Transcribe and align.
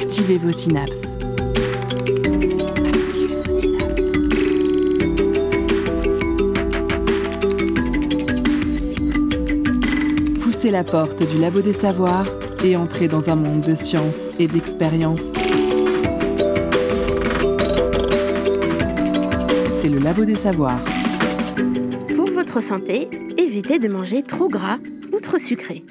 Activez 0.00 0.38
vos 0.38 0.52
synapses. 0.52 1.18
Activez. 2.86 3.36
Poussez 10.40 10.70
la 10.70 10.84
porte 10.84 11.28
du 11.28 11.38
labo 11.38 11.62
des 11.62 11.72
savoirs 11.72 12.26
et 12.62 12.76
entrez 12.76 13.08
dans 13.08 13.28
un 13.28 13.34
monde 13.34 13.62
de 13.62 13.74
science 13.74 14.28
et 14.38 14.46
d'expérience. 14.46 15.32
C'est 19.80 19.88
le 19.88 19.98
labo 19.98 20.24
des 20.24 20.36
savoirs. 20.36 20.80
Pour 22.14 22.30
votre 22.30 22.62
santé, 22.62 23.08
évitez 23.36 23.80
de 23.80 23.88
manger 23.88 24.22
trop 24.22 24.48
gras 24.48 24.78
ou 25.12 25.18
trop 25.18 25.38
sucré. 25.38 25.84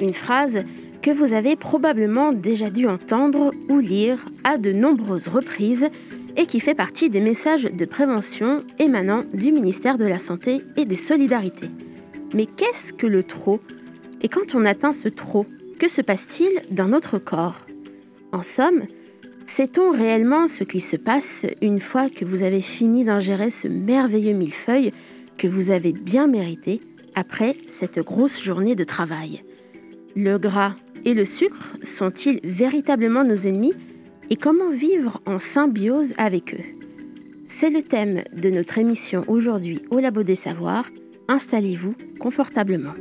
Une 0.00 0.12
phrase 0.12 0.64
que 1.08 1.14
vous 1.14 1.32
avez 1.32 1.56
probablement 1.56 2.34
déjà 2.34 2.68
dû 2.68 2.86
entendre 2.86 3.54
ou 3.70 3.78
lire 3.78 4.28
à 4.44 4.58
de 4.58 4.72
nombreuses 4.72 5.28
reprises 5.28 5.88
et 6.36 6.44
qui 6.44 6.60
fait 6.60 6.74
partie 6.74 7.08
des 7.08 7.22
messages 7.22 7.64
de 7.64 7.84
prévention 7.86 8.58
émanant 8.78 9.24
du 9.32 9.50
ministère 9.50 9.96
de 9.96 10.04
la 10.04 10.18
Santé 10.18 10.60
et 10.76 10.84
des 10.84 10.96
Solidarités. 10.96 11.70
Mais 12.34 12.44
qu'est-ce 12.44 12.92
que 12.92 13.06
le 13.06 13.22
trop? 13.22 13.60
Et 14.20 14.28
quand 14.28 14.54
on 14.54 14.66
atteint 14.66 14.92
ce 14.92 15.08
trop, 15.08 15.46
que 15.78 15.88
se 15.88 16.02
passe-t-il 16.02 16.62
dans 16.70 16.88
notre 16.88 17.16
corps? 17.18 17.64
En 18.32 18.42
somme, 18.42 18.82
sait-on 19.46 19.92
réellement 19.92 20.46
ce 20.46 20.62
qui 20.62 20.82
se 20.82 20.96
passe 20.96 21.46
une 21.62 21.80
fois 21.80 22.10
que 22.10 22.26
vous 22.26 22.42
avez 22.42 22.60
fini 22.60 23.04
d'ingérer 23.04 23.48
ce 23.48 23.66
merveilleux 23.66 24.34
millefeuille 24.34 24.90
que 25.38 25.48
vous 25.48 25.70
avez 25.70 25.92
bien 25.92 26.26
mérité 26.26 26.82
après 27.14 27.56
cette 27.68 28.00
grosse 28.00 28.42
journée 28.42 28.74
de 28.74 28.84
travail? 28.84 29.42
Le 30.16 30.36
gras 30.36 30.74
et 31.04 31.14
le 31.14 31.24
sucre 31.24 31.76
sont-ils 31.82 32.40
véritablement 32.44 33.24
nos 33.24 33.36
ennemis 33.36 33.74
et 34.30 34.36
comment 34.36 34.70
vivre 34.70 35.20
en 35.26 35.38
symbiose 35.38 36.14
avec 36.18 36.54
eux? 36.54 36.64
C'est 37.46 37.70
le 37.70 37.82
thème 37.82 38.22
de 38.34 38.50
notre 38.50 38.78
émission 38.78 39.24
aujourd'hui 39.26 39.80
au 39.90 39.98
Labo 39.98 40.22
des 40.22 40.34
Savoirs. 40.34 40.86
Installez-vous 41.28 41.94
confortablement. 42.20 42.94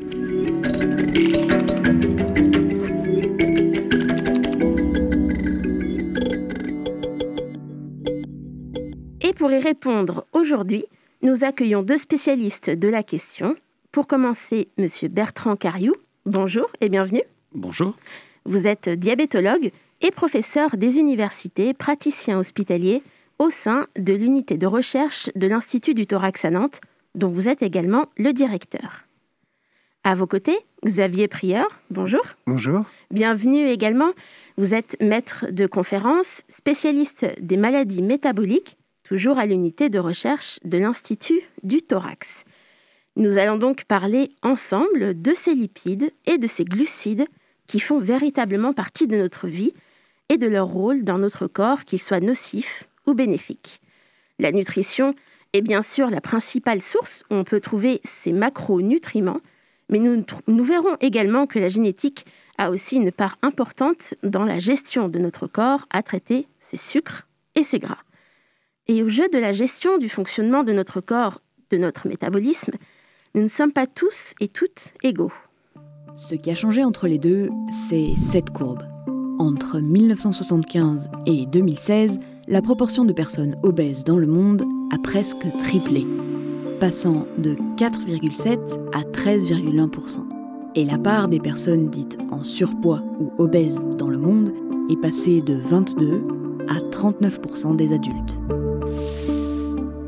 Et 9.22 9.34
pour 9.34 9.52
y 9.52 9.60
répondre 9.60 10.26
aujourd'hui, 10.34 10.86
nous 11.22 11.44
accueillons 11.44 11.84
deux 11.84 11.98
spécialistes 11.98 12.70
de 12.70 12.88
la 12.88 13.04
question. 13.04 13.56
Pour 13.92 14.08
commencer, 14.08 14.70
Monsieur 14.78 15.08
Bertrand 15.08 15.56
Cariou. 15.56 15.94
Bonjour 16.26 16.68
et 16.82 16.90
bienvenue. 16.90 17.24
Bonjour. 17.54 17.96
Vous 18.46 18.68
êtes 18.68 18.90
diabétologue 18.90 19.72
et 20.02 20.12
professeur 20.12 20.78
des 20.78 20.98
universités, 20.98 21.74
praticien 21.74 22.38
hospitalier 22.38 23.04
au 23.40 23.50
sein 23.50 23.88
de 23.98 24.14
l'unité 24.14 24.58
de 24.58 24.68
recherche 24.68 25.30
de 25.36 25.48
l'Institut 25.48 25.94
du 25.94 26.08
thorax 26.08 26.44
à 26.46 26.50
Nantes, 26.50 26.82
dont 27.16 27.30
vous 27.30 27.48
êtes 27.48 27.62
également 27.62 28.08
le 28.18 28.34
directeur. 28.34 29.04
À 30.04 30.16
vos 30.16 30.28
côtés, 30.28 30.58
Xavier 30.86 31.28
Prieur. 31.28 31.68
Bonjour. 31.90 32.22
Bonjour. 32.46 32.86
Bienvenue 33.12 33.68
également. 33.68 34.12
Vous 34.58 34.74
êtes 34.74 34.98
maître 35.02 35.46
de 35.52 35.68
conférence, 35.68 36.44
spécialiste 36.50 37.26
des 37.42 37.58
maladies 37.58 38.02
métaboliques, 38.02 38.78
toujours 39.04 39.38
à 39.38 39.46
l'unité 39.46 39.90
de 39.90 40.00
recherche 40.00 40.60
de 40.64 40.78
l'Institut 40.78 41.42
du 41.64 41.82
thorax. 41.82 42.46
Nous 43.18 43.40
allons 43.40 43.58
donc 43.58 43.86
parler 43.86 44.30
ensemble 44.44 45.20
de 45.20 45.34
ces 45.34 45.56
lipides 45.56 46.12
et 46.28 46.38
de 46.38 46.46
ces 46.46 46.64
glucides 46.64 47.26
qui 47.66 47.80
font 47.80 47.98
véritablement 47.98 48.74
partie 48.74 49.08
de 49.08 49.18
notre 49.18 49.48
vie 49.48 49.74
et 50.30 50.38
de 50.38 50.46
leur 50.46 50.68
rôle 50.68 51.04
dans 51.04 51.18
notre 51.18 51.48
corps, 51.48 51.84
qu'ils 51.84 52.02
soient 52.02 52.20
nocifs 52.20 52.88
ou 53.08 53.16
bénéfiques. 53.16 53.82
La 54.38 54.52
nutrition 54.52 55.16
est 55.54 55.62
bien 55.62 55.82
sûr 55.82 56.12
la 56.12 56.22
principale 56.22 56.84
source 56.84 57.24
où 57.32 57.34
on 57.34 57.44
peut 57.44 57.60
trouver 57.60 58.02
ces 58.04 58.32
macronutriments, 58.32 59.42
mais 59.90 59.98
nous, 59.98 60.24
nous 60.46 60.64
verrons 60.64 60.96
également 61.02 61.48
que 61.48 61.58
la 61.58 61.70
génétique 61.70 62.24
a 62.60 62.70
aussi 62.70 62.98
une 62.98 63.12
part 63.12 63.40
importante 63.42 64.14
dans 64.22 64.46
la 64.46 64.60
gestion 64.60 65.10
de 65.10 65.18
notre 65.18 65.48
corps 65.48 65.88
à 65.90 66.04
traiter 66.04 66.48
ces 66.60 66.78
sucres 66.78 67.28
et 67.56 67.64
ces 67.64 67.80
gras. 67.80 68.04
Et 68.86 69.02
au 69.02 69.10
jeu 69.10 69.28
de 69.28 69.40
la 69.40 69.54
gestion 69.54 69.98
du 69.98 70.08
fonctionnement 70.08 70.64
de 70.64 70.72
notre 70.72 71.02
corps, 71.02 71.42
de 71.72 71.78
notre 71.78 72.08
métabolisme, 72.08 72.74
nous 73.38 73.44
ne 73.44 73.50
sommes 73.50 73.72
pas 73.72 73.86
tous 73.86 74.34
et 74.40 74.48
toutes 74.48 74.94
égaux. 75.04 75.32
Ce 76.16 76.34
qui 76.34 76.50
a 76.50 76.56
changé 76.56 76.84
entre 76.84 77.08
les 77.08 77.20
deux, 77.20 77.50
c'est 77.88 78.16
cette 78.18 78.50
courbe. 78.50 78.82
Entre 79.38 79.80
1975 79.80 81.12
et 81.28 81.46
2016, 81.46 82.20
la 82.48 82.64
proportion 82.64 83.06
de 83.06 83.14
personnes 83.14 83.56
obèses 83.62 84.04
dans 84.04 84.18
le 84.18 84.26
monde 84.26 84.64
a 84.92 84.98
presque 84.98 85.46
triplé, 85.60 86.08
passant 86.80 87.28
de 87.38 87.54
4,7 87.78 88.58
à 88.96 89.04
13,1%. 89.04 89.92
Et 90.74 90.84
la 90.84 90.98
part 90.98 91.28
des 91.28 91.40
personnes 91.40 91.92
dites 91.92 92.18
en 92.32 92.44
surpoids 92.44 93.04
ou 93.20 93.32
obèses 93.38 93.84
dans 94.00 94.10
le 94.10 94.18
monde 94.18 94.52
est 94.90 95.00
passée 95.00 95.42
de 95.42 95.54
22 95.54 96.24
à 96.70 96.80
39% 96.80 97.76
des 97.76 97.94
adultes. 97.94 98.40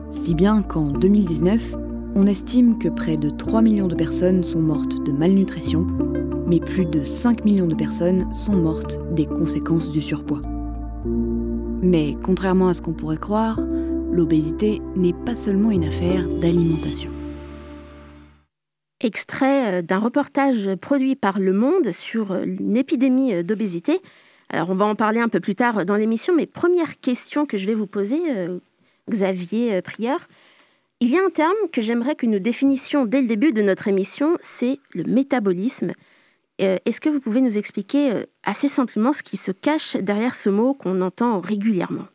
Si 0.09 0.33
bien 0.33 0.63
qu'en 0.63 0.87
2019, 0.87 1.88
on 2.19 2.27
estime 2.27 2.77
que 2.77 2.89
près 2.89 3.15
de 3.15 3.29
3 3.29 3.61
millions 3.61 3.87
de 3.87 3.95
personnes 3.95 4.43
sont 4.43 4.59
mortes 4.59 5.01
de 5.05 5.13
malnutrition, 5.13 5.87
mais 6.47 6.59
plus 6.59 6.85
de 6.85 7.05
5 7.05 7.45
millions 7.45 7.65
de 7.65 7.75
personnes 7.75 8.33
sont 8.33 8.57
mortes 8.57 8.99
des 9.13 9.25
conséquences 9.25 9.89
du 9.93 10.01
surpoids. 10.01 10.41
Mais 11.81 12.17
contrairement 12.21 12.67
à 12.67 12.73
ce 12.73 12.81
qu'on 12.81 12.91
pourrait 12.91 13.15
croire, 13.15 13.61
l'obésité 14.11 14.81
n'est 14.97 15.13
pas 15.13 15.37
seulement 15.37 15.71
une 15.71 15.85
affaire 15.85 16.27
d'alimentation. 16.27 17.09
Extrait 18.99 19.75
euh, 19.75 19.81
d'un 19.81 19.99
reportage 19.99 20.75
produit 20.81 21.15
par 21.15 21.39
Le 21.39 21.53
Monde 21.53 21.93
sur 21.93 22.33
euh, 22.33 22.43
une 22.43 22.75
épidémie 22.75 23.33
euh, 23.33 23.43
d'obésité. 23.43 24.01
Alors 24.49 24.71
on 24.71 24.75
va 24.75 24.83
en 24.83 24.95
parler 24.95 25.21
un 25.21 25.29
peu 25.29 25.39
plus 25.39 25.55
tard 25.55 25.85
dans 25.85 25.95
l'émission, 25.95 26.35
mais 26.35 26.47
première 26.47 26.99
question 26.99 27.45
que 27.45 27.57
je 27.57 27.65
vais 27.65 27.75
vous 27.75 27.87
poser, 27.87 28.19
Xavier 29.09 29.81
Prieur. 29.83 30.27
Il 31.01 31.09
y 31.09 31.17
a 31.17 31.23
un 31.23 31.29
terme 31.29 31.55
que 31.71 31.81
j'aimerais 31.81 32.15
que 32.15 32.25
nous 32.25 32.39
définissions 32.39 33.05
dès 33.05 33.21
le 33.21 33.27
début 33.27 33.53
de 33.53 33.61
notre 33.61 33.87
émission, 33.87 34.37
c'est 34.41 34.79
le 34.93 35.05
métabolisme. 35.05 35.93
Est-ce 36.57 36.99
que 36.99 37.07
vous 37.07 37.21
pouvez 37.21 37.39
nous 37.39 37.57
expliquer 37.57 38.25
assez 38.43 38.67
simplement 38.67 39.13
ce 39.13 39.23
qui 39.23 39.37
se 39.37 39.53
cache 39.53 39.95
derrière 39.95 40.35
ce 40.35 40.49
mot 40.49 40.73
qu'on 40.73 40.99
entend 40.99 41.39
régulièrement? 41.39 42.07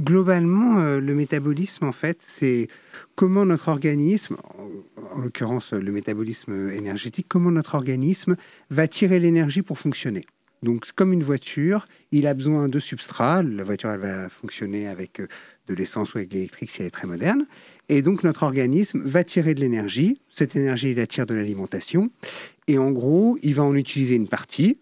Globalement, 0.00 0.96
le 0.96 1.14
métabolisme, 1.14 1.84
en 1.84 1.92
fait, 1.92 2.22
c'est 2.22 2.68
comment 3.16 3.44
notre 3.44 3.68
organisme, 3.68 4.38
en, 4.44 5.16
en 5.16 5.20
l'occurrence 5.20 5.74
le 5.74 5.92
métabolisme 5.92 6.70
énergétique, 6.70 7.26
comment 7.28 7.50
notre 7.50 7.74
organisme 7.74 8.36
va 8.70 8.88
tirer 8.88 9.20
l'énergie 9.20 9.60
pour 9.60 9.78
fonctionner. 9.78 10.24
Donc, 10.62 10.92
comme 10.94 11.12
une 11.12 11.22
voiture, 11.22 11.86
il 12.12 12.26
a 12.26 12.34
besoin 12.34 12.68
de 12.68 12.80
substrat. 12.80 13.42
La 13.42 13.64
voiture, 13.64 13.90
elle 13.90 14.00
va 14.00 14.28
fonctionner 14.28 14.88
avec 14.88 15.20
de 15.20 15.74
l'essence 15.74 16.14
ou 16.14 16.18
avec 16.18 16.32
l'électrique 16.32 16.70
si 16.70 16.80
elle 16.80 16.88
est 16.88 16.90
très 16.90 17.06
moderne. 17.06 17.46
Et 17.90 18.02
donc, 18.02 18.22
notre 18.22 18.44
organisme 18.44 19.02
va 19.04 19.24
tirer 19.24 19.52
de 19.52 19.60
l'énergie. 19.60 20.20
Cette 20.30 20.54
énergie, 20.54 20.92
il 20.92 20.96
la 20.96 21.08
tire 21.08 21.26
de 21.26 21.34
l'alimentation. 21.34 22.12
Et 22.68 22.78
en 22.78 22.92
gros, 22.92 23.36
il 23.42 23.56
va 23.56 23.64
en 23.64 23.74
utiliser 23.74 24.14
une 24.14 24.28
partie, 24.28 24.78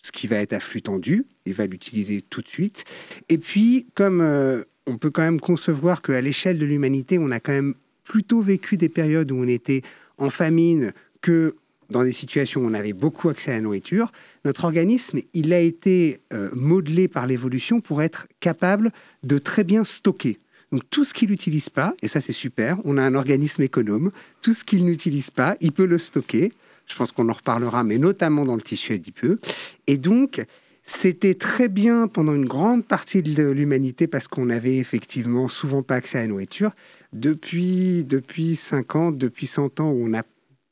ce 0.00 0.12
qui 0.12 0.28
va 0.28 0.36
être 0.36 0.52
à 0.52 0.60
flux 0.60 0.80
tendu. 0.80 1.26
Il 1.44 1.54
va 1.54 1.66
l'utiliser 1.66 2.22
tout 2.22 2.40
de 2.40 2.46
suite. 2.46 2.84
Et 3.28 3.38
puis, 3.38 3.88
comme 3.94 4.20
euh, 4.20 4.62
on 4.86 4.96
peut 4.96 5.10
quand 5.10 5.22
même 5.22 5.40
concevoir 5.40 6.02
qu'à 6.02 6.20
l'échelle 6.20 6.60
de 6.60 6.64
l'humanité, 6.64 7.18
on 7.18 7.32
a 7.32 7.40
quand 7.40 7.52
même 7.52 7.74
plutôt 8.04 8.40
vécu 8.40 8.76
des 8.76 8.88
périodes 8.88 9.32
où 9.32 9.36
on 9.36 9.48
était 9.48 9.82
en 10.16 10.30
famine 10.30 10.92
que 11.20 11.56
dans 11.90 12.04
des 12.04 12.12
situations 12.12 12.60
où 12.60 12.66
on 12.66 12.74
avait 12.74 12.92
beaucoup 12.92 13.28
accès 13.28 13.50
à 13.50 13.54
la 13.54 13.60
nourriture, 13.60 14.12
notre 14.44 14.64
organisme, 14.64 15.18
il 15.34 15.52
a 15.52 15.58
été 15.58 16.20
euh, 16.32 16.48
modelé 16.52 17.08
par 17.08 17.26
l'évolution 17.26 17.80
pour 17.80 18.02
être 18.02 18.28
capable 18.38 18.92
de 19.24 19.38
très 19.38 19.64
bien 19.64 19.82
stocker. 19.82 20.38
Donc 20.72 20.82
tout 20.90 21.04
ce 21.04 21.12
qu'il 21.12 21.30
n'utilise 21.30 21.68
pas, 21.68 21.94
et 22.02 22.08
ça 22.08 22.20
c'est 22.20 22.32
super, 22.32 22.78
on 22.84 22.96
a 22.96 23.02
un 23.02 23.14
organisme 23.14 23.62
économe, 23.62 24.10
tout 24.40 24.54
ce 24.54 24.64
qu'il 24.64 24.84
n'utilise 24.84 25.30
pas, 25.30 25.56
il 25.60 25.72
peut 25.72 25.86
le 25.86 25.98
stocker. 25.98 26.52
Je 26.86 26.96
pense 26.96 27.12
qu'on 27.12 27.28
en 27.28 27.34
reparlera, 27.34 27.84
mais 27.84 27.98
notamment 27.98 28.44
dans 28.44 28.56
le 28.56 28.62
tissu 28.62 28.92
adipeux. 28.92 29.38
Et 29.86 29.98
donc, 29.98 30.44
c'était 30.84 31.34
très 31.34 31.68
bien 31.68 32.08
pendant 32.08 32.34
une 32.34 32.46
grande 32.46 32.84
partie 32.84 33.22
de 33.22 33.44
l'humanité 33.44 34.06
parce 34.06 34.26
qu'on 34.26 34.50
avait 34.50 34.78
effectivement 34.78 35.48
souvent 35.48 35.82
pas 35.82 35.94
accès 35.94 36.18
à 36.18 36.22
la 36.22 36.28
nourriture. 36.28 36.72
Depuis, 37.12 38.04
depuis 38.04 38.56
50, 38.56 39.16
depuis 39.16 39.46
100 39.46 39.78
ans, 39.80 39.90
on 39.90 40.12
a 40.12 40.22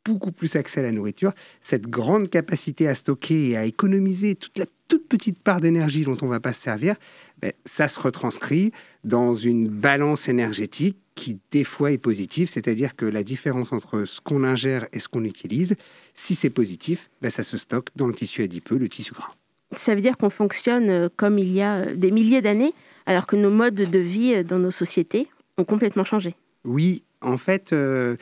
beaucoup 0.04 0.32
plus 0.32 0.56
accès 0.56 0.80
à 0.80 0.82
la 0.82 0.92
nourriture, 0.92 1.32
cette 1.60 1.86
grande 1.86 2.30
capacité 2.30 2.88
à 2.88 2.94
stocker 2.94 3.50
et 3.50 3.56
à 3.56 3.64
économiser 3.64 4.34
toute 4.34 4.58
la 4.58 4.66
toute 4.88 5.06
petite 5.06 5.38
part 5.38 5.60
d'énergie 5.60 6.04
dont 6.04 6.16
on 6.22 6.26
ne 6.26 6.30
va 6.30 6.40
pas 6.40 6.52
se 6.52 6.62
servir, 6.62 6.96
ben, 7.40 7.52
ça 7.64 7.88
se 7.88 7.98
retranscrit 7.98 8.72
dans 9.04 9.34
une 9.34 9.68
balance 9.68 10.28
énergétique 10.28 10.96
qui 11.14 11.38
des 11.50 11.64
fois 11.64 11.92
est 11.92 11.98
positive, 11.98 12.48
c'est-à-dire 12.48 12.96
que 12.96 13.06
la 13.06 13.22
différence 13.22 13.72
entre 13.72 14.04
ce 14.04 14.20
qu'on 14.20 14.44
ingère 14.44 14.86
et 14.92 15.00
ce 15.00 15.08
qu'on 15.08 15.24
utilise, 15.24 15.76
si 16.14 16.34
c'est 16.34 16.50
positif, 16.50 17.10
ben, 17.22 17.30
ça 17.30 17.42
se 17.42 17.56
stocke 17.56 17.88
dans 17.96 18.06
le 18.06 18.14
tissu 18.14 18.42
adipeux, 18.42 18.78
le 18.78 18.88
tissu 18.88 19.12
gras. 19.12 19.34
Ça 19.76 19.94
veut 19.94 20.00
dire 20.00 20.16
qu'on 20.16 20.30
fonctionne 20.30 21.08
comme 21.16 21.38
il 21.38 21.52
y 21.52 21.62
a 21.62 21.86
des 21.94 22.10
milliers 22.10 22.42
d'années, 22.42 22.74
alors 23.06 23.26
que 23.26 23.36
nos 23.36 23.50
modes 23.50 23.74
de 23.74 23.98
vie 23.98 24.44
dans 24.44 24.58
nos 24.58 24.70
sociétés 24.70 25.28
ont 25.58 25.64
complètement 25.64 26.04
changé. 26.04 26.34
Oui, 26.64 27.02
en 27.20 27.36
fait, 27.36 27.72
il 27.72 28.18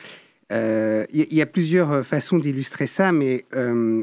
y, 1.11 1.41
a 1.41 1.45
plusieurs 1.45 2.05
façons 2.05 2.37
d'illustrer 2.37 2.85
ça, 2.85 3.11
mais 3.11 3.45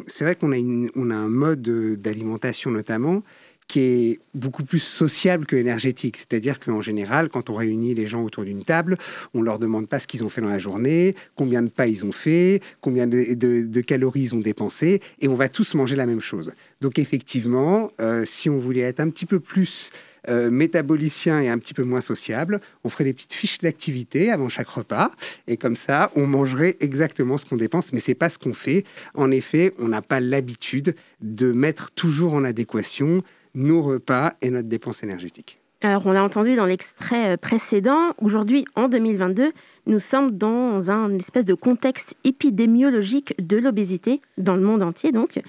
c'est 0.08 0.24
vrai 0.24 0.34
qu'on 0.34 0.52
a, 0.52 0.56
on 0.96 1.10
a 1.10 1.14
un 1.14 1.28
mode 1.28 1.62
d'alimentation 2.00 2.72
notamment 2.72 3.22
qui 3.68 3.80
est 3.80 4.20
beaucoup 4.34 4.64
plus 4.64 4.78
sociable 4.78 5.46
que 5.46 5.56
énergétique. 5.56 6.16
C'est-à-dire 6.16 6.60
qu'en 6.60 6.80
général, 6.80 7.28
quand 7.28 7.50
on 7.50 7.54
réunit 7.54 7.94
les 7.94 8.06
gens 8.06 8.22
autour 8.22 8.44
d'une 8.44 8.64
table, 8.64 8.96
on 9.34 9.42
leur 9.42 9.58
demande 9.58 9.88
pas 9.88 9.98
ce 9.98 10.06
qu'ils 10.06 10.22
ont 10.22 10.28
fait 10.28 10.40
dans 10.40 10.48
la 10.48 10.58
journée, 10.58 11.16
combien 11.34 11.62
de 11.62 11.68
pas 11.68 11.86
ils 11.86 12.04
ont 12.04 12.12
fait, 12.12 12.60
combien 12.80 13.06
de, 13.06 13.80
calories 13.80 14.22
ils 14.22 14.34
ont 14.34 14.40
dépensé, 14.40 15.00
et 15.20 15.28
on 15.28 15.34
va 15.34 15.48
tous 15.48 15.74
manger 15.74 15.96
la 15.96 16.06
même 16.06 16.20
chose. 16.20 16.52
Donc 16.80 16.98
effectivement, 16.98 17.90
euh, 18.00 18.24
si 18.26 18.48
on 18.48 18.58
voulait 18.58 18.80
être 18.80 19.00
un 19.00 19.10
petit 19.10 19.26
peu 19.26 19.40
plus 19.40 19.90
euh, 20.28 20.50
métabolicien 20.50 21.40
et 21.40 21.48
un 21.48 21.58
petit 21.58 21.74
peu 21.74 21.84
moins 21.84 22.00
sociable, 22.00 22.60
on 22.82 22.88
ferait 22.88 23.04
des 23.04 23.12
petites 23.12 23.32
fiches 23.32 23.58
d'activité 23.58 24.30
avant 24.30 24.48
chaque 24.48 24.68
repas, 24.68 25.12
et 25.46 25.56
comme 25.56 25.76
ça, 25.76 26.10
on 26.16 26.26
mangerait 26.26 26.76
exactement 26.80 27.38
ce 27.38 27.46
qu'on 27.46 27.56
dépense, 27.56 27.92
mais 27.92 28.00
c'est 28.00 28.14
pas 28.14 28.28
ce 28.28 28.38
qu'on 28.38 28.54
fait. 28.54 28.84
En 29.14 29.30
effet, 29.30 29.72
on 29.78 29.88
n'a 29.88 30.02
pas 30.02 30.18
l'habitude 30.18 30.96
de 31.20 31.52
mettre 31.52 31.92
toujours 31.92 32.34
en 32.34 32.44
adéquation 32.44 33.22
nos 33.56 33.82
repas 33.82 34.34
et 34.42 34.50
notre 34.50 34.68
dépense 34.68 35.02
énergétique. 35.02 35.58
Alors, 35.82 36.06
on 36.06 36.12
l'a 36.12 36.24
entendu 36.24 36.54
dans 36.54 36.64
l'extrait 36.64 37.34
euh, 37.34 37.36
précédent. 37.36 38.14
Aujourd'hui, 38.18 38.64
en 38.76 38.88
2022, 38.88 39.52
nous 39.86 39.98
sommes 39.98 40.36
dans 40.36 40.90
un 40.90 41.14
espèce 41.18 41.44
de 41.44 41.54
contexte 41.54 42.16
épidémiologique 42.24 43.34
de 43.44 43.56
l'obésité, 43.56 44.20
dans 44.38 44.56
le 44.56 44.62
monde 44.62 44.82
entier 44.82 45.12
donc. 45.12 45.40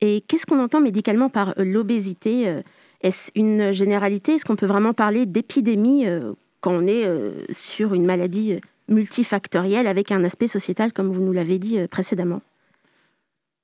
Et 0.00 0.22
qu'est-ce 0.28 0.46
qu'on 0.46 0.60
entend 0.60 0.80
médicalement 0.80 1.30
par 1.30 1.50
euh, 1.58 1.64
l'obésité 1.64 2.48
euh, 2.48 2.60
Est-ce 3.00 3.30
une 3.34 3.72
généralité? 3.72 4.34
Est-ce 4.34 4.44
qu'on 4.44 4.56
peut 4.56 4.66
vraiment 4.66 4.92
parler 4.92 5.24
d'épidémie 5.24 6.06
quand 6.60 6.72
on 6.72 6.86
est 6.86 7.04
sur 7.50 7.94
une 7.94 8.04
maladie 8.04 8.60
multifactorielle 8.88 9.86
avec 9.86 10.12
un 10.12 10.22
aspect 10.22 10.46
sociétal, 10.46 10.92
comme 10.92 11.10
vous 11.10 11.22
nous 11.22 11.32
l'avez 11.32 11.58
dit 11.58 11.78
précédemment? 11.88 12.40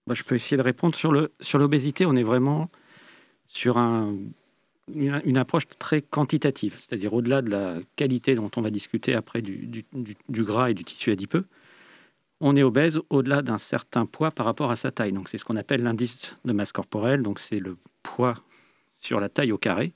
Bah, 0.09 0.15
Je 0.15 0.25
peux 0.25 0.35
essayer 0.35 0.57
de 0.57 0.63
répondre 0.63 0.97
sur 0.97 1.13
l'obésité. 1.13 2.05
Sur 2.05 2.11
on 2.11 2.17
est 2.17 2.25
vraiment 2.25 2.69
sur 3.49 3.79
une, 4.95 5.37
approche 5.37 5.67
très 5.79 6.03
quantitative, 6.03 6.77
c'est-à-dire 6.79 7.13
au-delà 7.15 7.43
de 7.43 7.51
la 7.51 7.79
qualité 7.97 8.35
dont 8.35 8.51
on 8.57 8.61
va 8.61 8.71
discuter 8.71 9.15
après 9.15 9.43
du, 9.43 9.85
gras 10.31 10.71
et 10.71 10.75
du 10.75 10.85
tissu 10.85 11.11
adipeux, 11.11 11.47
on 12.41 12.55
est 12.55 12.63
obèse 12.63 13.01
au-delà 13.11 13.43
d'un 13.43 13.59
certain 13.59 14.07
poids 14.07 14.31
par 14.31 14.47
rapport 14.47 14.71
à 14.71 14.77
sa 14.77 14.93
taille. 14.93 15.13
Donc 15.13 15.29
c'est 15.29 15.39
ce 15.39 15.45
qu'on 15.45 15.57
appelle 15.57 15.83
l'indice 15.83 16.37
de 16.45 16.53
masse 16.53 16.71
corporelle, 16.71 17.23
donc 17.23 17.41
c'est 17.41 17.59
le 17.59 17.77
poids 18.05 18.37
sur 19.01 19.19
la 19.19 19.29
taille 19.29 19.51
au 19.51 19.59
carré. 19.59 19.93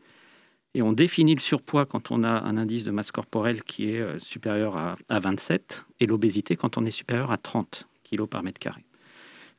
Et 0.75 0.83
on 0.83 0.93
définit 0.93 1.35
le 1.35 1.41
surpoids 1.41 1.85
quand 1.85 2.11
on 2.11 2.25
a 2.25 2.31
un 2.31 2.57
indice 2.57 2.83
de 2.85 2.91
masse 2.91 3.13
corporelle 3.13 3.63
qui 3.63 3.91
est 3.91 4.01
euh, 4.01 4.19
supérieur 4.19 4.77
à, 4.77 4.97
à 5.11 5.21
27 5.21 5.85
et 6.01 6.07
l'obésité 6.07 6.57
quand 6.57 6.79
on 6.79 6.87
est 6.87 6.91
supérieur 6.91 7.31
à 7.31 7.37
30 7.37 7.87
kg 8.11 8.25
par 8.25 8.43
mètre 8.43 8.59
carré. 8.59 8.83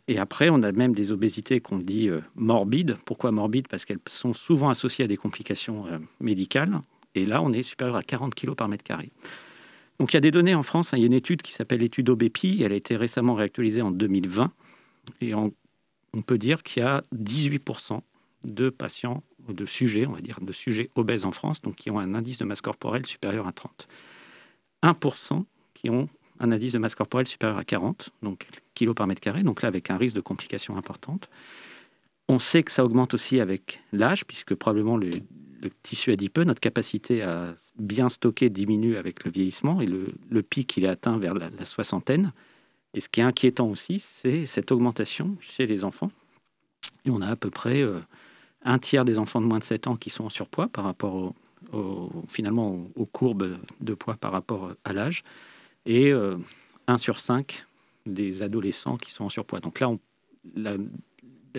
Et 0.08 0.20
après, 0.20 0.50
on 0.50 0.62
a 0.64 0.72
même 0.72 0.94
des 0.94 1.12
obésités 1.12 1.62
qu'on 1.62 1.78
dit 1.78 2.10
euh, 2.10 2.22
morbides. 2.36 2.98
Pourquoi 3.06 3.32
morbides? 3.32 3.68
Parce 3.68 3.86
qu'elles 3.86 4.00
sont 4.08 4.34
souvent 4.34 4.70
associées 4.70 5.06
à 5.06 5.08
des 5.08 5.18
complications 5.18 5.88
euh, 5.88 5.98
médicales. 6.20 6.82
Et 7.16 7.26
là, 7.26 7.42
on 7.42 7.54
est 7.54 7.62
supérieur 7.62 7.96
à 7.96 8.04
40 8.04 8.36
kg 8.36 8.54
par 8.54 8.68
mètre 8.68 8.84
carré. 8.84 9.12
Donc 10.00 10.12
il 10.12 10.16
y 10.16 10.18
a 10.18 10.22
des 10.22 10.32
données 10.32 10.56
en 10.56 10.64
France. 10.64 10.94
Hein. 10.94 10.98
il 10.98 11.02
y 11.02 11.04
a 11.04 11.08
une 11.08 11.14
étude 11.14 11.42
qui 11.42 11.54
s'appelle 11.54 11.80
l'étude 11.80 12.10
OBEPI. 12.10 12.64
Elle 12.64 12.74
a 12.74 12.76
été 12.76 12.98
récemment 12.98 13.36
réactualisée 13.36 13.82
en 13.82 13.92
2020. 13.92 14.52
Et 15.22 15.34
on, 15.34 15.54
peut 16.26 16.38
dire 16.38 16.64
qu'il 16.64 16.84
y 16.84 16.86
a 16.86 17.04
18% 17.16 18.02
de 18.44 18.70
patients, 18.70 19.24
de 19.50 19.66
sujets, 19.66 20.06
on 20.06 20.12
va 20.12 20.22
dire, 20.22 20.40
de 20.42 20.54
sujets 20.54 20.90
obèses 20.96 21.26
en 21.26 21.32
France, 21.32 21.62
donc 21.62 21.76
qui 21.76 21.90
ont 21.90 22.00
un 22.00 22.14
indice 22.14 22.38
de 22.38 22.46
masse 22.46 22.62
corporelle 22.62 23.06
supérieur 23.06 23.48
à 23.48 23.52
30. 23.52 23.88
1% 24.84 25.44
qui 25.74 25.90
ont 25.90 26.08
un 26.40 26.52
indice 26.52 26.74
de 26.74 26.78
masse 26.78 26.96
corporelle 26.96 27.28
supérieur 27.28 27.58
à 27.58 27.64
40, 27.64 28.12
donc 28.22 28.46
kg 28.76 28.94
par 28.94 29.08
mètre 29.08 29.22
carré, 29.22 29.44
donc 29.44 29.62
là 29.62 29.68
avec 29.68 29.90
un 29.90 29.98
risque 29.98 30.16
de 30.16 30.22
complications 30.22 30.78
importantes. 30.78 31.30
On 32.28 32.40
sait 32.40 32.64
que 32.64 32.72
ça 32.72 32.86
augmente 32.86 33.14
aussi 33.14 33.40
avec 33.40 33.82
l'âge, 33.92 34.26
puisque 34.26 34.56
probablement 34.56 34.98
le, 34.98 35.12
tissu 35.82 36.12
adipeux, 36.12 36.44
notre 36.44 36.60
capacité 36.60 37.22
à 37.22 37.56
bien 37.78 38.10
stocker 38.10 38.50
diminue 38.50 38.98
avec 38.98 39.24
le 39.24 39.32
vieillissement, 39.32 39.82
et 39.82 39.86
le, 39.86 40.42
pic, 40.42 40.76
il 40.78 40.86
est 40.86 40.90
atteint 40.90 41.18
vers 41.18 41.34
la, 41.34 41.50
soixantaine. 41.66 42.32
Et 42.94 43.00
ce 43.00 43.10
qui 43.10 43.22
est 43.22 43.24
inquiétant 43.24 43.68
aussi, 43.68 44.00
c'est 44.00 44.46
cette 44.46 44.72
augmentation 44.72 45.36
chez 45.40 45.66
les 45.66 45.84
enfants. 45.84 46.12
Et 47.06 47.10
on 47.10 47.22
a 47.22 47.28
à 47.28 47.36
peu 47.36 47.50
près 47.50 47.82
euh, 47.82 48.00
un 48.64 48.78
tiers 48.78 49.04
des 49.04 49.18
enfants 49.18 49.42
de 49.42 49.46
moins 49.46 49.60
de 49.60 49.64
7 49.64 49.88
ans 49.88 49.96
qui 49.96 50.10
sont 50.10 50.26
en 50.26 50.30
surpoids 50.30 50.68
par 50.68 50.86
rapport 50.86 51.34
finalement 52.28 52.88
aux 52.96 53.06
courbes 53.06 53.58
de 53.80 53.94
poids 53.94 54.16
par 54.16 54.32
rapport 54.32 54.74
à 54.84 54.94
l'âge 54.94 55.24
et 55.86 56.12
1 56.12 56.16
euh, 56.16 56.98
sur 56.98 57.20
5 57.20 57.66
des 58.06 58.42
adolescents 58.42 58.98
qui 58.98 59.12
sont 59.12 59.26
en 59.26 59.30
surpoids. 59.30 59.60
Donc 59.60 59.80
là, 59.80 59.92
la, 60.56 60.76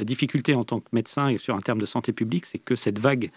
difficulté 0.03 0.55
en 0.55 0.65
tant 0.65 0.81
que 0.81 0.89
médecin 0.93 1.29
et 1.29 1.39
sur 1.39 1.55
un 1.55 1.61
terme 1.61 1.81
de 1.81 1.87
santé 1.87 2.13
publique, 2.13 2.47
c'est 2.47 2.59
que 2.59 2.75
cette 2.75 2.99
vague 2.99 3.31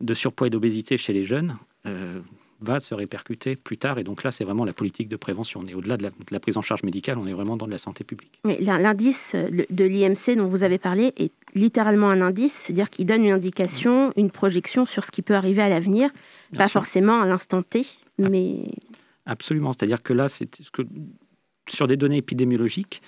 de 0.00 0.14
surpoids 0.14 0.48
et 0.48 0.50
d'obésité 0.50 0.98
chez 0.98 1.14
les 1.14 1.24
jeunes 1.24 1.56
euh, 1.86 2.20
va 2.60 2.80
se 2.80 2.94
répercuter 2.94 3.56
plus 3.56 3.78
tard. 3.78 3.98
Et 3.98 4.04
donc 4.04 4.22
là, 4.22 4.30
c'est 4.30 4.44
vraiment 4.44 4.66
la 4.66 4.74
politique 4.74 5.08
de 5.08 5.16
prévention. 5.16 5.60
On 5.64 5.66
est 5.66 5.74
au-delà 5.74 5.96
de, 5.96 6.10
la, 6.30 6.40
prise 6.40 6.58
en 6.58 6.62
charge 6.62 6.82
médicale, 6.82 7.16
on 7.16 7.26
est 7.26 7.32
vraiment 7.32 7.56
dans 7.56 7.66
de 7.66 7.70
la 7.70 7.78
santé 7.78 8.04
publique. 8.04 8.40
L'indice 8.44 9.34
de 9.34 9.84
l'IMC 9.84 10.36
dont 10.36 10.46
vous 10.46 10.62
avez 10.62 10.78
parlé 10.78 11.14
est 11.16 11.32
littéralement 11.54 12.10
un 12.10 12.20
indice, 12.20 12.52
c'est-à-dire 12.52 12.90
qu'il 12.90 13.06
donne 13.06 13.24
une 13.24 13.32
indication, 13.32 14.12
une 14.16 14.30
projection 14.30 14.84
sur 14.84 15.04
ce 15.04 15.10
qui 15.10 15.22
peut 15.22 15.34
arriver 15.34 15.62
à 15.62 15.70
l'avenir, 15.70 16.10
pas 16.54 16.68
forcément 16.68 17.22
à 17.22 17.26
l'instant 17.26 17.62
T, 17.62 17.86
ah. 18.22 18.28
mais... 18.28 18.66
Absolument. 19.30 19.72
C'est-à-dire 19.72 20.02
que 20.02 20.12
là, 20.12 20.26
c'est 20.26 20.52
ce 20.60 20.72
que 20.72 20.82
sur 21.68 21.86
des 21.86 21.96
données 21.96 22.16
épidémiologiques, 22.16 23.00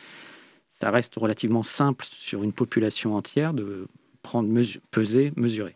ça 0.81 0.93
reste 0.93 1.17
relativement 1.17 1.65
simple 1.65 2.07
sur 2.09 2.45
une 2.45 2.53
population 2.53 3.17
entière 3.17 3.53
de 3.53 3.89
prendre, 4.23 4.49
peser, 4.93 5.33
mesurer. 5.35 5.75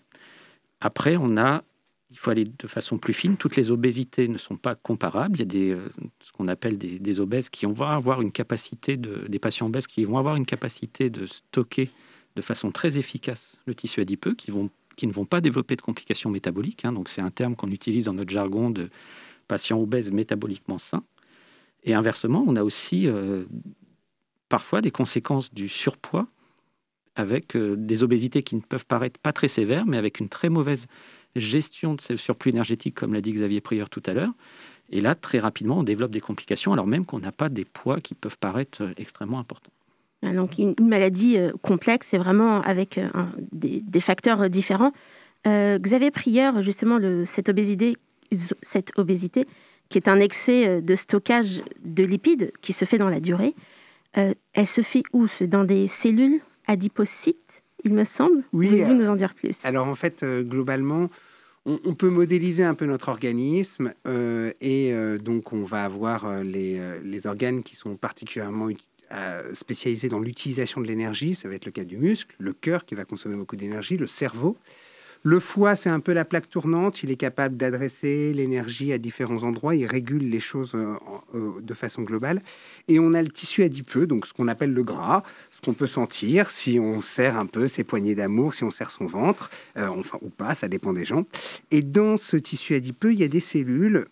Après, 0.80 1.16
on 1.16 1.36
a, 1.36 1.64
il 2.12 2.18
faut 2.18 2.30
aller 2.30 2.44
de 2.44 2.66
façon 2.68 2.96
plus 2.96 3.12
fine. 3.12 3.36
Toutes 3.36 3.56
les 3.56 3.72
obésités 3.72 4.28
ne 4.28 4.38
sont 4.38 4.56
pas 4.56 4.76
comparables. 4.76 5.34
Il 5.34 5.40
y 5.40 5.42
a 5.42 5.46
des, 5.46 5.76
ce 6.22 6.30
qu'on 6.30 6.46
appelle 6.46 6.78
des, 6.78 7.20
obèses 7.20 7.48
qui 7.48 7.66
vont 7.66 7.82
avoir 7.82 8.22
une 8.22 8.30
capacité 8.30 8.96
de, 8.96 9.26
des 9.28 9.40
patients 9.40 9.66
obèses 9.66 9.88
qui 9.88 10.04
vont 10.04 10.16
avoir 10.16 10.36
une 10.36 10.46
capacité 10.46 11.10
de 11.10 11.26
stocker 11.26 11.90
de 12.36 12.42
façon 12.42 12.70
très 12.70 12.98
efficace 12.98 13.60
le 13.66 13.74
tissu 13.74 14.00
adipeux, 14.00 14.34
qui 14.34 14.52
vont 14.52 14.70
qui 14.94 15.06
ne 15.06 15.12
vont 15.12 15.26
pas 15.26 15.42
développer 15.42 15.76
de 15.76 15.82
complications 15.82 16.30
métaboliques. 16.30 16.84
Hein. 16.84 16.92
donc 16.92 17.10
c'est 17.10 17.20
un 17.20 17.30
terme 17.30 17.54
qu'on 17.54 17.70
utilise 17.70 18.06
dans 18.06 18.14
notre 18.14 18.30
jargon 18.30 18.70
de 18.70 18.88
patients 19.46 19.80
obèses 19.80 20.10
métaboliquement 20.10 20.78
sains. 20.78 21.04
Et 21.86 21.94
inversement, 21.94 22.44
on 22.46 22.56
a 22.56 22.64
aussi 22.64 23.06
euh, 23.06 23.44
parfois 24.48 24.82
des 24.82 24.90
conséquences 24.90 25.54
du 25.54 25.68
surpoids 25.68 26.26
avec 27.14 27.56
euh, 27.56 27.76
des 27.76 28.02
obésités 28.02 28.42
qui 28.42 28.56
ne 28.56 28.60
peuvent 28.60 28.84
paraître 28.84 29.18
pas 29.20 29.32
très 29.32 29.48
sévères, 29.48 29.86
mais 29.86 29.96
avec 29.96 30.20
une 30.20 30.28
très 30.28 30.48
mauvaise 30.48 30.86
gestion 31.36 31.94
de 31.94 32.00
ce 32.00 32.16
surplus 32.16 32.50
énergétique, 32.50 32.94
comme 32.94 33.14
l'a 33.14 33.20
dit 33.20 33.32
Xavier 33.32 33.60
Prieur 33.60 33.88
tout 33.88 34.02
à 34.04 34.12
l'heure. 34.12 34.32
Et 34.90 35.00
là, 35.00 35.14
très 35.14 35.38
rapidement, 35.38 35.78
on 35.78 35.82
développe 35.82 36.10
des 36.10 36.20
complications, 36.20 36.72
alors 36.72 36.86
même 36.86 37.04
qu'on 37.06 37.20
n'a 37.20 37.32
pas 37.32 37.48
des 37.48 37.64
poids 37.64 38.00
qui 38.00 38.14
peuvent 38.14 38.38
paraître 38.38 38.82
euh, 38.82 38.92
extrêmement 38.96 39.38
importants. 39.38 39.72
Ah, 40.26 40.32
donc 40.32 40.58
une, 40.58 40.74
maladie 40.80 41.36
complexe, 41.62 42.08
c'est 42.10 42.18
vraiment 42.18 42.62
avec 42.62 42.98
des, 43.52 44.00
facteurs 44.00 44.48
différents. 44.48 44.92
Xavier 45.44 46.10
Prieur, 46.10 46.62
justement, 46.62 46.98
cette 47.26 47.50
obésité 47.50 47.96
cette 48.62 48.92
obésité, 48.96 49.46
qui 49.88 49.98
est 49.98 50.08
un 50.08 50.20
excès 50.20 50.68
euh, 50.68 50.80
de 50.80 50.96
stockage 50.96 51.62
de 51.84 52.04
lipides 52.04 52.52
qui 52.60 52.72
se 52.72 52.84
fait 52.84 52.98
dans 52.98 53.08
la 53.08 53.20
durée, 53.20 53.54
euh, 54.16 54.34
elle 54.54 54.66
se 54.66 54.80
fait 54.80 55.02
où? 55.12 55.26
Dans 55.42 55.64
des 55.64 55.88
cellules 55.88 56.40
adipocytes, 56.66 57.62
il 57.84 57.92
me 57.92 58.04
semble? 58.04 58.42
Oui. 58.52 58.68
Pouvez-vous 58.68 58.94
nous 58.94 59.08
en 59.08 59.16
dire 59.16 59.34
plus? 59.34 59.64
Alors 59.64 59.86
en 59.86 59.94
fait, 59.94 60.22
euh, 60.22 60.42
globalement, 60.42 61.08
on, 61.64 61.94
peut 61.94 62.10
modéliser 62.10 62.62
un 62.62 62.74
peu 62.74 62.86
notre 62.86 63.08
organisme 63.08 63.92
et 64.60 64.94
donc 65.20 65.52
on 65.52 65.64
va 65.64 65.82
avoir 65.82 66.44
les, 66.44 66.80
les, 67.02 67.26
organes 67.26 67.64
qui 67.64 67.74
sont 67.74 67.96
particulièrement 67.96 68.68
spécialisés 69.52 70.08
dans 70.08 70.20
l'utilisation 70.20 70.80
de 70.80 70.86
l'énergie. 70.86 71.34
Ça 71.34 71.48
va 71.48 71.56
être 71.56 71.66
le 71.66 71.72
cas 71.72 71.82
du 71.82 71.96
muscle, 71.96 72.36
le 72.38 72.52
cœur 72.52 72.84
qui 72.84 72.94
va 72.94 73.04
consommer 73.04 73.34
beaucoup 73.34 73.56
d'énergie, 73.56 73.96
le 73.96 74.06
cerveau. 74.06 74.56
Le 75.28 75.40
foie, 75.40 75.74
c'est 75.74 75.90
un 75.90 75.98
peu 75.98 76.12
la 76.12 76.24
plaque 76.24 76.48
tournante. 76.48 77.02
Il 77.02 77.10
est 77.10 77.16
capable 77.16 77.56
d'adresser 77.56 78.32
l'énergie 78.32 78.92
à 78.92 78.98
différents 78.98 79.42
endroits. 79.42 79.74
Il 79.74 79.84
régule 79.84 80.30
les 80.30 80.38
choses 80.38 80.76
euh, 80.76 80.94
euh, 81.34 81.60
de 81.60 81.74
façon 81.74 82.02
globale. 82.02 82.42
Et 82.86 83.00
on 83.00 83.12
a 83.12 83.20
le 83.22 83.30
tissu 83.30 83.64
adipeux, 83.64 84.06
donc 84.06 84.24
ce 84.28 84.32
qu'on 84.32 84.46
appelle 84.46 84.72
le 84.72 84.84
gras, 84.84 85.24
ce 85.50 85.60
qu'on 85.60 85.74
peut 85.74 85.88
sentir 85.88 86.52
si 86.52 86.78
on 86.78 87.00
serre 87.00 87.36
un 87.36 87.46
peu 87.46 87.66
ses 87.66 87.82
poignées 87.82 88.14
d'amour, 88.14 88.54
si 88.54 88.62
on 88.62 88.70
serre 88.70 88.92
son 88.92 89.06
ventre, 89.06 89.50
euh, 89.76 89.88
enfin 89.88 90.16
ou 90.22 90.30
pas, 90.30 90.54
ça 90.54 90.68
dépend 90.68 90.92
des 90.92 91.04
gens. 91.04 91.24
Et 91.72 91.82
dans 91.82 92.16
ce 92.16 92.36
tissu 92.36 92.76
adipeux, 92.76 93.12
il 93.12 93.18
y 93.18 93.24
a 93.24 93.28
des 93.28 93.40
cellules 93.40 94.06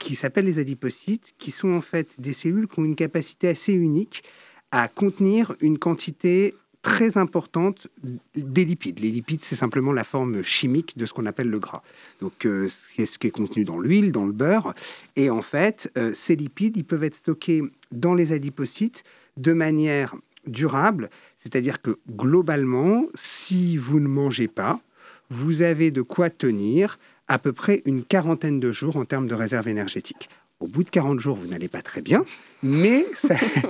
qui 0.00 0.16
s'appellent 0.16 0.46
les 0.46 0.58
adipocytes, 0.58 1.34
qui 1.38 1.52
sont 1.52 1.74
en 1.74 1.80
fait 1.80 2.08
des 2.18 2.32
cellules 2.32 2.66
qui 2.66 2.80
ont 2.80 2.84
une 2.84 2.96
capacité 2.96 3.46
assez 3.46 3.72
unique 3.72 4.24
à 4.72 4.88
contenir 4.88 5.54
une 5.60 5.78
quantité 5.78 6.54
très 6.86 7.18
importante 7.18 7.88
des 8.36 8.64
lipides. 8.64 9.00
Les 9.00 9.10
lipides, 9.10 9.42
c'est 9.42 9.56
simplement 9.56 9.92
la 9.92 10.04
forme 10.04 10.42
chimique 10.44 10.96
de 10.96 11.04
ce 11.04 11.12
qu'on 11.12 11.26
appelle 11.26 11.50
le 11.50 11.58
gras. 11.58 11.82
Donc, 12.20 12.46
euh, 12.46 12.68
c'est 12.68 13.06
ce 13.06 13.18
qui 13.18 13.26
est 13.26 13.32
contenu 13.32 13.64
dans 13.64 13.80
l'huile, 13.80 14.12
dans 14.12 14.24
le 14.24 14.30
beurre. 14.32 14.72
Et 15.16 15.28
en 15.28 15.42
fait, 15.42 15.90
euh, 15.98 16.12
ces 16.14 16.36
lipides, 16.36 16.76
ils 16.76 16.84
peuvent 16.84 17.02
être 17.02 17.16
stockés 17.16 17.62
dans 17.90 18.14
les 18.14 18.30
adipocytes 18.30 19.02
de 19.36 19.52
manière 19.52 20.14
durable, 20.46 21.10
c'est-à-dire 21.38 21.82
que 21.82 21.98
globalement, 22.08 23.06
si 23.16 23.76
vous 23.76 23.98
ne 23.98 24.06
mangez 24.06 24.46
pas, 24.46 24.80
vous 25.28 25.62
avez 25.62 25.90
de 25.90 26.02
quoi 26.02 26.30
tenir 26.30 27.00
à 27.26 27.40
peu 27.40 27.52
près 27.52 27.82
une 27.84 28.04
quarantaine 28.04 28.60
de 28.60 28.70
jours 28.70 28.96
en 28.96 29.04
termes 29.04 29.26
de 29.26 29.34
réserve 29.34 29.66
énergétique. 29.66 30.28
Au 30.58 30.66
bout 30.66 30.84
de 30.84 30.90
40 30.90 31.20
jours, 31.20 31.36
vous 31.36 31.48
n'allez 31.48 31.68
pas 31.68 31.82
très 31.82 32.00
bien, 32.00 32.24
mais 32.62 33.04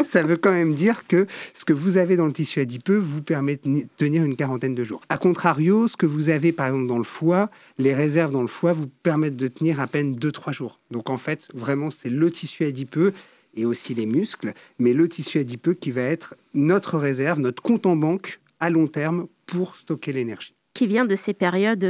ça, 0.04 0.22
veut 0.22 0.36
quand 0.36 0.52
même 0.52 0.74
dire 0.74 1.04
que 1.08 1.26
ce 1.52 1.64
que 1.64 1.72
vous 1.72 1.96
avez 1.96 2.16
dans 2.16 2.26
le 2.26 2.32
tissu 2.32 2.60
adipeux 2.60 2.96
vous 2.96 3.22
permet 3.22 3.56
de 3.56 3.86
tenir 3.96 4.22
une 4.22 4.36
quarantaine 4.36 4.76
de 4.76 4.84
jours. 4.84 5.00
A 5.08 5.18
contrario, 5.18 5.88
ce 5.88 5.96
que 5.96 6.06
vous 6.06 6.28
avez 6.28 6.52
par 6.52 6.68
exemple 6.68 6.86
dans 6.86 6.98
le 6.98 7.04
foie, 7.04 7.50
les 7.78 7.92
réserves 7.92 8.30
dans 8.30 8.42
le 8.42 8.46
foie 8.46 8.72
vous 8.72 8.86
permettent 9.02 9.36
de 9.36 9.48
tenir 9.48 9.80
à 9.80 9.88
peine 9.88 10.14
2-3 10.14 10.52
jours. 10.52 10.78
Donc 10.92 11.10
en 11.10 11.18
fait, 11.18 11.48
vraiment, 11.54 11.90
c'est 11.90 12.08
le 12.08 12.30
tissu 12.30 12.64
adipeux 12.64 13.12
et 13.56 13.64
aussi 13.64 13.92
les 13.94 14.06
muscles, 14.06 14.52
mais 14.78 14.92
le 14.92 15.08
tissu 15.08 15.38
adipeux 15.38 15.74
qui 15.74 15.90
va 15.90 16.02
être 16.02 16.36
notre 16.54 16.98
réserve, 16.98 17.40
notre 17.40 17.62
compte 17.62 17.86
en 17.86 17.96
banque 17.96 18.38
à 18.60 18.70
long 18.70 18.86
terme 18.86 19.26
pour 19.46 19.74
stocker 19.74 20.12
l'énergie. 20.12 20.54
Qui 20.74 20.86
vient 20.86 21.04
de 21.04 21.16
ces 21.16 21.34
périodes 21.34 21.84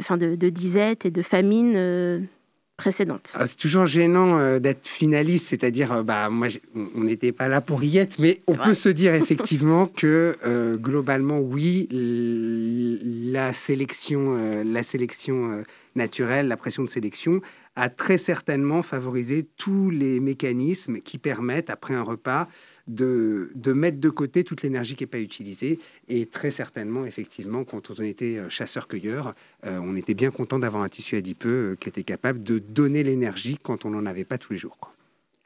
enfin 0.00 0.16
de, 0.16 0.36
de, 0.36 0.48
disette 0.50 1.06
et 1.06 1.10
de 1.10 1.22
famine 1.22 1.72
euh, 1.74 2.20
précédente. 2.78 3.32
Ah, 3.34 3.46
c'est 3.46 3.58
toujours 3.58 3.86
gênant 3.86 4.38
euh, 4.38 4.60
d'être 4.60 4.86
finaliste, 4.86 5.48
c'est-à-dire, 5.48 5.92
euh, 5.92 6.02
bah, 6.04 6.30
moi, 6.30 6.46
on 6.94 7.02
n'était 7.02 7.32
pas 7.32 7.48
là 7.48 7.60
pour 7.60 7.82
y 7.82 7.98
être, 7.98 8.18
mais 8.20 8.40
on 8.46 8.54
peut 8.54 8.74
se 8.74 8.88
dire 8.88 9.14
effectivement 9.14 9.86
que 9.96 10.36
euh, 10.46 10.76
globalement, 10.76 11.40
oui, 11.40 11.88
la 11.90 13.52
sélection, 13.52 14.62
la 14.64 14.82
sélection 14.82 15.64
naturelle, 15.96 16.46
la 16.46 16.56
pression 16.56 16.84
de 16.84 16.88
sélection 16.88 17.40
a 17.74 17.90
très 17.90 18.16
certainement 18.16 18.82
favorisé 18.82 19.46
tous 19.56 19.90
les 19.90 20.20
mécanismes 20.20 21.00
qui 21.00 21.18
permettent, 21.18 21.70
après 21.70 21.94
un 21.94 22.02
repas, 22.02 22.48
de, 22.88 23.50
de 23.54 23.72
mettre 23.72 23.98
de 24.00 24.08
côté 24.08 24.44
toute 24.44 24.62
l'énergie 24.62 24.96
qui 24.96 25.04
n'est 25.04 25.08
pas 25.08 25.20
utilisée. 25.20 25.78
Et 26.08 26.26
très 26.26 26.50
certainement, 26.50 27.04
effectivement, 27.04 27.64
quand 27.64 27.90
on 27.90 28.02
était 28.02 28.38
euh, 28.38 28.48
chasseur-cueilleur, 28.48 29.34
euh, 29.66 29.78
on 29.82 29.94
était 29.94 30.14
bien 30.14 30.30
content 30.30 30.58
d'avoir 30.58 30.82
un 30.82 30.88
tissu 30.88 31.16
adipeux 31.16 31.72
euh, 31.72 31.76
qui 31.78 31.88
était 31.88 32.02
capable 32.02 32.42
de 32.42 32.58
donner 32.58 33.04
l'énergie 33.04 33.58
quand 33.62 33.84
on 33.84 33.90
n'en 33.90 34.06
avait 34.06 34.24
pas 34.24 34.38
tous 34.38 34.54
les 34.54 34.58
jours. 34.58 34.76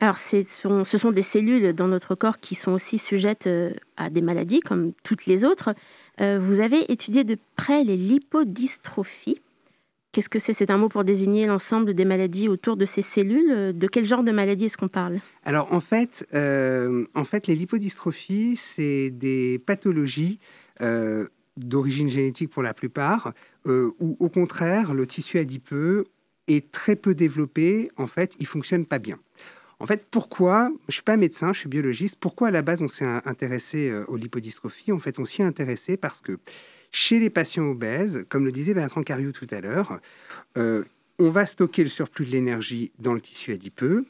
Alors, 0.00 0.18
ce 0.18 0.42
sont, 0.44 0.84
ce 0.84 0.98
sont 0.98 1.12
des 1.12 1.22
cellules 1.22 1.74
dans 1.74 1.86
notre 1.86 2.14
corps 2.14 2.40
qui 2.40 2.56
sont 2.56 2.72
aussi 2.72 2.98
sujettes 2.98 3.48
à 3.96 4.10
des 4.10 4.20
maladies 4.20 4.58
comme 4.58 4.92
toutes 5.04 5.26
les 5.26 5.44
autres. 5.44 5.76
Vous 6.18 6.58
avez 6.58 6.90
étudié 6.90 7.22
de 7.22 7.38
près 7.54 7.84
les 7.84 7.96
lipodystrophies. 7.96 9.40
Qu'est-ce 10.12 10.28
que 10.28 10.38
c'est? 10.38 10.52
C'est 10.52 10.70
un 10.70 10.76
mot 10.76 10.90
pour 10.90 11.04
désigner 11.04 11.46
l'ensemble 11.46 11.94
des 11.94 12.04
maladies 12.04 12.46
autour 12.46 12.76
de 12.76 12.84
ces 12.84 13.00
cellules? 13.00 13.72
De 13.76 13.86
quel 13.86 14.04
genre 14.04 14.22
de 14.22 14.30
maladie 14.30 14.66
est-ce 14.66 14.76
qu'on 14.76 14.88
parle? 14.88 15.20
Alors 15.42 15.72
en 15.72 15.80
fait, 15.80 16.26
euh, 16.34 17.06
en 17.14 17.24
fait, 17.24 17.46
les 17.46 17.54
lipodystrophies, 17.54 18.56
c'est 18.56 19.08
des 19.08 19.58
pathologies 19.58 20.38
euh, 20.82 21.28
d'origine 21.56 22.10
génétique 22.10 22.50
pour 22.50 22.62
la 22.62 22.74
plupart, 22.74 23.32
euh, 23.64 23.92
où 24.00 24.18
au 24.20 24.28
contraire, 24.28 24.92
le 24.92 25.06
tissu 25.06 25.38
adipeux 25.38 26.04
est 26.46 26.70
très 26.70 26.94
peu 26.94 27.14
développé. 27.14 27.90
En 27.96 28.06
fait, 28.06 28.34
il 28.38 28.46
fonctionne 28.46 28.84
pas 28.84 28.98
bien. 28.98 29.18
En 29.80 29.86
fait, 29.86 30.04
pourquoi 30.10 30.70
Je 30.88 30.92
suis 30.92 31.02
pas 31.02 31.16
médecin, 31.16 31.54
je 31.54 31.60
suis 31.60 31.70
biologiste. 31.70 32.16
Pourquoi 32.20 32.48
à 32.48 32.50
la 32.50 32.60
base 32.60 32.82
on 32.82 32.88
s'est 32.88 33.06
intéressé 33.24 33.90
aux 34.08 34.16
lipodystrophies? 34.16 34.92
En 34.92 34.98
fait, 34.98 35.18
on 35.18 35.24
s'y 35.24 35.40
est 35.40 35.46
intéressé 35.46 35.96
parce 35.96 36.20
que 36.20 36.38
chez 36.92 37.18
les 37.18 37.30
patients 37.30 37.64
obèses, 37.64 38.24
comme 38.28 38.44
le 38.44 38.52
disait 38.52 38.74
Bertrand 38.74 39.02
Cariou 39.02 39.32
tout 39.32 39.46
à 39.50 39.60
l'heure, 39.60 39.98
euh, 40.58 40.84
on 41.18 41.30
va 41.30 41.46
stocker 41.46 41.82
le 41.82 41.88
surplus 41.88 42.26
de 42.26 42.30
l'énergie 42.30 42.92
dans 42.98 43.14
le 43.14 43.20
tissu 43.20 43.52
adipeux, 43.52 44.04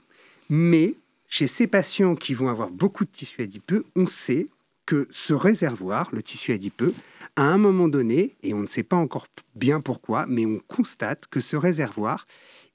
mais 0.51 0.95
chez 1.29 1.47
ces 1.47 1.67
patients 1.67 2.17
qui 2.17 2.35
vont 2.35 2.49
avoir 2.49 2.71
beaucoup 2.71 3.05
de 3.05 3.11
tissu 3.11 3.43
adipeux, 3.43 3.85
on 3.97 4.07
sait 4.07 4.49
que 4.85 5.07
ce 5.11 5.33
réservoir, 5.33 6.11
le 6.13 6.23
tissu 6.23 6.53
adipeux, 6.53 6.93
à 7.37 7.45
un 7.45 7.57
moment 7.57 7.89
donné, 7.89 8.37
et 8.43 8.53
on 8.53 8.61
ne 8.61 8.67
sait 8.67 8.83
pas 8.83 8.97
encore 8.97 9.27
bien 9.55 9.81
pourquoi, 9.81 10.27
mais 10.29 10.45
on 10.45 10.59
constate 10.67 11.27
que 11.29 11.41
ce 11.41 11.57
réservoir, 11.57 12.27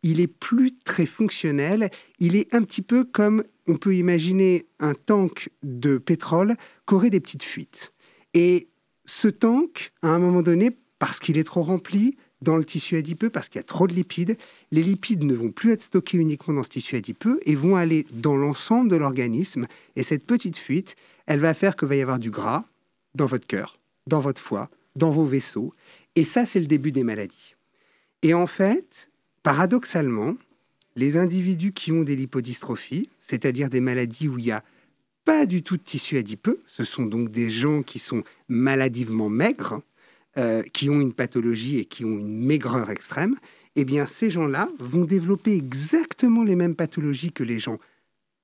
il 0.03 0.19
est 0.19 0.27
plus 0.27 0.75
très 0.85 1.05
fonctionnel, 1.05 1.91
il 2.19 2.35
est 2.35 2.53
un 2.55 2.63
petit 2.63 2.81
peu 2.81 3.03
comme 3.03 3.43
on 3.67 3.75
peut 3.75 3.95
imaginer 3.95 4.65
un 4.79 4.93
tank 4.93 5.49
de 5.63 5.97
pétrole 5.97 6.55
qui 6.87 6.93
aurait 6.95 7.09
des 7.09 7.19
petites 7.19 7.43
fuites. 7.43 7.91
Et 8.33 8.69
ce 9.07 9.27
tank, 9.27 9.91
à 10.03 10.09
un 10.09 10.19
moment 10.19 10.43
donné, 10.43 10.77
parce 10.99 11.19
qu'il 11.19 11.37
est 11.37 11.43
trop 11.43 11.63
rempli 11.63 12.15
dans 12.41 12.57
le 12.57 12.65
tissu 12.65 12.95
adipeux, 12.95 13.31
parce 13.31 13.49
qu'il 13.49 13.57
y 13.57 13.61
a 13.61 13.63
trop 13.63 13.87
de 13.87 13.93
lipides, 13.93 14.37
les 14.71 14.83
lipides 14.83 15.23
ne 15.23 15.33
vont 15.33 15.49
plus 15.49 15.71
être 15.71 15.81
stockés 15.81 16.17
uniquement 16.17 16.53
dans 16.53 16.63
ce 16.63 16.69
tissu 16.69 16.95
adipeux 16.95 17.39
et 17.45 17.55
vont 17.55 17.75
aller 17.75 18.05
dans 18.11 18.35
l'ensemble 18.35 18.89
de 18.89 18.95
l'organisme. 18.95 19.65
Et 19.95 20.03
cette 20.03 20.25
petite 20.25 20.57
fuite, 20.57 20.95
elle 21.25 21.39
va 21.39 21.55
faire 21.55 21.75
qu'il 21.75 21.87
va 21.87 21.95
y 21.95 22.01
avoir 22.01 22.19
du 22.19 22.29
gras 22.29 22.65
dans 23.15 23.25
votre 23.25 23.47
cœur, 23.47 23.79
dans 24.05 24.19
votre 24.19 24.41
foie, 24.41 24.69
dans 24.95 25.09
vos 25.09 25.25
vaisseaux. 25.25 25.73
Et 26.15 26.23
ça, 26.23 26.45
c'est 26.45 26.59
le 26.59 26.67
début 26.67 26.91
des 26.91 27.03
maladies. 27.03 27.55
Et 28.21 28.33
en 28.33 28.47
fait, 28.47 29.09
paradoxalement, 29.41 30.35
les 30.95 31.17
individus 31.17 31.73
qui 31.73 31.91
ont 31.91 32.01
des 32.03 32.15
lipodystrophies, 32.15 33.09
c'est-à-dire 33.21 33.69
des 33.69 33.81
maladies 33.81 34.27
où 34.27 34.37
il 34.37 34.45
y 34.45 34.51
a 34.51 34.63
pas 35.27 35.45
du 35.45 35.61
tout 35.61 35.75
de 35.75 35.81
tissu 35.83 36.17
adipeux. 36.17 36.61
Ce 36.67 36.85
sont 36.85 37.05
donc 37.05 37.31
des 37.31 37.49
gens 37.49 37.83
qui 37.83 37.99
sont 37.99 38.23
maladivement 38.47 39.27
maigres, 39.27 39.81
euh, 40.37 40.63
qui 40.71 40.89
ont 40.89 41.01
une 41.01 41.11
pathologie 41.11 41.79
et 41.79 41.85
qui 41.85 42.05
ont 42.05 42.17
une 42.17 42.45
maigreur 42.45 42.89
extrême. 42.89 43.35
Eh 43.75 43.83
bien, 43.83 44.05
ces 44.05 44.29
gens-là 44.29 44.69
vont 44.79 45.03
développer 45.03 45.53
exactement 45.53 46.45
les 46.45 46.55
mêmes 46.55 46.75
pathologies 46.75 47.33
que 47.33 47.43
les 47.43 47.59
gens 47.59 47.77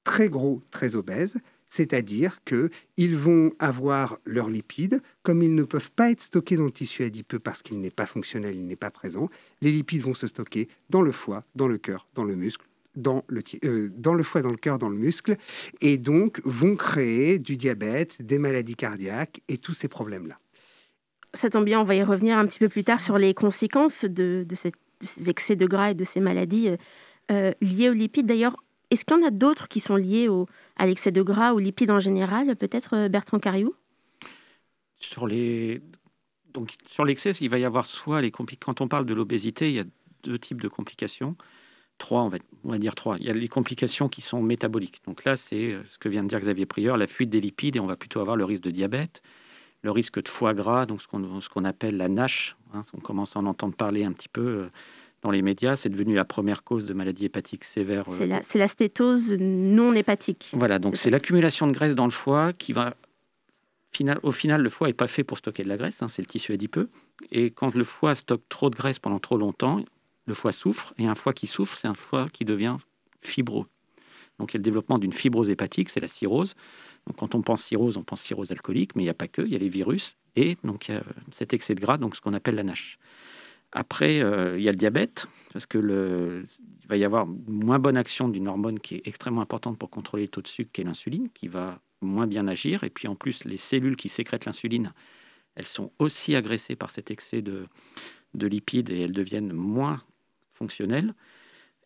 très 0.04 0.28
gros, 0.28 0.62
très 0.72 0.96
obèses, 0.96 1.38
c'est-à-dire 1.68 2.42
qu'ils 2.44 3.16
vont 3.16 3.54
avoir 3.60 4.20
leurs 4.26 4.50
lipides, 4.50 5.02
comme 5.22 5.42
ils 5.42 5.56
ne 5.56 5.64
peuvent 5.64 5.92
pas 5.92 6.12
être 6.12 6.24
stockés 6.24 6.58
dans 6.58 6.66
le 6.66 6.72
tissu 6.72 7.06
adipeux 7.06 7.40
parce 7.40 7.62
qu'il 7.62 7.80
n'est 7.80 7.92
pas 7.92 8.06
fonctionnel, 8.06 8.58
il 8.58 8.68
n'est 8.68 8.76
pas 8.76 8.92
présent, 8.92 9.30
les 9.62 9.72
lipides 9.72 10.02
vont 10.02 10.16
se 10.16 10.28
stocker 10.28 10.68
dans 10.90 11.02
le 11.02 11.14
foie, 11.14 11.46
dans 11.56 11.70
le 11.70 11.78
cœur, 11.78 12.08
dans 12.14 12.26
le 12.26 12.36
muscle, 12.36 12.66
dans 12.96 13.24
le, 13.28 13.44
euh, 13.66 13.92
dans 13.96 14.14
le 14.14 14.24
foie, 14.24 14.42
dans 14.42 14.52
le 14.52 14.58
cœur, 14.58 14.80
dans 14.80 14.90
le 14.90 14.98
muscle, 14.98 15.38
et 15.82 15.98
donc 15.98 16.42
vont 16.46 16.76
créer 16.76 17.40
du 17.40 17.58
diabète, 17.58 18.22
des 18.22 18.38
maladies 18.38 18.76
cardiaques 18.76 19.42
et 19.48 19.58
tous 19.58 19.74
ces 19.74 19.88
problèmes-là. 19.88 20.40
Ça 21.34 21.50
tombe 21.50 21.66
bien, 21.66 21.80
on 21.80 21.84
va 21.84 21.96
y 21.96 22.04
revenir 22.04 22.38
un 22.38 22.46
petit 22.46 22.60
peu 22.60 22.70
plus 22.70 22.84
tard 22.84 23.02
sur 23.02 23.18
les 23.18 23.34
conséquences 23.34 24.06
de, 24.06 24.46
de, 24.48 24.56
ces 24.56 25.30
excès 25.30 25.56
de 25.56 25.66
gras 25.66 25.92
et 25.92 25.96
de 25.96 26.04
ces 26.04 26.20
maladies 26.20 26.70
euh, 26.70 26.78
euh, 27.32 27.52
liées 27.62 27.90
aux 27.90 27.94
lipides. 27.94 28.28
D'ailleurs, 28.28 28.56
est-ce 28.92 29.06
qu'il 29.06 29.18
y 29.18 29.24
en 29.24 29.26
a 29.26 29.32
d'autres 29.32 29.68
qui 29.68 29.80
sont 29.80 29.96
liés 29.96 30.28
au, 30.28 30.48
à 30.78 30.86
l'excès 30.86 31.12
de 31.12 31.22
gras, 31.24 31.54
aux 31.54 31.60
lipides 31.60 31.90
en 31.90 32.00
général 32.00 32.56
Peut-être 32.56 33.08
Bertrand 33.08 33.40
Cariou? 33.40 33.74
Sur 35.00 35.26
les... 35.26 35.82
Donc, 36.54 36.76
sur 36.86 37.04
l'excès, 37.04 37.32
il 37.32 37.50
va 37.50 37.58
y 37.58 37.66
avoir 37.66 37.88
soit 37.88 38.22
les 38.22 38.32
quand 38.32 38.82
on 38.82 38.88
parle 38.88 39.08
de 39.08 39.16
l'obésité, 39.16 39.70
il 39.70 39.76
y 39.76 39.80
a 39.80 39.86
deux 40.22 40.38
types 40.38 40.62
de 40.62 40.68
complications 40.68 41.36
trois, 41.98 42.22
on 42.22 42.30
va, 42.30 42.38
on 42.64 42.72
va, 42.72 42.78
dire 42.78 42.96
trois. 42.96 43.16
Il 43.20 43.26
y 43.26 43.30
a 43.30 43.34
les 43.34 43.48
complications 43.48 44.10
qui 44.10 44.22
sont 44.22 44.42
métaboliques. 44.42 45.02
Donc 45.06 45.24
là, 45.26 45.36
c'est 45.36 45.72
euh, 45.72 45.84
ce 45.86 45.98
que 45.98 46.10
vient 46.10 46.24
de 46.24 46.30
dire 46.30 46.40
Xavier 46.40 46.66
Prieur, 46.66 46.98
la 46.98 47.08
fuite 47.08 47.30
des 47.30 47.42
lipides, 47.42 47.76
et 47.76 47.80
on 47.80 47.86
va 47.86 47.96
plutôt 47.96 48.20
avoir 48.20 48.36
le 48.36 48.46
risque 48.46 48.64
de 48.64 48.72
diabète, 48.72 49.22
le 49.82 49.92
risque 49.92 50.22
de 50.22 50.28
foie 50.28 50.54
gras, 50.54 50.86
donc 50.86 51.02
ce 51.02 51.50
qu'on 51.50 51.66
appelle 51.66 51.98
la 51.98 52.10
NASH. 52.10 52.56
Hein, 52.74 52.84
on 52.94 53.00
commence 53.00 53.36
à 53.36 53.40
en 53.40 53.46
entendre 53.46 53.76
parler 53.76 54.04
un 54.04 54.12
petit 54.12 54.30
peu 54.30 54.42
euh, 54.42 54.70
dans 55.22 55.32
les 55.32 55.42
médias. 55.42 55.76
C'est 55.76 55.90
devenu 55.90 56.16
la 56.16 56.26
première 56.26 56.64
cause 56.64 56.86
de 56.86 56.94
maladie 56.94 57.26
hépatique 57.26 57.64
sévère. 57.64 58.06
C'est 58.08 58.28
la, 58.28 58.42
la, 58.56 58.68
stétose 58.68 59.34
non 59.40 59.94
hépatique. 59.94 60.50
Voilà, 60.54 60.80
donc 60.80 60.98
c'est 60.98 61.10
l'accumulation 61.10 61.68
de 61.68 61.74
graisse 61.74 61.96
dans 61.96 62.06
le 62.06 62.12
foie 62.12 62.54
qui 62.54 62.74
va 62.74 62.96
Final, 63.94 64.20
au 64.24 64.32
final, 64.32 64.64
le 64.64 64.70
foie 64.70 64.88
n'est 64.88 64.94
pas 64.94 65.08
fait 65.08 65.24
pour 65.24 65.38
stocker 65.38 65.64
de 65.64 65.70
la 65.70 65.78
graisse, 65.78 66.02
hein, 66.02 66.08
c'est 66.08 66.24
le 66.24 66.26
tissu 66.26 66.52
adipeux. 66.52 66.90
Et 67.32 67.52
quand 67.52 67.76
le 67.76 67.84
foie 67.84 68.16
stocke 68.16 68.42
trop 68.50 68.72
de 68.72 68.76
graisse 68.76 68.98
pendant 68.98 69.20
trop 69.20 69.38
longtemps, 69.38 69.82
le 70.26 70.34
foie 70.34 70.52
souffre, 70.52 70.94
et 70.98 71.08
un 71.08 71.16
foie 71.16 71.34
qui 71.34 71.48
souffre, 71.48 71.78
c'est 71.78 71.88
un 71.88 71.94
foie 71.94 72.28
qui 72.32 72.46
devient 72.46 72.78
fibreux. 73.22 73.68
Donc 74.40 74.52
il 74.52 74.56
y 74.56 74.58
a 74.58 74.60
le 74.60 74.64
développement 74.64 74.98
d'une 74.98 75.14
fibrose 75.14 75.50
hépatique, 75.50 75.90
c'est 75.90 76.00
la 76.00 76.08
cirrhose. 76.08 76.56
Donc 77.08 77.18
quand 77.18 77.36
on 77.36 77.42
pense 77.42 77.64
cirrhose, 77.64 77.98
on 77.98 78.04
pense 78.04 78.22
cirrhose 78.22 78.52
alcoolique, 78.52 78.96
mais 78.96 79.04
il 79.04 79.06
n'y 79.06 79.12
a 79.12 79.16
pas 79.16 79.28
que, 79.28 79.42
il 79.42 79.50
y 79.50 79.56
a 79.56 79.60
les 79.60 79.70
virus, 79.70 80.18
et 80.36 80.58
donc 80.64 80.90
a 80.90 81.04
cet 81.32 81.54
excès 81.54 81.76
de 81.76 81.82
gras, 81.82 81.98
donc 81.98 82.16
ce 82.16 82.22
qu'on 82.22 82.34
appelle 82.34 82.56
la 82.56 82.64
NASH. 82.64 82.98
Après, 83.72 84.22
euh, 84.22 84.58
il 84.58 84.64
y 84.64 84.68
a 84.68 84.72
le 84.72 84.78
diabète, 84.78 85.28
parce 85.52 85.66
que 85.66 86.44
il 86.82 86.88
va 86.88 86.98
y 86.98 87.04
avoir 87.04 87.26
moins 87.26 87.80
bonne 87.80 87.98
action 87.98 88.30
d'une 88.30 88.48
hormone 88.48 88.80
qui 88.80 88.96
est 88.96 89.02
extrêmement 89.06 89.42
importante 89.42 89.78
pour 89.80 89.90
contrôler 89.90 90.24
le 90.24 90.30
taux 90.30 90.42
de 90.42 90.48
sucre, 90.48 90.72
qui 90.72 90.82
est 90.82 90.84
l'insuline, 90.84 91.30
qui 91.34 91.48
va 91.48 91.80
moins 92.02 92.28
bien 92.28 92.48
agir. 92.48 92.84
Et 92.84 92.90
puis 92.90 93.08
en 93.08 93.16
plus, 93.16 93.46
les 93.46 93.58
cellules 93.58 93.96
qui 93.96 94.10
sécrètent 94.10 94.46
l'insuline, 94.46 94.94
elles 95.56 95.66
sont 95.66 95.92
aussi 95.98 96.36
agressées 96.36 96.76
par 96.76 96.92
cet 96.92 97.10
excès 97.10 97.42
de 97.42 97.68
lipides 98.36 98.92
et 98.92 99.02
elles 99.02 99.12
deviennent 99.12 99.54
moins 99.54 100.02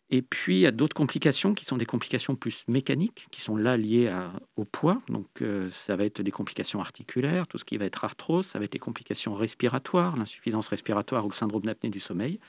Et 0.10 0.22
puis, 0.22 0.58
il 0.58 0.62
y 0.62 0.66
a 0.66 0.72
d'autres 0.72 0.96
complications 0.96 1.54
qui 1.54 1.66
sont 1.66 1.76
des 1.76 1.86
complications 1.86 2.36
plus 2.36 2.64
mécaniques, 2.70 3.28
qui 3.30 3.42
sont 3.42 3.58
là 3.58 3.76
liées 3.76 4.10
au 4.56 4.64
poids. 4.64 5.02
Donc, 5.10 5.28
euh, 5.42 5.70
ça 5.70 5.98
va 5.98 6.06
être 6.06 6.22
des 6.22 6.32
complications 6.32 6.80
articulaires, 6.80 7.46
tout 7.46 7.58
ce 7.58 7.66
qui 7.66 7.78
va 7.78 7.86
être 7.86 8.06
arthrose, 8.06 8.46
ça 8.46 8.58
va 8.58 8.66
être 8.66 8.72
des 8.72 8.80
complications 8.80 9.36
respiratoires, 9.36 10.16
l'insuffisance 10.16 10.70
respiratoire 10.70 11.26
ou 11.26 11.30
le 11.30 11.36
syndrome 11.36 11.64
d'apnée 11.64 11.90
du 11.90 12.00
sommeil. 12.00 12.40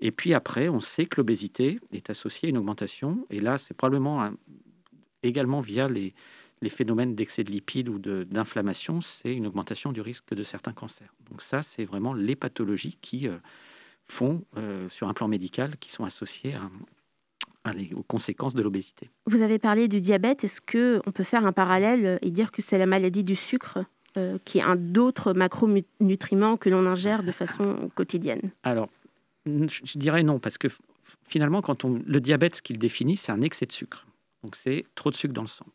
Et 0.00 0.10
puis 0.10 0.34
après, 0.34 0.68
on 0.68 0.80
sait 0.80 1.06
que 1.06 1.20
l'obésité 1.20 1.78
est 1.92 2.10
associée 2.10 2.48
à 2.48 2.50
une 2.50 2.58
augmentation. 2.58 3.24
Et 3.30 3.40
là, 3.40 3.56
c'est 3.56 3.74
probablement 3.74 4.30
également 5.22 5.60
via 5.60 5.88
les, 5.88 6.12
phénomènes 6.68 7.14
d'excès 7.14 7.44
de 7.44 7.52
lipides 7.52 7.88
ou 7.88 7.98
d'inflammation, 8.00 9.00
c'est 9.00 9.32
une 9.32 9.46
augmentation 9.46 9.92
du 9.92 10.00
risque 10.00 10.34
de 10.34 10.42
certains 10.42 10.72
cancers. 10.72 11.14
Donc 11.30 11.40
ça, 11.40 11.62
c'est 11.62 11.84
vraiment 11.84 12.12
les 12.12 12.34
pathologies 12.34 12.98
qui 13.00 13.28
euh, 13.28 13.38
font, 14.08 14.44
euh, 14.56 14.88
sur 14.88 15.08
un 15.08 15.14
plan 15.14 15.28
médical, 15.28 15.76
qui 15.78 15.90
sont 15.90 16.04
associées 16.04 16.54
à, 16.54 17.72
aux 17.94 18.02
conséquences 18.02 18.54
de 18.54 18.62
l'obésité. 18.62 19.10
Vous 19.26 19.42
avez 19.42 19.58
parlé 19.58 19.88
du 19.88 20.00
diabète. 20.00 20.44
Est-ce 20.44 20.60
qu'on 20.60 21.10
peut 21.10 21.24
faire 21.24 21.44
un 21.44 21.52
parallèle 21.52 22.18
et 22.22 22.30
dire 22.30 22.52
que 22.52 22.62
c'est 22.62 22.78
la 22.78 22.86
maladie 22.86 23.24
du 23.24 23.36
sucre 23.36 23.78
euh, 24.16 24.38
qui 24.44 24.58
est 24.58 24.62
un 24.62 24.76
d'autres 24.76 25.32
macronutriments 25.32 26.56
que 26.56 26.70
l'on 26.70 26.86
ingère 26.86 27.22
de 27.22 27.32
façon 27.32 27.90
quotidienne? 27.94 28.50
Alors, 28.62 28.88
je 29.46 29.98
dirais 29.98 30.22
non, 30.22 30.38
parce 30.38 30.58
que 30.58 30.68
finalement, 31.28 31.62
quand 31.62 31.84
on, 31.84 32.00
le 32.04 32.20
diabète, 32.20 32.56
ce 32.56 32.62
qu'il 32.62 32.78
définit, 32.78 33.16
c'est 33.16 33.32
un 33.32 33.42
excès 33.42 33.66
de 33.66 33.72
sucre. 33.72 34.06
Donc, 34.42 34.56
c'est 34.56 34.86
trop 34.94 35.10
de 35.10 35.16
sucre 35.16 35.34
dans 35.34 35.42
le 35.42 35.48
sang. 35.48 35.66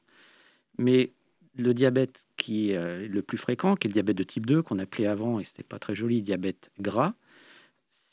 Mais 0.78 1.12
le 1.58 1.74
diabète 1.74 2.26
qui 2.38 2.72
est 2.72 2.78
euh, 2.78 3.08
le 3.08 3.22
plus 3.22 3.38
fréquent, 3.38 3.76
qui 3.76 3.88
est 3.88 3.90
le 3.90 3.94
diabète 3.94 4.18
de 4.18 4.24
type 4.24 4.46
2, 4.46 4.62
qu'on 4.62 4.80
appelait 4.80 5.08
avant, 5.08 5.40
et 5.40 5.44
c'était 5.44 5.64
pas 5.64 5.80
très 5.80 5.96
joli, 5.96 6.22
diabète 6.22 6.72
gras, 6.80 7.14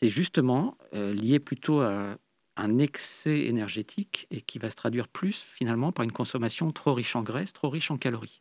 c'est 0.00 0.10
justement 0.10 0.76
euh, 0.94 1.12
lié 1.12 1.38
plutôt 1.38 1.80
à 1.80 2.16
un 2.56 2.78
excès 2.78 3.46
énergétique 3.46 4.26
et 4.30 4.40
qui 4.40 4.58
va 4.58 4.70
se 4.70 4.76
traduire 4.76 5.08
plus 5.08 5.46
finalement 5.52 5.92
par 5.92 6.04
une 6.04 6.12
consommation 6.12 6.72
trop 6.72 6.94
riche 6.94 7.14
en 7.16 7.22
graisse, 7.22 7.52
trop 7.52 7.68
riche 7.68 7.90
en 7.90 7.98
calories. 7.98 8.40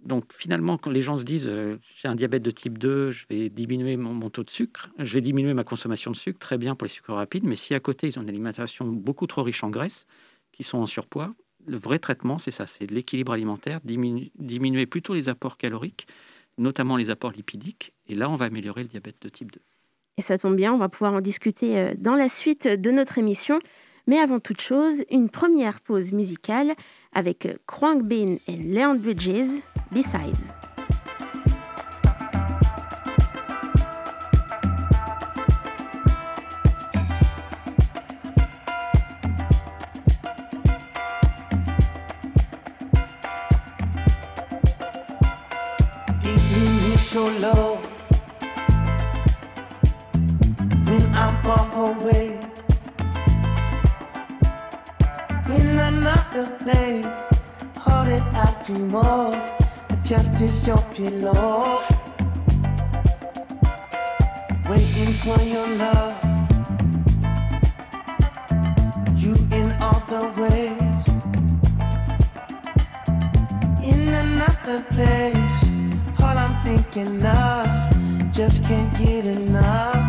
Donc 0.00 0.32
finalement, 0.32 0.78
quand 0.78 0.90
les 0.90 1.02
gens 1.02 1.18
se 1.18 1.24
disent 1.24 1.48
euh, 1.48 1.78
j'ai 1.96 2.08
un 2.08 2.14
diabète 2.14 2.42
de 2.42 2.50
type 2.50 2.78
2, 2.78 3.10
je 3.10 3.26
vais 3.28 3.50
diminuer 3.50 3.96
mon, 3.96 4.30
taux 4.30 4.44
de 4.44 4.50
sucre, 4.50 4.88
je 4.98 5.12
vais 5.12 5.20
diminuer 5.20 5.52
ma 5.52 5.64
consommation 5.64 6.10
de 6.10 6.16
sucre, 6.16 6.38
très 6.38 6.56
bien 6.56 6.74
pour 6.74 6.86
les 6.86 6.90
sucres 6.90 7.12
rapides, 7.12 7.44
mais 7.44 7.56
si 7.56 7.74
à 7.74 7.80
côté 7.80 8.06
ils 8.06 8.18
ont 8.18 8.22
une 8.22 8.28
alimentation 8.28 8.86
beaucoup 8.86 9.26
trop 9.26 9.42
riche 9.42 9.62
en 9.62 9.70
graisse, 9.70 10.06
qui 10.52 10.62
sont 10.62 10.78
en 10.78 10.86
surpoids, 10.86 11.34
le 11.66 11.76
vrai 11.76 11.98
traitement 11.98 12.38
c'est 12.38 12.50
ça, 12.50 12.66
c'est 12.66 12.90
l'équilibre 12.90 13.32
alimentaire, 13.32 13.80
diminuer 13.84 14.86
plutôt 14.86 15.12
les 15.12 15.28
apports 15.28 15.58
caloriques, 15.58 16.06
notamment 16.56 16.96
les 16.96 17.10
apports 17.10 17.32
lipidiques, 17.32 17.92
et 18.08 18.14
là 18.14 18.30
on 18.30 18.36
va 18.36 18.46
améliorer 18.46 18.84
le 18.84 18.88
diabète 18.88 19.20
de 19.20 19.28
type 19.28 19.52
2. 19.52 19.60
Et 20.20 20.22
ça 20.22 20.36
tombe 20.36 20.54
bien, 20.54 20.74
on 20.74 20.76
va 20.76 20.90
pouvoir 20.90 21.14
en 21.14 21.22
discuter 21.22 21.78
euh, 21.78 21.94
dans 21.96 22.14
la 22.14 22.28
suite 22.28 22.68
de 22.68 22.90
notre 22.90 23.16
émission. 23.16 23.58
Mais 24.06 24.18
avant 24.18 24.38
toute 24.38 24.60
chose, 24.60 25.02
une 25.10 25.30
première 25.30 25.80
pause 25.80 26.12
musicale 26.12 26.74
avec 27.14 27.48
Krang 27.66 28.02
Bin 28.02 28.36
et 28.46 28.56
Leon 28.56 28.96
Bridges, 28.96 29.62
Besides. 29.90 30.52
Another 74.70 74.84
place. 74.90 76.20
All 76.20 76.38
I'm 76.38 76.60
thinking 76.62 77.24
of. 77.26 78.32
Just 78.32 78.62
can't 78.64 78.96
get 78.98 79.26
enough. 79.26 79.99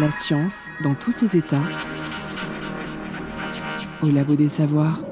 La 0.00 0.12
science 0.12 0.70
dans 0.84 0.94
tous 0.94 1.10
ses 1.10 1.36
états. 1.36 1.62
Au 4.00 4.10
labo 4.10 4.36
des 4.36 4.48
savoirs. 4.48 5.02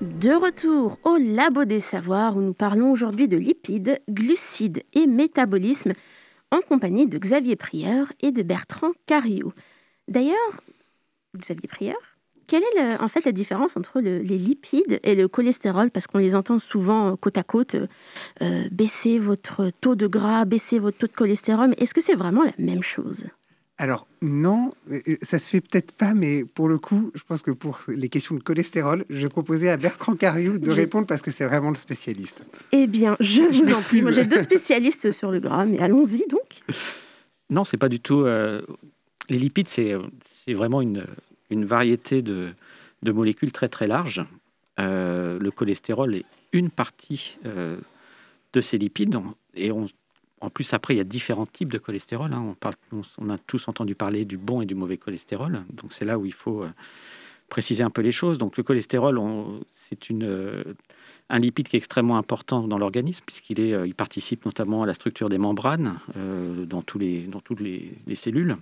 De 0.00 0.30
retour 0.30 0.98
au 1.02 1.16
Labo 1.16 1.64
des 1.64 1.80
Savoirs 1.80 2.36
où 2.36 2.40
nous 2.40 2.54
parlons 2.54 2.92
aujourd'hui 2.92 3.26
de 3.26 3.36
lipides, 3.36 4.00
glucides 4.08 4.84
et 4.92 5.06
métabolisme 5.06 5.94
en 6.52 6.60
compagnie 6.60 7.08
de 7.08 7.18
Xavier 7.18 7.56
Prieur 7.56 8.12
et 8.20 8.30
de 8.30 8.42
Bertrand 8.42 8.92
Cariou. 9.06 9.52
D'ailleurs, 10.06 10.62
Xavier 11.36 11.68
Prieur, 11.68 12.09
quelle 12.50 12.62
est 12.64 12.82
le- 12.96 13.02
en 13.02 13.08
fait 13.08 13.24
la 13.24 13.32
différence 13.32 13.76
entre 13.76 14.00
le- 14.00 14.18
les 14.18 14.38
lipides 14.38 14.98
et 15.04 15.14
le 15.14 15.28
cholestérol? 15.28 15.90
Parce 15.90 16.06
qu'on 16.08 16.18
les 16.18 16.34
entend 16.34 16.58
souvent 16.58 17.12
euh, 17.12 17.16
côte 17.16 17.38
à 17.38 17.42
côte, 17.44 17.76
euh, 17.76 17.86
euh, 18.42 18.64
baisser 18.72 19.18
votre 19.20 19.70
taux 19.80 19.94
de 19.94 20.06
gras, 20.08 20.44
baisser 20.44 20.78
votre 20.80 20.98
taux 20.98 21.06
de 21.06 21.12
cholestérol. 21.12 21.74
Est-ce 21.78 21.94
que 21.94 22.00
c'est 22.02 22.16
vraiment 22.16 22.42
la 22.42 22.52
même 22.58 22.82
chose? 22.82 23.24
Alors 23.78 24.06
non, 24.20 24.72
euh, 24.90 25.00
ça 25.22 25.38
se 25.38 25.48
fait 25.48 25.60
peut-être 25.62 25.92
pas, 25.92 26.12
mais 26.12 26.44
pour 26.44 26.68
le 26.68 26.76
coup, 26.78 27.12
je 27.14 27.22
pense 27.26 27.40
que 27.40 27.50
pour 27.52 27.78
les 27.88 28.08
questions 28.10 28.34
de 28.34 28.42
cholestérol, 28.42 29.04
je 29.08 29.22
vais 29.22 29.28
proposer 29.30 29.70
à 29.70 29.76
Bertrand 29.78 30.16
Cariou 30.16 30.58
de 30.58 30.70
répondre 30.70 31.06
parce 31.06 31.22
que 31.22 31.30
c'est 31.30 31.46
vraiment 31.46 31.70
le 31.70 31.76
spécialiste. 31.76 32.42
Eh 32.72 32.86
bien, 32.86 33.16
je 33.20 33.42
Je 33.50 33.58
vous 33.64 33.72
en 33.72 33.80
prie. 33.80 34.02
Moi, 34.02 34.10
j'ai 34.12 34.24
deux 34.26 34.42
spécialistes 34.42 35.12
sur 35.12 35.30
le 35.30 35.40
gras, 35.40 35.64
mais 35.64 35.78
allons-y 35.78 36.26
donc. 36.28 36.60
Non, 37.48 37.64
c'est 37.64 37.78
pas 37.78 37.88
du 37.88 38.00
tout. 38.00 38.20
euh, 38.20 38.60
les 39.30 39.38
lipides, 39.38 39.68
c'est 39.68 39.94
c'est 40.44 40.52
vraiment 40.54 40.82
une, 40.82 41.06
une 41.50 41.64
variété 41.64 42.22
de, 42.22 42.54
molécules 43.02 43.52
très 43.52 43.68
très 43.68 43.86
large. 43.86 44.24
Euh, 44.78 45.38
le 45.38 45.50
cholestérol 45.50 46.14
est 46.14 46.24
une 46.52 46.70
partie 46.70 47.36
euh, 47.44 47.76
de 48.52 48.60
ces 48.60 48.78
lipides. 48.78 49.18
Et 49.54 49.72
on, 49.72 49.86
en 50.40 50.48
plus, 50.50 50.72
après, 50.72 50.94
il 50.94 50.96
y 50.96 51.00
a 51.00 51.04
différents 51.04 51.46
types 51.46 51.72
de 51.72 51.78
cholestérol. 51.78 52.32
hein. 52.32 52.42
On, 52.50 52.54
parle, 52.54 52.76
on, 53.18 53.28
a 53.28 53.36
tous 53.38 53.68
entendu 53.68 53.94
parler 53.94 54.24
du 54.24 54.38
bon 54.38 54.62
et 54.62 54.66
du 54.66 54.74
mauvais 54.74 54.96
cholestérol. 54.96 55.64
Donc 55.70 55.92
c'est 55.92 56.04
là 56.04 56.18
où 56.18 56.24
il 56.24 56.32
faut 56.32 56.62
euh, 56.62 56.70
préciser 57.48 57.82
un 57.82 57.90
peu 57.90 58.00
les 58.00 58.12
choses. 58.12 58.38
Donc 58.38 58.56
le 58.56 58.62
cholestérol, 58.62 59.20
c'est 59.74 59.98
un 61.28 61.38
lipide 61.38 61.68
qui 61.68 61.76
est 61.76 61.78
extrêmement 61.78 62.16
important 62.16 62.66
dans 62.66 62.78
l'organisme 62.78 63.24
puisqu'il 63.26 63.94
participe 63.94 64.46
notamment 64.46 64.82
à 64.82 64.86
la 64.86 64.94
structure 64.94 65.28
des 65.28 65.38
membranes 65.38 65.98
dans, 66.16 66.82
tous 66.82 66.98
les, 66.98 67.22
dans 67.22 67.40
toutes 67.40 67.60
les 67.60 68.14
cellules. 68.14 68.56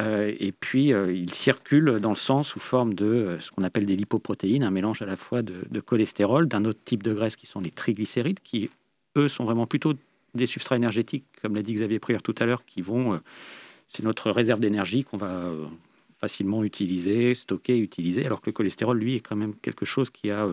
Euh, 0.00 0.32
et 0.38 0.52
puis, 0.52 0.92
euh, 0.92 1.12
il 1.12 1.34
circule 1.34 1.98
dans 2.00 2.10
le 2.10 2.16
sang 2.16 2.42
sous 2.42 2.60
forme 2.60 2.94
de 2.94 3.06
euh, 3.06 3.40
ce 3.40 3.50
qu'on 3.50 3.64
appelle 3.64 3.86
des 3.86 3.96
lipoprotéines, 3.96 4.62
un 4.62 4.70
mélange 4.70 5.02
à 5.02 5.06
la 5.06 5.16
fois 5.16 5.42
de, 5.42 5.64
de 5.68 5.80
cholestérol, 5.80 6.46
d'un 6.46 6.64
autre 6.64 6.78
type 6.84 7.02
de 7.02 7.12
graisse 7.12 7.34
qui 7.34 7.46
sont 7.46 7.60
les 7.60 7.72
triglycérides, 7.72 8.38
qui, 8.40 8.70
eux, 9.16 9.28
sont 9.28 9.44
vraiment 9.44 9.66
plutôt 9.66 9.94
des 10.34 10.46
substrats 10.46 10.76
énergétiques, 10.76 11.24
comme 11.42 11.56
l'a 11.56 11.62
dit 11.62 11.74
Xavier 11.74 11.98
Prieur 11.98 12.22
tout 12.22 12.34
à 12.38 12.46
l'heure, 12.46 12.64
qui 12.64 12.80
vont... 12.80 13.14
euh, 13.14 13.18
c'est 13.88 14.04
notre 14.04 14.30
réserve 14.30 14.60
d'énergie 14.60 15.02
qu'on 15.02 15.16
va 15.16 15.50
facilement 16.20 16.62
utiliser, 16.62 17.34
stocker, 17.34 17.78
utiliser, 17.78 18.26
alors 18.26 18.42
que 18.42 18.46
le 18.50 18.52
cholestérol, 18.52 18.98
lui, 18.98 19.16
est 19.16 19.20
quand 19.20 19.34
même 19.34 19.54
quelque 19.62 19.86
chose 19.86 20.10
qui 20.10 20.30
a 20.30 20.46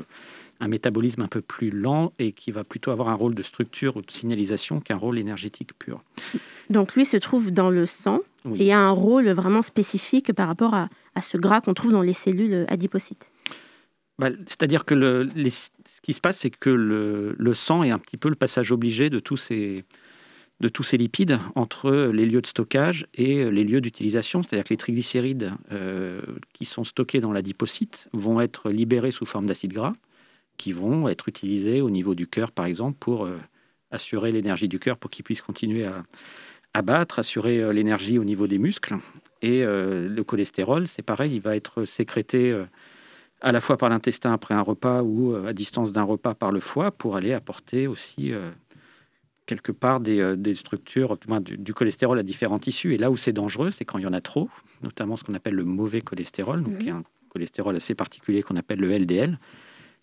un 0.60 0.68
métabolisme 0.68 1.22
un 1.22 1.28
peu 1.28 1.42
plus 1.42 1.70
lent 1.70 2.14
et 2.20 2.32
qui 2.32 2.52
va 2.52 2.64
plutôt 2.64 2.92
avoir 2.92 3.10
un 3.10 3.14
rôle 3.14 3.36
de 3.36 3.44
structure 3.44 3.98
ou 3.98 4.02
de 4.02 4.10
signalisation 4.12 4.80
qu'un 4.80 4.96
rôle 4.98 5.20
énergétique 5.20 5.72
pur. 5.78 6.02
Donc, 6.70 6.96
lui 6.96 7.06
se 7.06 7.18
trouve 7.18 7.52
dans 7.52 7.70
le 7.70 7.86
sang 7.86 8.20
Oui. 8.46 8.64
et 8.64 8.72
a 8.74 8.80
un 8.80 8.92
rôle 8.92 9.30
vraiment 9.30 9.62
spécifique 9.62 10.32
par 10.34 10.48
rapport 10.48 10.74
à, 10.74 10.90
à 11.16 11.22
ce 11.22 11.38
gras 11.38 11.62
qu'on 11.62 11.74
trouve 11.74 11.92
dans 11.92 12.02
les 12.02 12.14
cellules 12.14 12.66
adipocytes. 12.70 13.32
Bah, 14.18 14.30
C'est-à-dire 14.48 14.86
que 14.86 14.94
le, 14.96 15.30
les- 15.36 15.50
ce 15.50 15.70
qui 16.02 16.14
se 16.14 16.22
passe, 16.22 16.40
c'est 16.40 16.50
que 16.50 16.70
le, 16.70 17.36
le 17.38 17.54
sang 17.54 17.84
est 17.84 17.92
un 17.92 18.00
petit 18.00 18.18
peu 18.18 18.30
le 18.30 18.36
passage 18.36 18.72
obligé 18.72 19.10
de 19.10 19.20
tous 19.20 19.36
ces, 19.36 19.84
de 20.62 20.70
tous 20.70 20.84
ces 20.84 20.96
lipides 20.98 21.38
entre 21.56 21.92
les 22.14 22.26
lieux 22.26 22.42
de 22.42 22.48
stockage 22.48 23.08
et 23.14 23.50
les 23.52 23.64
lieux 23.66 23.82
d'utilisation. 23.82 24.42
C'est-à-dire 24.42 24.64
que 24.64 24.70
les 24.74 24.78
triglycérides 24.78 25.52
euh, 25.74 26.22
qui 26.54 26.64
sont 26.64 26.86
stockés 26.86 27.20
dans 27.20 27.34
l'adipocyte 27.34 28.08
vont 28.14 28.40
être 28.40 28.70
libérés 28.70 29.12
sous 29.12 29.26
forme 29.26 29.48
d'acides 29.48 29.74
gras, 29.74 29.94
qui 30.58 30.74
vont 30.74 31.08
être 31.08 31.28
utilisés 31.28 31.82
au 31.82 31.90
niveau 31.90 32.16
du 32.16 32.28
cœur, 32.28 32.52
par 32.52 32.66
exemple, 32.66 32.98
pour 33.00 33.26
euh, 33.26 33.38
assurer 33.92 34.32
l'énergie 34.32 34.68
du 34.68 34.80
cœur 34.80 34.98
pour 34.98 35.12
qu'il 35.12 35.24
puisse 35.24 35.42
continuer 35.42 35.86
à, 35.86 36.04
à 36.74 36.82
battre, 36.82 37.20
assurer 37.20 37.62
euh, 37.62 37.74
l'énergie 37.74 38.18
au 38.18 38.24
niveau 38.24 38.48
des 38.48 38.58
muscles. 38.58 38.96
Et 39.42 39.64
euh, 39.64 40.08
le 40.08 40.24
cholestérol, 40.24 40.88
c'est 40.88 41.04
pareil, 41.04 41.36
il 41.36 41.42
va 41.42 41.56
être 41.56 41.86
sécrété 41.86 42.58
à 43.42 43.52
la 43.52 43.62
fois 43.62 43.78
par 43.78 43.90
l'intestin 43.90 44.34
après 44.34 44.54
un 44.54 44.62
repas 44.62 45.04
ou 45.04 45.36
à 45.36 45.54
distance 45.54 45.92
d'un 45.92 46.04
repas 46.04 46.34
par 46.34 46.52
le 46.52 46.60
foie 46.60 46.92
pour 46.92 47.16
aller 47.16 47.34
apporter 47.34 47.86
aussi 47.86 48.34
quelque 49.46 49.72
part 49.72 50.00
des, 50.00 50.36
des 50.38 50.56
structures, 50.56 51.18
du, 51.18 51.28
moins 51.28 51.42
du, 51.42 51.58
du 51.58 51.74
cholestérol 51.74 52.18
à 52.18 52.24
différents 52.24 52.58
tissus. 52.58 52.96
Et 52.96 52.98
là 52.98 53.12
où 53.12 53.18
c'est 53.18 53.34
dangereux, 53.34 53.70
c'est 53.70 53.86
quand 53.86 54.00
il 54.00 54.04
y 54.04 54.08
en 54.08 54.14
a 54.14 54.22
trop, 54.22 54.50
notamment 54.82 55.18
ce 55.18 55.24
qu'on 55.24 55.36
appelle 55.36 55.54
le 55.54 55.66
mauvais 55.66 56.02
cholestérol, 56.02 56.64
donc 56.64 56.80
qui 56.80 56.88
est 56.88 56.92
un 56.92 57.04
cholestérol 57.30 57.76
assez 57.76 57.94
particulier 57.94 58.42
qu'on 58.42 58.56
appelle 58.56 58.80
le 58.80 58.98
LDL, 58.98 59.38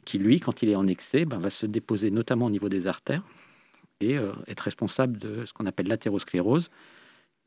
qui 0.04 0.18
lui, 0.18 0.40
quand 0.40 0.62
il 0.62 0.68
est 0.68 0.76
en 0.76 0.86
excès, 0.86 1.24
ben, 1.24 1.38
va 1.38 1.50
se 1.50 1.66
déposer 1.66 2.10
notamment 2.10 2.46
au 2.46 2.50
niveau 2.50 2.68
des 2.68 2.86
artères 2.86 3.22
et 4.00 4.16
euh, 4.16 4.32
être 4.48 4.60
responsable 4.60 5.18
de 5.18 5.44
ce 5.44 5.52
qu'on 5.52 5.66
appelle 5.66 5.86
l'athérosclérose, 5.86 6.70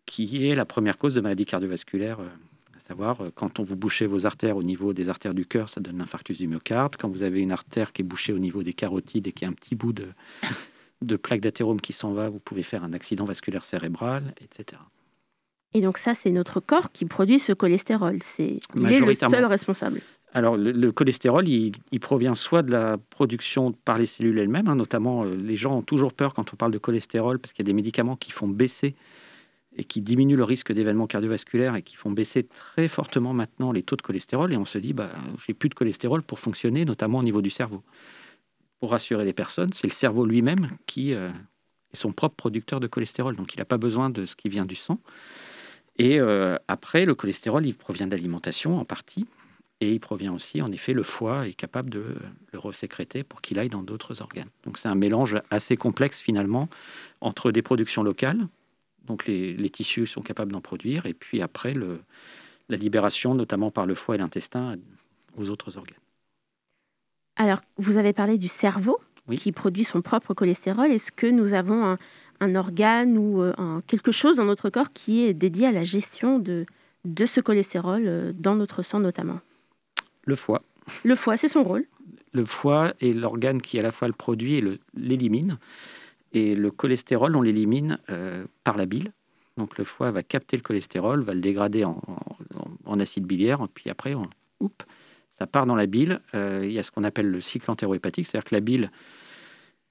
qui 0.06 0.48
est 0.48 0.56
la 0.56 0.66
première 0.66 0.98
cause 0.98 1.14
de 1.14 1.22
maladie 1.22 1.46
cardiovasculaire 1.46 2.20
euh, 2.20 2.30
à 2.76 2.80
savoir, 2.80 3.22
euh, 3.22 3.32
quand 3.34 3.60
on 3.60 3.64
vous 3.64 3.76
bouchez 3.76 4.06
vos 4.06 4.26
artères 4.26 4.58
au 4.58 4.64
niveau 4.64 4.94
des 4.94 5.10
artères 5.10 5.34
du 5.34 5.46
cœur, 5.46 5.70
ça 5.70 5.82
donne 5.82 5.98
l'infarctus 5.98 6.38
du 6.38 6.48
myocarde. 6.48 6.96
Quand 6.98 7.10
vous 7.10 7.24
avez 7.24 7.42
une 7.42 7.52
artère 7.52 7.92
qui 7.92 8.02
est 8.02 8.06
bouchée 8.06 8.32
au 8.32 8.40
niveau 8.40 8.64
des 8.64 8.74
carotides 8.74 9.28
et 9.28 9.32
qui 9.32 9.46
a 9.46 9.48
un 9.48 9.54
petit 9.54 9.76
bout 9.76 9.94
de, 9.94 10.08
de 11.02 11.16
plaque 11.16 11.42
d'athérome 11.42 11.82
qui 11.82 11.94
s'en 11.94 12.14
va, 12.14 12.30
vous 12.30 12.40
pouvez 12.40 12.64
faire 12.64 12.84
un 12.84 12.94
accident 12.94 13.26
vasculaire 13.26 13.66
cérébral, 13.66 14.34
etc. 14.42 14.82
Et 15.74 15.82
donc 15.82 15.98
ça, 15.98 16.16
c'est 16.16 16.30
notre 16.30 16.62
corps 16.62 16.92
qui 16.92 17.04
produit 17.06 17.40
ce 17.40 17.52
cholestérol. 17.52 18.20
C'est 18.22 18.60
il 18.76 18.92
est 18.92 19.00
le 19.02 19.14
seul 19.14 19.46
responsable. 19.46 20.02
Alors, 20.36 20.58
le, 20.58 20.74
le 20.74 20.92
cholestérol, 20.92 21.48
il, 21.48 21.72
il 21.94 22.00
provient 22.02 22.36
soit 22.36 22.62
de 22.62 22.70
la 22.70 22.98
production 22.98 23.72
par 23.72 23.98
les 23.98 24.06
cellules 24.06 24.38
elles-mêmes, 24.38 24.68
hein, 24.68 24.76
notamment 24.76 25.24
euh, 25.24 25.34
les 25.34 25.56
gens 25.56 25.78
ont 25.78 25.82
toujours 25.82 26.12
peur 26.12 26.34
quand 26.34 26.52
on 26.52 26.58
parle 26.58 26.74
de 26.74 26.78
cholestérol, 26.78 27.40
parce 27.40 27.54
qu'il 27.54 27.64
y 27.64 27.68
a 27.68 27.72
des 27.72 27.74
médicaments 27.74 28.18
qui 28.18 28.32
font 28.34 28.50
baisser 28.50 28.96
et 29.78 29.86
qui 29.86 30.02
diminuent 30.02 30.36
le 30.36 30.44
risque 30.44 30.74
d'événements 30.74 31.08
cardiovasculaires 31.08 31.78
et 31.78 31.84
qui 31.84 31.96
font 31.96 32.12
baisser 32.12 32.44
très 32.44 32.90
fortement 32.90 33.34
maintenant 33.34 33.72
les 33.72 33.82
taux 33.82 33.96
de 33.96 34.02
cholestérol. 34.02 34.52
Et 34.52 34.58
on 34.58 34.66
se 34.66 34.78
dit, 34.78 34.92
bah, 34.92 35.10
j'ai 35.48 35.54
plus 35.54 35.70
de 35.70 35.74
cholestérol 35.74 36.22
pour 36.22 36.40
fonctionner, 36.40 36.84
notamment 36.84 37.20
au 37.20 37.24
niveau 37.24 37.42
du 37.42 37.50
cerveau. 37.50 37.82
Pour 38.82 38.92
rassurer 38.92 39.24
les 39.24 39.34
personnes, 39.34 39.72
c'est 39.72 39.88
le 39.88 39.94
cerveau 39.94 40.26
lui-même 40.26 40.68
qui 40.86 41.14
euh, 41.14 41.30
est 41.94 41.96
son 41.96 42.12
propre 42.12 42.36
producteur 42.36 42.82
de 42.82 42.88
cholestérol, 42.88 43.38
donc 43.38 43.54
il 43.56 43.60
n'a 43.60 43.66
pas 43.66 43.78
besoin 43.78 44.10
de 44.10 44.26
ce 44.26 44.36
qui 44.36 44.50
vient 44.50 44.66
du 44.66 44.76
sang. 44.76 45.00
Et 45.98 46.20
euh, 46.20 46.58
après, 46.68 47.06
le 47.06 47.16
cholestérol, 47.16 47.66
il 47.66 47.74
provient 47.74 48.06
de 48.06 48.12
l'alimentation 48.12 48.78
en 48.78 48.84
partie. 48.84 49.26
Et 49.82 49.92
il 49.92 50.00
provient 50.00 50.34
aussi, 50.34 50.62
en 50.62 50.72
effet, 50.72 50.94
le 50.94 51.04
foie 51.04 51.48
est 51.48 51.54
capable 51.54 51.90
de 51.90 52.16
le 52.54 52.60
resécréter 52.60 53.24
pour 53.24 53.42
qu'il 53.42 53.60
aille 53.60 53.70
dans 53.70 53.84
d'autres 53.84 54.22
organes. 54.22 54.50
Donc 54.64 54.78
c'est 54.78 54.88
un 54.88 54.96
mélange 54.96 55.36
assez 55.52 55.76
complexe 55.76 56.20
finalement 56.20 56.70
entre 57.22 57.52
des 57.52 57.62
productions 57.62 58.04
locales, 58.04 58.48
donc 59.06 59.28
les, 59.28 59.54
les 59.54 59.70
tissus 59.70 60.08
sont 60.08 60.22
capables 60.22 60.52
d'en 60.52 60.62
produire, 60.62 61.06
et 61.06 61.14
puis 61.14 61.42
après 61.42 61.74
le, 61.74 62.00
la 62.70 62.78
libération, 62.78 63.36
notamment 63.36 63.72
par 63.72 63.86
le 63.86 63.96
foie 63.96 64.16
et 64.16 64.18
l'intestin, 64.18 64.78
aux 65.38 65.50
autres 65.50 65.78
organes. 65.78 65.98
Alors, 67.36 67.62
vous 67.78 67.98
avez 67.98 68.14
parlé 68.14 68.38
du 68.38 68.48
cerveau 68.48 68.98
Oui. 69.28 69.38
qui 69.38 69.52
produit 69.52 69.84
son 69.84 70.02
propre 70.02 70.34
cholestérol. 70.34 70.92
Est-ce 70.92 71.12
que 71.12 71.28
nous 71.28 71.54
avons 71.54 71.86
un, 71.86 71.98
un 72.40 72.56
organe 72.56 73.18
ou 73.18 73.42
euh, 73.42 73.54
un- 73.58 73.82
quelque 73.88 74.12
chose 74.12 74.38
dans 74.38 74.46
notre 74.46 74.70
corps 74.70 74.94
qui 74.94 75.26
est 75.26 75.34
dédié 75.34 75.68
à 75.68 75.72
la 75.72 75.84
gestion 75.84 76.40
de, 76.40 76.66
de 77.04 77.26
ce 77.26 77.42
cholestérol 77.42 78.04
euh, 78.08 78.32
dans 78.34 78.56
notre 78.56 78.84
sang 78.84 79.00
notamment? 79.00 79.40
Le 80.26 80.36
foie. 80.36 80.64
Le 81.04 81.16
foie, 81.16 81.38
c'est 81.38 81.48
son 81.50 81.64
rôle. 81.64 81.86
Le 82.34 82.46
foie 82.46 82.94
est 83.00 83.14
l'organe 83.14 83.62
qui 83.62 83.80
à 83.80 83.82
la 83.82 83.92
fois 83.92 84.08
le 84.08 84.14
produit 84.14 84.56
et 84.56 84.62
le- 84.62 84.80
l'élimine. 84.96 85.58
Et 86.34 86.54
le 86.56 86.70
cholestérol, 86.70 87.36
on 87.36 87.42
l'élimine 87.42 87.98
euh, 88.10 88.46
par 88.64 88.76
la 88.78 88.86
bile. 88.86 89.12
Donc 89.58 89.78
le 89.78 89.86
foie 89.86 90.12
va 90.12 90.22
capter 90.22 90.58
le 90.58 90.62
cholestérol, 90.64 91.22
va 91.22 91.34
le 91.34 91.40
dégrader 91.40 91.86
en, 91.86 92.02
en- 92.08 92.68
en 92.86 93.00
acide 93.00 93.26
biliaire, 93.26 93.66
puis 93.74 93.90
après, 93.90 94.14
on, 94.16 94.30
oup, 94.60 94.84
ça 95.40 95.48
part 95.48 95.66
dans 95.66 95.76
la 95.76 95.86
bile. 95.86 96.20
Euh, 96.34 96.62
il 96.66 96.72
y 96.74 96.80
a 96.80 96.84
ce 96.84 96.92
qu'on 96.92 97.04
appelle 97.06 97.30
le 97.32 97.40
cycle 97.42 97.72
entérohépatique, 97.72 98.28
c'est-à-dire 98.28 98.50
que 98.50 98.56
la 98.56 98.60
bile 98.62 98.92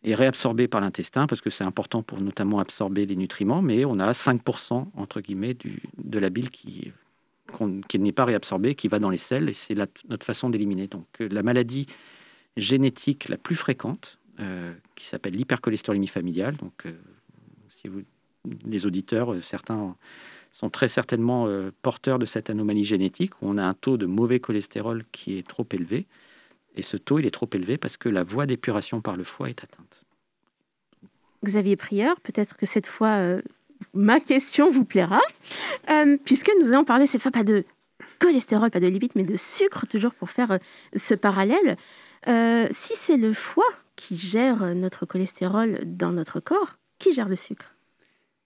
est 0.03 0.14
réabsorbée 0.14 0.68
par 0.68 0.83
l'intestin, 0.83 1.27
parce 1.27 1.40
que 1.40 1.49
c'est 1.49 1.64
important 1.64 2.03
pour 2.03 2.20
notamment 2.20 2.59
absorber 2.59 3.07
les 3.07 3.16
nutriments, 3.16 3.62
mais 3.62 3.87
on 3.87 3.99
a 3.99 4.12
5% 4.12 4.90
entre 4.97 5.23
guillemets 5.23 5.55
du- 5.55 5.83
de 5.97 6.18
la 6.18 6.29
bile 6.29 6.51
qui, 6.51 6.92
qu'on- 7.55 7.81
qui 7.88 7.99
n'est 7.99 8.12
pas 8.12 8.25
réabsorbée, 8.25 8.75
qui 8.75 8.88
va 8.88 8.99
dans 8.99 9.11
les 9.11 9.19
selles, 9.19 9.49
et 9.49 9.55
c'est 9.55 9.77
notre 10.09 10.27
façon 10.27 10.51
d'éliminer. 10.51 10.87
Donc 10.88 11.07
euh, 11.21 11.29
la 11.31 11.43
maladie 11.43 11.87
génétique 12.57 13.29
la 13.29 13.37
plus 13.37 13.57
fréquente, 13.57 14.19
euh, 14.40 14.73
qui 14.97 15.07
s'appelle 15.07 15.35
l'hypercholestérolémie 15.35 16.09
familiale. 16.09 16.57
Donc, 16.57 16.87
euh, 16.87 16.93
si 17.77 17.88
vous, 17.88 18.03
les 18.67 18.87
auditeurs, 18.87 19.29
certains 19.43 19.97
sont 20.53 20.71
très 20.71 20.88
certainement 20.88 21.49
porteurs 21.83 22.19
de 22.19 22.27
cette 22.27 22.49
anomalie 22.51 22.85
génétique 22.85 23.33
où 23.40 23.49
on 23.49 23.59
a 23.59 23.64
un 23.64 23.75
taux 23.75 23.97
de 23.97 24.07
mauvais 24.07 24.38
cholestérol 24.38 25.05
qui 25.11 25.38
est 25.38 25.47
trop 25.47 25.67
élevé. 25.73 26.07
Et 26.77 26.83
ce 26.83 26.97
taux, 26.97 27.19
il 27.19 27.27
est 27.27 27.33
trop 27.33 27.49
élevé 27.53 27.77
parce 27.77 27.97
que 27.97 28.09
la 28.09 28.23
voie 28.23 28.47
d'épuration 28.47 29.01
par 29.01 29.17
le 29.17 29.25
foie 29.25 29.49
est 29.49 29.64
atteinte. 29.64 30.05
Xavier 31.45 31.77
Prieur, 31.77 32.21
peut-être 32.21 32.57
que 32.57 32.67
cette 32.67 32.87
fois, 32.87 33.40
ma 33.92 34.20
question 34.20 34.70
vous 34.70 34.84
plaira, 34.84 35.20
euh, 35.90 36.16
puisque 36.24 36.50
nous 36.60 36.72
allons 36.72 36.84
parler 36.84 37.06
cette 37.06 37.22
fois 37.22 37.30
pas 37.30 37.44
de 37.44 37.64
cholestérol, 38.18 38.70
pas 38.70 38.80
de 38.80 38.87
lipides, 38.87 39.12
mais 39.14 39.24
de 39.24 39.37
sucre, 39.37 39.87
toujours 39.87 40.14
pour 40.14 40.30
faire 40.30 40.52
euh, 40.52 40.58
ce 40.94 41.14
parallèle. 41.14 41.76
Euh, 42.26 42.66
si 42.70 42.94
c'est 42.96 43.16
le 43.16 43.34
foie 43.34 43.64
qui 43.96 44.16
gère 44.16 44.74
notre 44.74 45.06
cholestérol 45.06 45.80
dans 45.84 46.12
notre 46.12 46.40
corps, 46.40 46.76
qui 46.98 47.12
gère 47.12 47.28
le 47.28 47.37
sucre? 47.37 47.74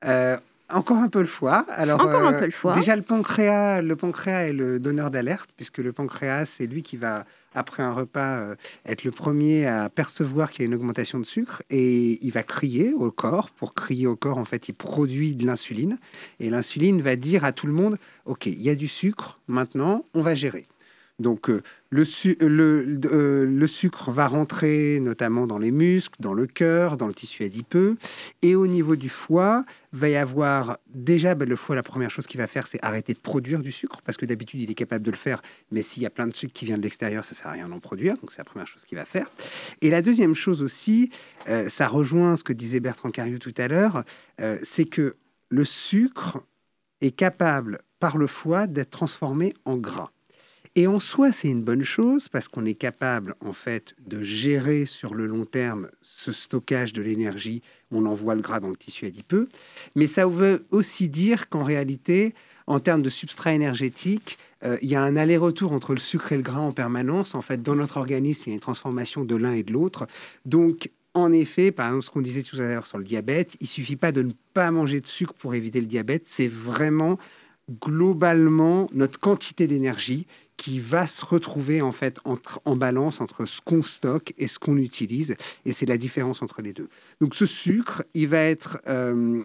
Euh, 0.05 0.37
encore 0.71 0.99
un 0.99 1.09
peu 1.09 1.21
le 1.21 1.27
foie. 1.27 1.65
Alors, 1.71 2.01
Encore 2.01 2.27
un 2.27 2.39
peu 2.39 2.45
le 2.45 2.51
foie. 2.51 2.75
Déjà, 2.75 2.95
le 2.95 3.03
pancréas, 3.03 3.81
le 3.81 3.97
pancréas 3.97 4.49
est 4.49 4.53
le 4.53 4.79
donneur 4.79 5.11
d'alerte, 5.11 5.51
puisque 5.57 5.79
le 5.79 5.93
pancréas, 5.93 6.45
c'est 6.45 6.67
lui 6.67 6.83
qui 6.83 6.97
va, 6.97 7.25
après 7.55 7.83
un 7.83 7.93
repas, 7.93 8.41
euh, 8.41 8.55
être 8.87 9.05
le 9.05 9.11
premier 9.11 9.67
à 9.67 9.89
percevoir 9.89 10.51
qu'il 10.51 10.63
y 10.63 10.65
a 10.65 10.67
une 10.67 10.75
augmentation 10.75 11.19
de 11.19 11.25
sucre 11.25 11.63
et 11.71 12.25
il 12.25 12.31
va 12.33 12.43
crier 12.43 12.93
au 12.93 13.11
corps. 13.11 13.51
Pour 13.51 13.75
crier 13.75 14.07
au 14.07 14.17
corps, 14.17 14.39
en 14.39 14.45
fait, 14.45 14.69
il 14.69 14.75
produit 14.75 15.35
de 15.35 15.47
l'insuline. 15.47 15.99
Et 16.41 16.51
l'insuline 16.51 17.03
va 17.03 17.17
dire 17.17 17.45
à 17.45 17.53
tout 17.53 17.67
le 17.67 17.73
monde 17.73 17.99
OK, 18.25 18.47
il 18.47 18.61
y 18.61 18.71
a 18.71 18.75
du 18.75 18.89
sucre, 18.89 19.41
maintenant, 19.49 20.05
on 20.15 20.23
va 20.23 20.35
gérer. 20.35 20.67
Donc, 21.19 21.51
euh, 21.51 21.63
le, 21.91 22.05
su- 22.05 22.37
euh, 22.43 22.49
le, 22.49 23.01
euh, 23.07 23.45
le 23.45 23.67
sucre 23.67 24.13
va 24.13 24.29
rentrer 24.29 25.01
notamment 25.01 25.49
dans 25.49 25.59
les 25.59 25.73
muscles, 25.73 26.15
dans 26.21 26.33
le 26.33 26.47
cœur, 26.47 26.97
dans 26.97 27.09
le 27.09 27.15
tissu 27.15 27.43
adipeux. 27.43 27.97
Et 28.43 28.55
au 28.55 28.69
niveau 28.69 28.95
du 28.95 29.09
foie, 29.09 29.65
va 29.93 30.09
y 30.09 30.15
avoir 30.17 30.79
déjà 30.95 31.35
ben, 31.35 31.49
le 31.49 31.57
foie, 31.57 31.75
la 31.75 31.83
première 31.83 32.11
chose 32.11 32.27
qu'il 32.27 32.39
va 32.39 32.47
faire, 32.47 32.69
c'est 32.69 32.79
arrêter 32.83 33.15
de 33.15 33.19
produire 33.19 33.61
du 33.61 33.73
sucre, 33.73 34.01
parce 34.05 34.17
que 34.17 34.27
d'habitude, 34.27 34.61
il 34.61 34.71
est 34.71 34.75
capable 34.75 35.05
de 35.05 35.11
le 35.11 35.17
faire, 35.17 35.43
mais 35.73 35.83
s'il 35.83 36.03
y 36.03 36.07
a 36.07 36.11
plein 36.11 36.29
de 36.29 36.35
sucre 36.35 36.53
qui 36.53 36.67
vient 36.67 36.79
de 36.79 36.83
l'extérieur, 36.83 37.25
ça 37.25 37.35
sert 37.35 37.49
à 37.49 37.53
rien 37.53 37.69
d'en 37.69 37.81
produire, 37.81 38.17
donc 38.19 38.31
c'est 38.31 38.39
la 38.39 38.45
première 38.45 38.69
chose 38.69 38.85
qu'il 38.85 38.99
va 38.99 39.05
faire. 39.05 39.31
Et 39.81 39.91
la 39.91 40.03
deuxième 40.03 40.35
chose 40.35 40.63
aussi, 40.63 41.11
ça 41.69 41.89
rejoint 41.89 42.37
ce 42.37 42.45
que 42.45 42.53
disait 42.53 42.81
Bertrand 42.81 43.11
Cariou 43.11 43.39
tout 43.39 43.55
à 43.57 43.67
l'heure, 43.67 44.05
c'est 44.63 44.85
que 44.85 45.17
le 45.49 45.65
sucre 45.65 46.43
est 47.01 47.13
capable 47.13 47.81
par 47.99 48.19
le 48.19 48.27
foie 48.27 48.67
d'être 48.67 48.91
transformé 48.91 49.55
en 49.65 49.79
gras. 49.79 50.11
Et 50.75 50.87
en 50.87 50.99
soi, 50.99 51.33
c'est 51.33 51.49
une 51.49 51.63
bonne 51.63 51.83
chose 51.83 52.29
parce 52.29 52.49
qu'on 52.49 52.65
est 52.65 52.75
capable, 52.75 53.35
en 53.45 53.53
fait, 53.53 53.95
de 54.07 54.23
gérer 54.23 54.87
sur 54.87 55.15
le 55.15 55.27
long 55.27 55.45
terme 55.45 55.89
ce 56.03 56.33
stockage 56.33 56.93
de 56.93 57.03
l'énergie. 57.03 57.63
On 57.91 58.07
envoie 58.07 58.35
le 58.35 58.43
gras 58.43 58.61
dans 58.61 58.69
le 58.69 58.77
tissu 58.77 59.07
adipeux. 59.07 59.49
Mais 59.95 60.07
ça 60.07 60.27
veut 60.27 60.67
aussi 60.71 61.09
dire 61.09 61.49
qu'en 61.49 61.65
réalité, 61.65 62.35
en 62.67 62.81
termes 62.81 63.03
de 63.03 63.11
substrat 63.11 63.55
énergétique, 63.55 64.39
euh, 64.65 64.77
il 64.83 64.89
y 64.89 64.95
a 64.95 65.03
un 65.03 65.17
aller-retour 65.17 65.73
entre 65.73 65.93
le 65.93 65.99
sucre 65.99 66.33
et 66.33 66.37
le 66.37 66.43
gras 66.43 66.61
en 66.61 66.73
permanence. 66.73 67.35
En 67.35 67.43
fait, 67.43 67.63
dans 67.63 67.75
notre 67.75 67.97
organisme, 67.97 68.45
il 68.47 68.51
y 68.51 68.53
a 68.53 68.55
une 68.55 68.61
transformation 68.61 69.25
de 69.25 69.37
l'un 69.37 69.53
et 69.53 69.63
de 69.63 69.73
l'autre. 69.73 70.07
Donc, 70.45 70.91
en 71.15 71.33
effet, 71.33 71.73
par 71.73 71.89
exemple, 71.89 72.05
ce 72.05 72.11
qu'on 72.11 72.21
disait 72.21 72.43
tout 72.43 72.57
à 72.57 72.61
l'heure 72.61 72.87
sur 72.87 72.99
le 72.99 73.05
diabète, 73.05 73.57
il 73.61 73.67
suffit 73.67 73.97
pas 73.97 74.13
de 74.13 74.23
ne 74.23 74.33
pas 74.55 74.71
manger 74.71 75.01
de 75.01 75.07
sucre 75.07 75.35
pour 75.35 75.55
éviter 75.55 75.81
le 75.81 75.87
diabète. 75.87 76.25
C'est 76.27 76.49
vraiment 76.49 77.19
globalement 77.83 78.89
notre 78.93 79.19
quantité 79.19 79.67
d'énergie 79.67 80.27
qui 80.59 80.81
va 80.81 81.07
se 81.07 81.25
retrouver 81.25 81.81
en 81.81 81.93
fait 81.93 82.19
entre, 82.25 82.61
en 82.67 82.77
balance 82.77 83.23
entre 83.23 83.47
ce 83.47 83.61
qu'on 83.63 83.83
stocke 83.83 84.35
et 84.37 84.49
ce 84.49 84.59
qu'on 84.59 84.77
utilise, 84.77 85.37
et 85.65 85.73
c'est 85.73 85.87
la 85.87 85.97
différence 85.97 86.43
entre 86.43 86.61
les 86.61 86.75
deux. 86.75 86.89
Donc 87.23 87.35
ce 87.35 87.47
sucre, 87.47 88.03
il 88.13 88.29
va 88.29 88.43
être, 88.43 88.79
euh, 88.89 89.43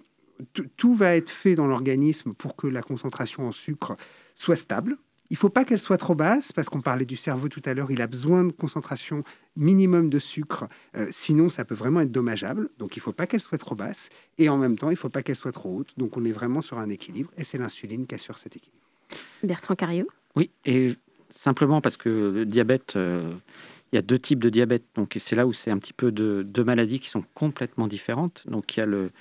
tout- 0.52 0.68
tout 0.76 0.96
va 0.96 1.16
être 1.16 1.30
fait 1.30 1.56
dans 1.56 1.68
l'organisme 1.68 2.34
pour 2.34 2.56
que 2.58 2.68
la 2.68 2.82
concentration 2.82 3.48
en 3.48 3.52
sucre 3.54 3.96
soit 4.36 4.56
stable. 4.58 4.98
Il 5.30 5.38
faut 5.38 5.50
pas 5.50 5.64
qu'elle 5.66 5.80
soit 5.80 5.98
trop 5.98 6.16
basse, 6.16 6.52
parce 6.52 6.68
qu'on 6.68 6.82
parlait 6.82 7.06
du 7.06 7.16
cerveau 7.16 7.48
tout 7.48 7.62
à 7.66 7.74
l'heure, 7.74 7.90
il 7.92 8.02
a 8.02 8.08
besoin 8.08 8.44
de 8.44 8.52
concentration 8.52 9.24
minimum 9.56 10.10
de 10.10 10.20
sucre, 10.20 10.68
euh, 10.96 11.08
sinon 11.12 11.50
ça 11.50 11.64
peut 11.64 11.76
vraiment 11.76 12.02
être 12.02 12.12
dommageable. 12.12 12.70
Donc 12.80 12.98
il 12.98 13.02
faut 13.02 13.14
pas 13.14 13.26
qu'elle 13.28 13.40
soit 13.40 13.58
trop 13.60 13.76
basse, 13.76 14.10
et 14.40 14.50
en 14.50 14.58
même 14.58 14.78
temps, 14.78 14.90
il 14.90 14.98
faut 14.98 15.10
pas 15.10 15.22
qu'elle 15.24 15.36
soit 15.36 15.52
trop 15.52 15.78
haute. 15.78 15.94
Donc 15.98 16.18
on 16.18 16.26
est 16.26 16.32
vraiment 16.32 16.62
sur 16.62 16.78
un 16.80 16.90
équilibre, 16.90 17.32
et 17.38 17.44
c'est 17.44 17.58
l'insuline 17.60 18.06
qui 18.08 18.16
assure 18.16 18.38
cet 18.40 18.56
équilibre. 18.58 18.82
Bertrand 19.44 19.76
Cariou 19.76 20.08
Oui, 20.36 20.50
et 20.66 20.96
simplement 21.36 21.82
parce 21.82 21.98
que 21.98 22.10
le 22.10 22.46
diabète, 22.46 22.96
euh, 22.96 23.34
il 23.92 23.96
y 23.96 24.00
a 24.00 24.02
deux 24.02 24.20
types 24.20 24.40
de 24.40 24.50
diabète, 24.50 24.84
donc 24.96 25.16
et 25.16 25.20
c'est 25.20 25.36
là 25.36 25.46
où 25.48 25.54
c'est 25.54 25.72
un 25.72 25.78
petit 25.78 25.94
peu 25.94 26.12
de 26.12 26.44
deux 26.44 26.64
maladies 26.64 27.00
qui 27.00 27.10
sont 27.10 27.24
complètement 27.34 27.88
différentes. 27.88 28.44
Donc 28.48 28.76
il 28.76 28.80
y 28.80 28.84
a 28.84 28.86
le, 28.86 29.12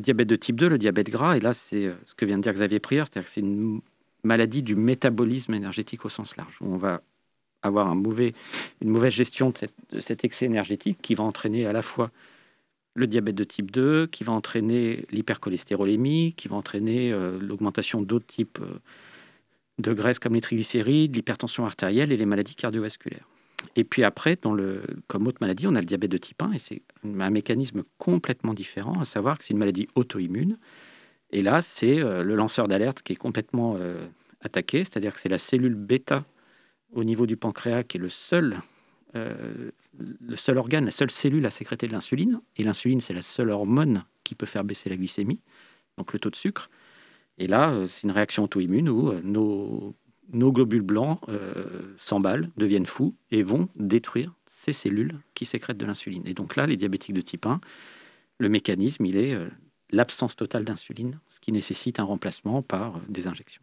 diabète 0.00 0.28
de 0.28 0.36
type 0.36 0.56
2, 0.56 0.68
le 0.68 0.78
diabète 0.78 1.10
gras, 1.10 1.36
et 1.36 1.40
là 1.40 1.54
c'est 1.54 1.86
euh, 1.86 1.94
ce 2.06 2.14
que 2.14 2.24
vient 2.24 2.38
de 2.38 2.42
dire 2.42 2.52
Xavier 2.52 2.80
Prieur, 2.80 3.06
c'est-à-dire 3.06 3.28
que 3.28 3.34
c'est 3.34 3.40
une 3.40 3.80
maladie 4.22 4.62
du 4.62 4.74
métabolisme 4.74 5.54
énergétique 5.54 6.04
au 6.04 6.08
sens 6.08 6.36
large, 6.36 6.56
où 6.60 6.66
on 6.66 6.76
va 6.76 7.02
avoir 7.62 7.92
une 7.92 8.32
mauvaise 8.82 9.12
gestion 9.12 9.52
de 9.90 10.00
cet 10.00 10.24
excès 10.24 10.46
énergétique 10.46 10.98
qui 11.02 11.14
va 11.14 11.24
entraîner 11.24 11.66
à 11.66 11.72
la 11.72 11.82
fois 11.82 12.10
le 12.96 13.06
diabète 13.06 13.34
de 13.34 13.44
type 13.44 13.70
2, 13.70 14.06
qui 14.06 14.24
va 14.24 14.32
entraîner 14.32 15.04
l'hypercholestérolémie, 15.10 16.34
qui 16.36 16.48
va 16.48 16.56
entraîner 16.56 17.12
euh, 17.12 17.38
l'augmentation 17.38 18.00
d'autres 18.00 18.26
types 18.26 18.58
euh, 18.60 18.78
de 19.78 19.92
graisses 19.92 20.18
comme 20.18 20.34
les 20.34 20.40
triglycérides, 20.40 21.14
l'hypertension 21.14 21.66
artérielle 21.66 22.12
et 22.12 22.16
les 22.16 22.26
maladies 22.26 22.54
cardiovasculaires. 22.54 23.28
Et 23.74 23.84
puis 23.84 24.04
après, 24.04 24.38
comme 25.06 25.26
autre 25.26 25.38
maladie, 25.40 25.66
on 25.66 25.74
a 25.74 25.80
le 25.80 25.86
diabète 25.86 26.10
de 26.10 26.18
type 26.18 26.40
1 26.42 26.52
et 26.52 26.58
c'est 26.58 26.82
un 27.04 27.30
mécanisme 27.30 27.84
complètement 27.98 28.54
différent, 28.54 29.00
à 29.00 29.04
savoir 29.04 29.38
que 29.38 29.44
c'est 29.44 29.52
une 29.52 29.58
maladie 29.58 29.88
auto-immune. 29.94 30.58
Et 31.30 31.42
là, 31.42 31.62
c'est 31.62 31.98
euh, 32.00 32.22
le 32.22 32.36
lanceur 32.36 32.68
d'alerte 32.68 33.02
qui 33.02 33.12
est 33.12 33.16
complètement 33.16 33.76
euh, 33.78 34.06
attaqué, 34.40 34.78
c'est-à-dire 34.78 35.14
que 35.14 35.20
c'est 35.20 35.28
la 35.28 35.38
cellule 35.38 35.74
bêta 35.74 36.24
au 36.92 37.04
niveau 37.04 37.26
du 37.26 37.36
pancréas 37.36 37.82
qui 37.82 37.96
est 37.96 38.00
le 38.00 38.08
seul, 38.08 38.60
euh, 39.16 39.70
le 39.98 40.36
seul 40.36 40.56
organe, 40.58 40.84
la 40.84 40.90
seule 40.92 41.10
cellule 41.10 41.44
à 41.46 41.50
sécréter 41.50 41.88
de 41.88 41.92
l'insuline. 41.92 42.40
Et 42.56 42.62
l'insuline, 42.62 43.00
c'est 43.00 43.14
la 43.14 43.22
seule 43.22 43.50
hormone 43.50 44.04
qui 44.22 44.34
peut 44.34 44.46
faire 44.46 44.64
baisser 44.64 44.88
la 44.88 44.96
glycémie, 44.96 45.40
donc 45.98 46.12
le 46.12 46.18
taux 46.18 46.30
de 46.30 46.36
sucre. 46.36 46.70
Et 47.38 47.46
là, 47.46 47.70
euh, 47.70 47.86
c'est 47.88 48.02
une 48.04 48.10
réaction 48.10 48.44
auto-immune 48.44 48.88
où 48.88 49.10
euh, 49.10 49.20
nos, 49.22 49.94
nos 50.32 50.52
globules 50.52 50.82
blancs 50.82 51.18
euh, 51.28 51.94
s'emballent, 51.98 52.50
deviennent 52.56 52.86
fous 52.86 53.14
et 53.30 53.42
vont 53.42 53.68
détruire 53.76 54.34
ces 54.64 54.72
cellules 54.72 55.18
qui 55.34 55.44
sécrètent 55.44 55.76
de 55.78 55.86
l'insuline. 55.86 56.22
Et 56.26 56.34
donc 56.34 56.56
là, 56.56 56.66
les 56.66 56.76
diabétiques 56.76 57.14
de 57.14 57.20
type 57.20 57.46
1, 57.46 57.60
le 58.38 58.48
mécanisme, 58.48 59.04
il 59.06 59.16
est 59.16 59.36
l'absence 59.90 60.34
totale 60.34 60.64
d'insuline, 60.64 61.20
ce 61.28 61.40
qui 61.40 61.52
nécessite 61.52 62.00
un 62.00 62.04
remplacement 62.04 62.62
par 62.62 63.00
des 63.08 63.28
injections. 63.28 63.62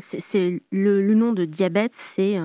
C'est- 0.00 0.62
le, 0.70 1.02
le 1.06 1.14
nom 1.14 1.32
de 1.32 1.44
diabète, 1.44 1.92
c'est 1.94 2.36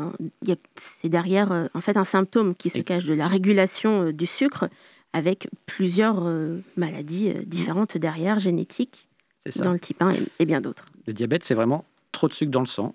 c'est 0.76 1.08
derrière 1.08 1.70
en 1.74 1.82
fait 1.82 1.96
un 1.98 2.04
symptôme 2.04 2.56
qui 2.56 2.70
se 2.70 2.80
cache 2.80 3.06
de 3.06 3.14
la 3.14 3.28
régulation 3.28 4.12
du 4.12 4.26
sucre 4.26 4.70
avec 5.14 5.48
plusieurs 5.66 6.28
maladies 6.76 7.34
différentes 7.46 7.98
derrière, 7.98 8.40
génétiques, 8.40 9.07
ça. 9.52 9.64
dans 9.64 9.74
le 9.74 9.80
type 9.80 10.02
1 10.02 10.10
et, 10.12 10.22
et 10.40 10.46
bien 10.46 10.62
d'autres. 10.62 10.86
Le 11.06 11.14
diabète, 11.14 11.44
c'est 11.44 11.54
vraiment 11.56 11.86
trop 12.12 12.28
de 12.28 12.34
sucre 12.34 12.52
dans 12.52 12.60
le 12.62 12.66
sang. 12.66 12.92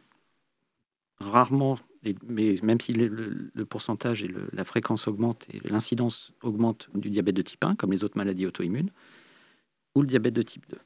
Rarement, 1.20 1.78
mais 2.26 2.56
même 2.62 2.80
si 2.80 2.92
le, 2.92 3.64
pourcentage 3.64 4.24
et 4.24 4.28
le- 4.28 4.48
la 4.52 4.64
fréquence 4.64 5.06
augmente 5.06 5.46
et 5.52 5.60
l'incidence 5.68 6.32
augmente 6.42 6.88
du 6.94 7.10
diabète 7.10 7.36
de 7.36 7.42
type 7.42 7.62
1, 7.64 7.76
comme 7.76 7.92
les 7.92 8.02
autres 8.02 8.16
maladies 8.18 8.44
auto-immunes, 8.46 8.90
ou 9.94 10.00
le 10.02 10.08
diabète 10.08 10.34
de 10.34 10.42
type 10.42 10.64
2. 10.70 10.78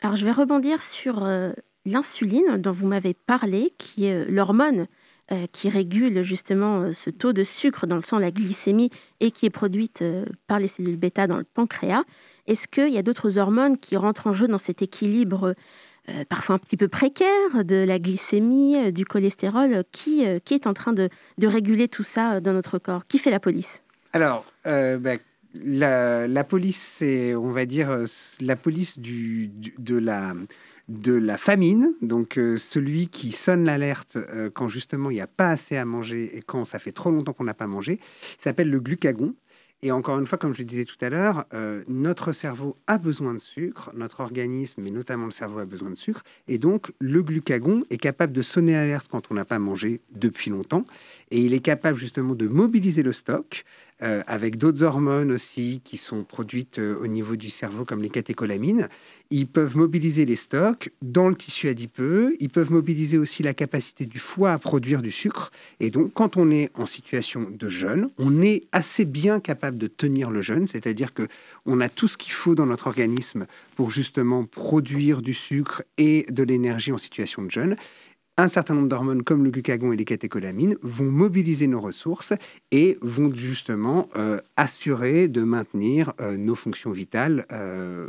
Alors 0.00 0.16
je 0.16 0.24
vais 0.24 0.32
rebondir 0.32 0.80
sur 0.82 1.22
euh, 1.24 1.52
l'insuline 1.84 2.56
dont 2.56 2.72
vous 2.72 2.86
m'avez 2.86 3.12
parlé, 3.12 3.74
qui 3.76 4.06
est 4.06 4.14
euh, 4.14 4.24
l'hormone 4.30 4.86
qui 5.52 5.68
régule 5.68 6.22
justement 6.22 6.82
euh, 6.82 6.92
ce 6.92 7.10
taux 7.10 7.32
de 7.32 7.44
sucre 7.44 7.86
dans 7.86 7.96
le 7.96 8.02
sang, 8.02 8.18
la 8.18 8.30
glycémie, 8.30 8.90
et 9.20 9.30
qui 9.30 9.46
est 9.46 9.50
produite 9.50 10.02
euh, 10.02 10.24
par 10.46 10.58
les 10.58 10.68
cellules 10.68 10.96
bêta 10.96 11.26
dans 11.26 11.38
le 11.38 11.44
pancréas. 11.44 12.04
Est-ce 12.46 12.68
qu'il 12.68 12.92
y 12.92 12.98
a 12.98 13.02
d'autres 13.02 13.38
hormones 13.38 13.78
qui 13.78 13.96
rentrent 13.96 14.26
en 14.26 14.32
jeu 14.32 14.48
dans 14.48 14.58
cet 14.58 14.82
équilibre 14.82 15.54
euh, 16.08 16.24
parfois 16.28 16.56
un 16.56 16.58
petit 16.58 16.76
peu 16.76 16.88
précaire 16.88 17.64
de 17.64 17.76
la 17.76 18.00
glycémie, 18.00 18.76
euh, 18.76 18.90
du 18.90 19.04
cholestérol 19.04 19.72
euh, 19.72 19.82
qui, 19.92 20.26
euh, 20.26 20.40
est 20.50 20.66
en 20.66 20.74
train 20.74 20.92
de, 20.92 21.08
réguler 21.40 21.86
tout 21.86 22.02
ça 22.02 22.34
euh, 22.34 22.40
dans 22.40 22.52
notre 22.52 22.78
corps? 22.78 23.06
Qui 23.06 23.18
fait 23.18 23.30
la 23.30 23.38
police? 23.38 23.82
Alors, 24.12 24.44
euh, 24.66 24.98
bah, 24.98 25.14
la, 25.54 26.44
police, 26.44 26.80
c'est, 26.80 27.36
on 27.36 27.52
va 27.52 27.66
dire, 27.66 27.90
euh, 27.90 28.06
la 28.40 28.56
police 28.56 28.98
de, 28.98 29.96
la, 29.96 30.34
de 30.88 31.12
la 31.12 31.38
famine. 31.38 31.92
Donc, 32.02 32.38
euh, 32.38 32.58
celui 32.58 33.08
qui 33.08 33.32
sonne 33.32 33.64
l'alerte 33.64 34.16
euh, 34.16 34.50
quand 34.52 34.68
justement 34.68 35.10
il 35.10 35.14
n'y 35.14 35.20
a 35.20 35.26
pas 35.26 35.50
assez 35.50 35.76
à 35.76 35.84
manger 35.84 36.36
et 36.36 36.42
quand 36.42 36.64
ça 36.64 36.78
fait 36.78 36.92
trop 36.92 37.10
longtemps 37.10 37.32
qu'on 37.32 37.44
n'a 37.44 37.54
pas 37.54 37.66
mangé, 37.66 38.00
s'appelle 38.38 38.70
le 38.70 38.80
glucagon. 38.80 39.34
Et 39.84 39.90
encore 39.90 40.20
une 40.20 40.26
fois, 40.26 40.38
comme 40.38 40.54
je 40.54 40.62
disais 40.62 40.84
tout 40.84 40.96
à 41.00 41.10
l'heure, 41.10 41.44
euh, 41.54 41.82
notre 41.88 42.32
cerveau 42.32 42.76
a 42.86 42.98
besoin 42.98 43.34
de 43.34 43.40
sucre, 43.40 43.90
notre 43.96 44.20
organisme, 44.20 44.80
mais 44.80 44.92
notamment 44.92 45.24
le 45.24 45.32
cerveau, 45.32 45.58
a 45.58 45.64
besoin 45.64 45.90
de 45.90 45.96
sucre. 45.96 46.22
Et 46.46 46.58
donc, 46.58 46.92
le 47.00 47.20
glucagon 47.20 47.82
est 47.90 47.98
capable 47.98 48.32
de 48.32 48.42
sonner 48.42 48.74
l'alerte 48.74 49.08
quand 49.10 49.32
on 49.32 49.34
n'a 49.34 49.44
pas 49.44 49.58
mangé 49.58 50.00
depuis 50.12 50.52
longtemps. 50.52 50.84
Et 51.32 51.40
il 51.40 51.52
est 51.52 51.60
capable 51.60 51.98
justement 51.98 52.36
de 52.36 52.46
mobiliser 52.46 53.02
le 53.02 53.12
stock 53.12 53.64
euh, 54.02 54.22
avec 54.26 54.56
d'autres 54.56 54.82
hormones 54.82 55.30
aussi 55.30 55.80
qui 55.84 55.96
sont 55.96 56.24
produites 56.24 56.78
euh, 56.78 56.98
au 57.00 57.06
niveau 57.06 57.36
du 57.36 57.50
cerveau, 57.50 57.84
comme 57.84 58.02
les 58.02 58.10
catécholamines. 58.10 58.88
Ils 59.30 59.46
peuvent 59.46 59.76
mobiliser 59.76 60.24
les 60.24 60.36
stocks 60.36 60.90
dans 61.02 61.28
le 61.28 61.36
tissu 61.36 61.68
adipeux. 61.68 62.36
Ils 62.40 62.50
peuvent 62.50 62.72
mobiliser 62.72 63.16
aussi 63.16 63.42
la 63.42 63.54
capacité 63.54 64.04
du 64.04 64.18
foie 64.18 64.52
à 64.52 64.58
produire 64.58 65.02
du 65.02 65.10
sucre. 65.10 65.52
Et 65.78 65.90
donc, 65.90 66.12
quand 66.14 66.36
on 66.36 66.50
est 66.50 66.70
en 66.74 66.84
situation 66.84 67.46
de 67.50 67.68
jeûne, 67.68 68.10
on 68.18 68.42
est 68.42 68.64
assez 68.72 69.04
bien 69.04 69.40
capable 69.40 69.78
de 69.78 69.86
tenir 69.86 70.30
le 70.30 70.42
jeûne, 70.42 70.66
c'est-à-dire 70.66 71.14
que 71.14 71.28
on 71.64 71.80
a 71.80 71.88
tout 71.88 72.08
ce 72.08 72.16
qu'il 72.16 72.32
faut 72.32 72.54
dans 72.54 72.66
notre 72.66 72.88
organisme 72.88 73.46
pour 73.76 73.90
justement 73.90 74.44
produire 74.44 75.22
du 75.22 75.32
sucre 75.32 75.82
et 75.96 76.26
de 76.28 76.42
l'énergie 76.42 76.92
en 76.92 76.98
situation 76.98 77.42
de 77.42 77.50
jeûne 77.50 77.76
un 78.36 78.48
certain 78.48 78.74
nombre 78.74 78.88
d'hormones 78.88 79.22
comme 79.22 79.44
le 79.44 79.50
glucagon 79.50 79.92
et 79.92 79.96
les 79.96 80.04
catécholamines 80.04 80.76
vont 80.82 81.10
mobiliser 81.10 81.66
nos 81.66 81.80
ressources 81.80 82.32
et 82.70 82.98
vont 83.02 83.32
justement 83.34 84.08
euh, 84.16 84.40
assurer 84.56 85.28
de 85.28 85.42
maintenir 85.42 86.12
euh, 86.20 86.36
nos 86.36 86.54
fonctions 86.54 86.92
vitales 86.92 87.46
euh, 87.52 88.08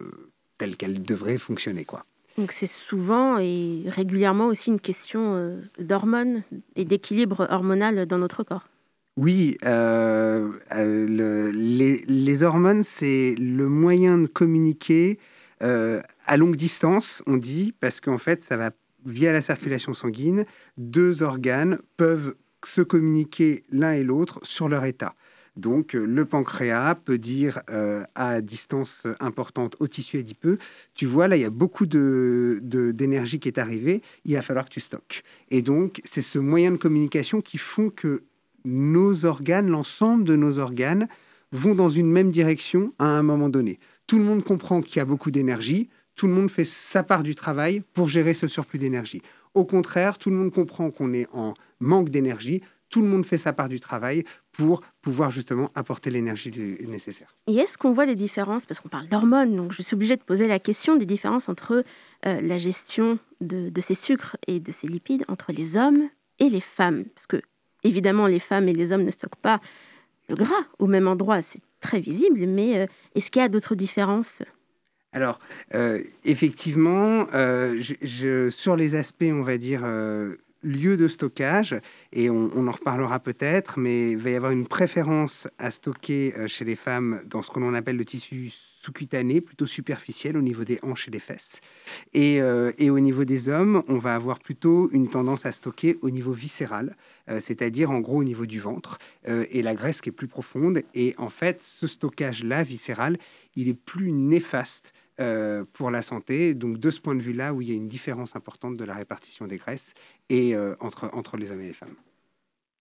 telles 0.57 0.77
qu'elles 0.77 1.03
devraient 1.03 1.37
fonctionner. 1.37 1.83
Quoi. 1.83 2.05
Donc 2.37 2.51
c'est 2.51 2.67
souvent 2.67 3.37
et 3.37 3.83
régulièrement 3.87 4.47
aussi 4.47 4.69
une 4.69 4.79
question 4.79 5.59
d'hormones 5.77 6.43
et 6.75 6.85
d'équilibre 6.85 7.47
hormonal 7.49 8.05
dans 8.05 8.17
notre 8.17 8.43
corps. 8.43 8.67
Oui, 9.15 9.57
les, 10.71 12.03
les, 12.07 12.43
hormones, 12.43 12.83
c'est 12.83 13.35
le 13.37 13.67
moyen 13.67 14.17
de 14.17 14.25
communiquer 14.25 15.19
à 15.59 16.37
longue 16.37 16.55
distance, 16.55 17.21
on 17.27 17.37
dit, 17.37 17.75
parce 17.79 18.01
qu'en 18.01 18.17
fait, 18.17 18.43
ça 18.43 18.57
va 18.57 18.71
via 19.05 19.33
la 19.33 19.41
circulation 19.41 19.93
sanguine, 19.93 20.45
deux 20.77 21.23
organes 21.23 21.79
peuvent 21.97 22.35
se 22.65 22.81
communiquer 22.81 23.63
l'un 23.71 23.93
et 23.93 24.03
l'autre 24.03 24.39
sur 24.43 24.69
leur 24.69 24.85
état. 24.85 25.15
Donc, 25.55 25.95
euh, 25.95 26.03
le 26.03 26.25
pancréas 26.25 26.95
peut 26.95 27.19
dire 27.19 27.61
euh, 27.69 28.03
à 28.15 28.41
distance 28.41 29.05
importante 29.19 29.75
au 29.79 29.87
tissu 29.87 30.17
adipeux, 30.17 30.57
tu 30.95 31.05
vois, 31.05 31.27
là, 31.27 31.35
il 31.35 31.41
y 31.41 31.45
a 31.45 31.51
beaucoup 31.51 31.85
d'énergie 31.85 33.37
de, 33.37 33.41
qui 33.41 33.47
est 33.47 33.59
arrivée, 33.59 34.01
il 34.25 34.33
va 34.33 34.41
falloir 34.41 34.65
que 34.65 34.71
tu 34.71 34.79
stockes. 34.79 35.23
Et 35.51 35.61
donc, 35.61 36.01
c'est 36.05 36.23
ce 36.23 36.39
moyen 36.39 36.71
de 36.71 36.77
communication 36.77 37.41
qui 37.41 37.59
font 37.59 37.89
que 37.89 38.23
nos 38.65 39.25
organes, 39.25 39.69
l'ensemble 39.69 40.23
de 40.23 40.35
nos 40.35 40.57
organes, 40.57 41.07
vont 41.51 41.75
dans 41.75 41.89
une 41.89 42.11
même 42.11 42.31
direction 42.31 42.93
à 42.97 43.05
un 43.05 43.21
moment 43.21 43.49
donné. 43.49 43.79
Tout 44.07 44.17
le 44.17 44.23
monde 44.23 44.43
comprend 44.43 44.81
qu'il 44.81 44.97
y 44.97 44.99
a 45.01 45.05
beaucoup 45.05 45.29
d'énergie, 45.29 45.89
tout 46.15 46.27
le 46.27 46.33
monde 46.33 46.49
fait 46.49 46.65
sa 46.65 47.03
part 47.03 47.23
du 47.23 47.35
travail 47.35 47.81
pour 47.93 48.07
gérer 48.07 48.33
ce 48.33 48.47
surplus 48.47 48.79
d'énergie. 48.79 49.21
Au 49.53 49.65
contraire, 49.65 50.17
tout 50.17 50.29
le 50.29 50.35
monde 50.35 50.51
comprend 50.51 50.91
qu'on 50.91 51.13
est 51.13 51.27
en 51.33 51.53
manque 51.79 52.09
d'énergie, 52.09 52.61
tout 52.89 53.01
le 53.01 53.07
monde 53.07 53.25
fait 53.25 53.39
sa 53.39 53.53
part 53.53 53.69
du 53.69 53.79
travail 53.79 54.23
pour 54.51 54.81
pouvoir 55.01 55.31
justement 55.31 55.71
apporter 55.73 56.11
l'énergie 56.11 56.51
nécessaire. 56.87 57.35
Et 57.47 57.55
est-ce 57.55 57.75
qu'on 57.75 57.91
voit 57.91 58.05
des 58.05 58.15
différences, 58.15 58.67
parce 58.67 58.79
qu'on 58.79 58.89
parle 58.89 59.07
d'hormones, 59.07 59.55
donc 59.55 59.71
je 59.71 59.81
suis 59.81 59.95
obligée 59.95 60.15
de 60.15 60.21
poser 60.21 60.47
la 60.47 60.59
question 60.59 60.95
des 60.95 61.07
différences 61.07 61.49
entre 61.49 61.83
euh, 62.27 62.41
la 62.41 62.59
gestion 62.59 63.17
de, 63.41 63.71
ces 63.81 63.95
sucres 63.95 64.37
et 64.45 64.59
de 64.59 64.71
ces 64.71 64.87
lipides 64.87 65.25
entre 65.27 65.51
les 65.51 65.75
hommes 65.75 66.07
et 66.37 66.49
les 66.49 66.61
femmes? 66.61 67.05
Parce 67.15 67.25
que 67.25 67.41
évidemment, 67.83 68.27
les 68.27 68.39
femmes 68.39 68.69
et 68.69 68.73
les 68.73 68.91
hommes 68.91 69.03
ne 69.03 69.11
stockent 69.11 69.41
pas 69.41 69.59
le 70.29 70.35
gras 70.35 70.63
au 70.77 70.85
même 70.85 71.07
endroit, 71.07 71.41
c'est 71.41 71.61
très 71.81 71.99
visible, 71.99 72.45
mais 72.45 72.77
euh, 72.77 72.85
est-ce 73.15 73.31
qu'il 73.31 73.41
y 73.41 73.45
a 73.45 73.49
d'autres 73.49 73.73
différences 73.75 74.43
alors, 75.13 75.39
euh, 75.75 76.01
effectivement, 76.25 77.27
euh, 77.33 77.81
sur 78.49 78.75
les 78.75 78.95
aspects, 78.95 79.25
on 79.31 79.43
va 79.43 79.57
dire, 79.57 79.81
euh, 79.83 80.35
lieu 80.63 80.97
de 80.97 81.07
stockage, 81.07 81.75
et 82.13 82.29
on, 82.29 82.67
en 82.67 82.71
reparlera 82.71 83.19
peut-être, 83.19 83.77
mais 83.77 84.11
il 84.11 84.17
va 84.17 84.29
y 84.31 84.35
avoir 84.35 84.51
une 84.51 84.65
préférence 84.65 85.47
à 85.59 85.69
stocker 85.69 86.33
chez 86.47 86.65
les 86.65 86.77
femmes 86.77 87.21
dans 87.27 87.43
ce 87.43 87.51
que 87.51 87.59
l'on 87.59 87.73
appelle 87.73 87.97
le 87.97 88.05
tissu 88.05 88.49
sous-cutané, 88.49 89.41
plutôt 89.41 89.65
superficiel 89.65 90.37
au 90.37 90.41
niveau 90.41 90.63
des 90.63 90.79
hanches 90.81 91.09
et 91.09 91.11
des 91.11 91.19
fesses. 91.19 91.59
Et, 92.13 92.37
et, 92.77 92.89
au 92.89 92.99
niveau 93.01 93.25
des 93.25 93.49
hommes, 93.49 93.83
on 93.89 93.97
va 93.97 94.15
avoir 94.15 94.39
plutôt 94.39 94.89
une 94.93 95.09
tendance 95.09 95.45
à 95.45 95.51
stocker 95.51 95.97
au 96.01 96.09
niveau 96.09 96.31
viscéral, 96.31 96.95
c'est-à-dire 97.27 97.91
en 97.91 97.99
gros 97.99 98.19
au 98.19 98.23
niveau 98.23 98.45
du 98.45 98.61
ventre, 98.61 98.99
et 99.27 99.61
la 99.61 99.75
graisse 99.75 99.99
qui 99.99 100.09
est 100.09 100.13
plus 100.13 100.27
profonde. 100.29 100.81
Et 100.95 101.13
en 101.17 101.29
fait, 101.29 101.61
ce 101.61 101.87
stockage-là, 101.87 102.63
viscéral, 102.63 103.17
il 103.57 103.67
est 103.67 103.73
plus 103.73 104.11
néfaste 104.11 104.93
euh, 105.19 105.63
pour 105.73 105.91
la 105.91 106.01
santé. 106.01 106.55
Donc 106.55 106.79
de 106.79 106.89
ce 106.89 106.99
point 106.99 107.13
de 107.13 107.21
vue-là, 107.21 107.53
où 107.53 107.61
il 107.61 107.69
y 107.69 107.71
a 107.71 107.75
une 107.75 107.87
différence 107.87 108.35
importante 108.35 108.77
de 108.77 108.83
la 108.83 108.95
répartition 108.95 109.45
des 109.45 109.57
graisses 109.57 109.93
et 110.29 110.55
euh, 110.55 110.75
entre, 110.79 111.11
entre 111.13 111.37
les 111.37 111.51
hommes 111.51 111.61
et 111.61 111.67
les 111.67 111.73
femmes. 111.73 111.95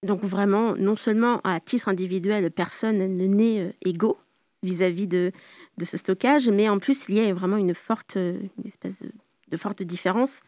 Donc 0.02 0.22
vraiment, 0.22 0.74
non 0.74 0.96
seulement 0.96 1.42
à 1.44 1.60
titre 1.60 1.88
individuel, 1.88 2.50
personne 2.50 2.96
ne 2.96 3.26
naît 3.26 3.60
euh, 3.60 3.72
égaux 3.84 4.18
vis-à-vis 4.62 5.08
de, 5.08 5.30
de, 5.76 5.84
ce 5.84 5.98
stockage, 5.98 6.48
mais 6.48 6.70
en 6.70 6.78
plus, 6.78 7.04
il 7.10 7.16
y 7.16 7.20
a 7.20 7.34
vraiment 7.34 7.58
une 7.58 7.74
forte, 7.74 8.14
une 8.16 8.48
espèce 8.64 9.02
de, 9.48 9.56
forte 9.58 9.82
différence. 9.82 10.40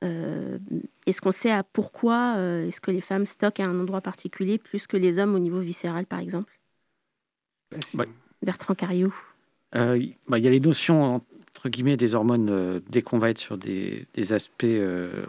est-ce 0.00 1.20
qu'on 1.20 1.32
sait 1.32 1.50
à 1.50 1.64
pourquoi 1.64 2.36
est-ce 2.38 2.80
que 2.80 2.92
les 2.92 3.00
femmes 3.00 3.26
stockent 3.26 3.58
à 3.58 3.66
un 3.66 3.80
endroit 3.80 4.00
particulier 4.00 4.58
plus 4.58 4.86
que 4.86 4.96
les 4.96 5.18
hommes 5.18 5.34
au 5.34 5.40
niveau 5.40 5.58
viscéral, 5.58 6.06
par 6.06 6.20
exemple? 6.20 6.56
Bertrand 8.42 8.74
Cariou. 8.74 9.12
Euh, 9.74 10.02
bah, 10.28 10.38
il 10.38 10.44
y 10.44 10.48
a 10.48 10.50
les 10.50 10.60
notions, 10.60 11.16
entre 11.54 11.68
guillemets, 11.68 11.96
des 11.96 12.14
hormones, 12.14 12.48
euh, 12.50 12.80
dès 12.88 13.02
qu'on 13.02 13.18
va 13.18 13.30
être 13.30 13.38
sur 13.38 13.58
des, 13.58 14.06
aspects 14.30 14.64
euh, 14.64 15.26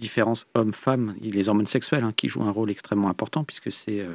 il 0.00 0.06
y 0.06 1.30
a 1.30 1.34
les 1.34 1.48
hormones 1.48 1.66
sexuelles 1.66 2.04
hein, 2.04 2.12
qui 2.14 2.28
jouent 2.28 2.44
un 2.44 2.52
rôle 2.52 2.70
extrêmement 2.70 3.08
important, 3.08 3.42
puisque 3.42 3.72
c'est, 3.72 4.06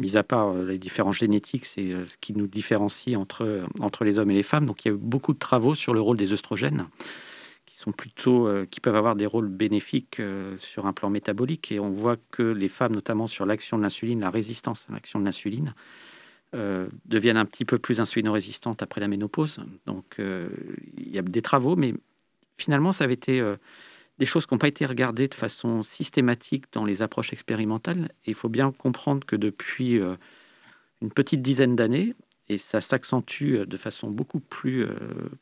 mis 0.00 0.16
à 0.16 0.24
part 0.24 0.52
les 0.52 0.78
différences 0.78 1.18
génétiques, 1.18 1.64
c'est 1.64 2.04
ce 2.04 2.16
qui 2.16 2.32
nous 2.32 2.48
différencie 2.48 3.16
entre, 3.16 3.64
entre 3.78 4.04
les 4.04 4.18
hommes 4.18 4.32
et 4.32 4.34
les 4.34 4.42
femmes. 4.42 4.66
Donc 4.66 4.84
il 4.84 4.88
y 4.88 4.90
a 4.90 4.94
eu 4.94 4.98
beaucoup 4.98 5.32
de 5.32 5.38
travaux 5.38 5.76
sur 5.76 5.94
le 5.94 6.00
rôle 6.00 6.16
des 6.16 6.32
œstrogènes 6.32 6.88
qui 7.66 7.78
sont 7.78 7.92
plutôt, 7.92 8.48
qui 8.68 8.80
peuvent 8.80 8.96
avoir 8.96 9.14
des 9.14 9.26
rôles 9.26 9.46
bénéfiques 9.46 10.20
sur 10.56 10.86
un 10.86 10.92
plan 10.92 11.08
métabolique. 11.08 11.70
Et 11.70 11.78
on 11.78 11.90
voit 11.90 12.16
que 12.32 12.42
les 12.42 12.68
femmes, 12.68 12.94
notamment 12.94 13.28
sur 13.28 13.46
l'action 13.46 13.78
de 13.78 13.82
l'insuline, 13.84 14.18
la 14.18 14.30
résistance 14.30 14.86
à 14.90 14.92
l'action 14.92 15.20
de 15.20 15.24
l'insuline, 15.24 15.72
euh, 16.54 16.86
deviennent 17.06 17.38
un 17.38 17.46
petit 17.46 17.64
peu 17.64 17.78
plus 17.78 17.98
insulino-résistantes 17.98 18.82
après 18.82 19.00
la 19.00 19.08
ménopause. 19.08 19.64
Donc, 19.86 20.04
euh, 20.18 20.50
il 20.98 21.08
y 21.08 21.18
a 21.18 21.22
des 21.22 21.40
travaux, 21.40 21.76
mais 21.76 21.94
finalement, 22.58 22.92
ça 22.92 23.04
avait 23.04 23.14
été 23.14 23.40
euh, 23.40 23.56
des 24.18 24.26
choses 24.26 24.44
qui 24.44 24.52
n'ont 24.52 24.58
pas 24.58 24.68
été 24.68 24.84
regardées 24.84 25.28
de 25.28 25.34
façon 25.34 25.82
systématique 25.82 26.66
dans 26.72 26.84
les 26.84 27.00
approches 27.00 27.32
expérimentales. 27.32 28.10
Il 28.26 28.34
faut 28.34 28.50
bien 28.50 28.70
comprendre 28.70 29.26
que 29.26 29.34
depuis 29.34 29.98
une 31.00 31.10
petite 31.10 31.40
dizaine 31.40 31.74
d'années, 31.74 32.14
et 32.50 32.58
ça 32.58 32.82
s'accentue 32.82 33.62
de 33.66 33.76
façon 33.78 34.10
beaucoup 34.10 34.40
plus 34.40 34.86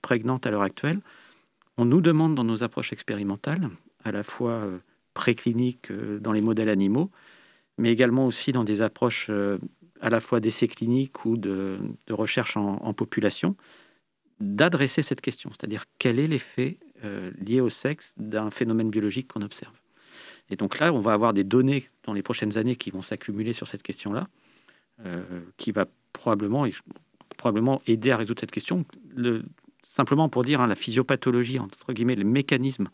prégnante 0.02 0.46
à 0.46 0.52
l'heure 0.52 0.62
actuelle, 0.62 1.00
on 1.76 1.86
nous 1.86 2.00
demande 2.00 2.36
dans 2.36 2.44
nos 2.44 2.62
approches 2.62 2.92
expérimentales, 2.92 3.68
à 4.04 4.12
la 4.12 4.22
fois 4.22 4.68
précliniques 5.12 5.92
dans 5.92 6.32
les 6.32 6.40
modèles 6.40 6.68
animaux, 6.68 7.10
mais 7.76 7.90
également 7.90 8.26
aussi 8.26 8.52
dans 8.52 8.64
des 8.64 8.80
approches 8.80 9.28
à 10.00 10.10
la 10.10 10.20
fois 10.20 10.40
d'essais 10.40 10.68
cliniques 10.68 11.24
ou 11.24 11.36
de, 11.36 11.78
recherche 12.08 12.56
en, 12.56 12.92
population, 12.94 13.56
d'adresser 14.40 15.02
cette 15.02 15.20
question, 15.20 15.50
c'est-à-dire 15.50 15.84
quel 15.98 16.18
est 16.18 16.26
l'effet 16.26 16.78
euh, 17.04 17.30
lié 17.38 17.60
au 17.60 17.68
sexe 17.68 18.12
d'un 18.16 18.50
phénomène 18.50 18.90
biologique 18.90 19.28
qu'on 19.28 19.42
observe? 19.42 19.74
Et 20.48 20.56
donc 20.56 20.78
là, 20.78 20.92
on 20.92 21.00
va 21.00 21.12
avoir 21.12 21.32
des 21.32 21.44
données 21.44 21.88
dans 22.04 22.12
les 22.12 22.22
prochaines 22.22 22.58
années 22.58 22.76
qui 22.76 22.90
vont 22.90 23.02
s'accumuler 23.02 23.52
sur 23.52 23.68
cette 23.68 23.82
question-là, 23.82 24.28
euh, 25.06 25.22
qui 25.56 25.70
va 25.70 25.86
probablement, 26.12 26.66
probablement 27.36 27.82
aider 27.86 28.10
à 28.10 28.16
résoudre 28.16 28.40
cette 28.40 28.50
question. 28.50 28.84
Le, 29.14 29.44
simplement 29.84 30.28
pour 30.28 30.42
dire 30.42 30.60
hein, 30.60 30.66
la 30.66 30.74
physiopathologie, 30.74 31.58
entre 31.58 31.92
guillemets, 31.92 32.16
les 32.16 32.24
mécanismes 32.24 32.88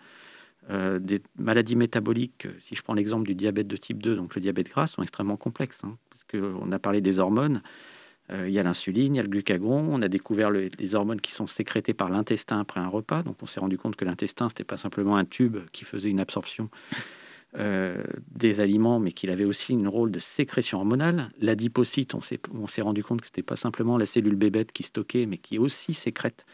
euh, 0.70 0.98
des 0.98 1.22
maladies 1.38 1.76
métaboliques, 1.76 2.48
si 2.60 2.74
je 2.74 2.82
prends 2.82 2.94
l'exemple 2.94 3.26
du 3.26 3.34
diabète 3.34 3.68
de 3.68 3.76
type 3.76 4.02
2, 4.02 4.16
donc 4.16 4.34
le 4.34 4.40
diabète 4.40 4.68
gras, 4.68 4.88
sont 4.88 5.02
extrêmement 5.02 5.36
complexes. 5.36 5.82
Hein 5.84 5.96
qu'on 6.30 6.72
a 6.72 6.78
parlé 6.78 7.00
des 7.00 7.18
hormones. 7.18 7.62
Euh, 8.30 8.48
il 8.48 8.54
y 8.54 8.58
a 8.58 8.62
l'insuline, 8.62 9.14
il 9.14 9.18
y 9.18 9.20
a 9.20 9.22
le 9.22 9.28
glucagon. 9.28 9.86
On 9.90 10.02
a 10.02 10.08
découvert 10.08 10.50
les 10.50 10.94
hormones 10.94 11.20
qui 11.20 11.32
sont 11.32 11.46
sécrétées 11.46 11.94
par 11.94 12.10
l'intestin 12.10 12.60
après 12.60 12.80
un 12.80 12.88
repas. 12.88 13.22
Donc, 13.22 13.36
on 13.42 13.46
s'est 13.46 13.60
rendu 13.60 13.78
compte 13.78 13.96
que 13.96 14.04
l'intestin, 14.04 14.48
c'était 14.48 14.64
pas 14.64 14.76
simplement 14.76 15.16
un 15.16 15.24
tube 15.24 15.58
qui 15.72 15.84
faisait 15.84 16.10
une 16.10 16.20
absorption 16.20 16.68
euh, 17.58 18.02
des 18.32 18.60
aliments, 18.60 18.98
mais 18.98 19.12
qu'il 19.12 19.30
avait 19.30 19.44
aussi 19.44 19.74
un 19.74 19.88
rôle 19.88 20.10
de 20.10 20.18
sécrétion 20.18 20.78
hormonale. 20.78 21.30
L'adipocyte, 21.40 22.14
on 22.14 22.66
s'est 22.66 22.82
rendu 22.82 23.04
compte 23.04 23.20
que 23.20 23.28
c'était 23.28 23.42
pas 23.42 23.56
simplement 23.56 23.96
la 23.96 24.06
cellule 24.06 24.34
bébête 24.34 24.72
qui 24.72 24.82
stockait, 24.82 25.26
mais 25.26 25.38
qui 25.38 25.58
aussi 25.58 25.94
sécrète 25.94 26.44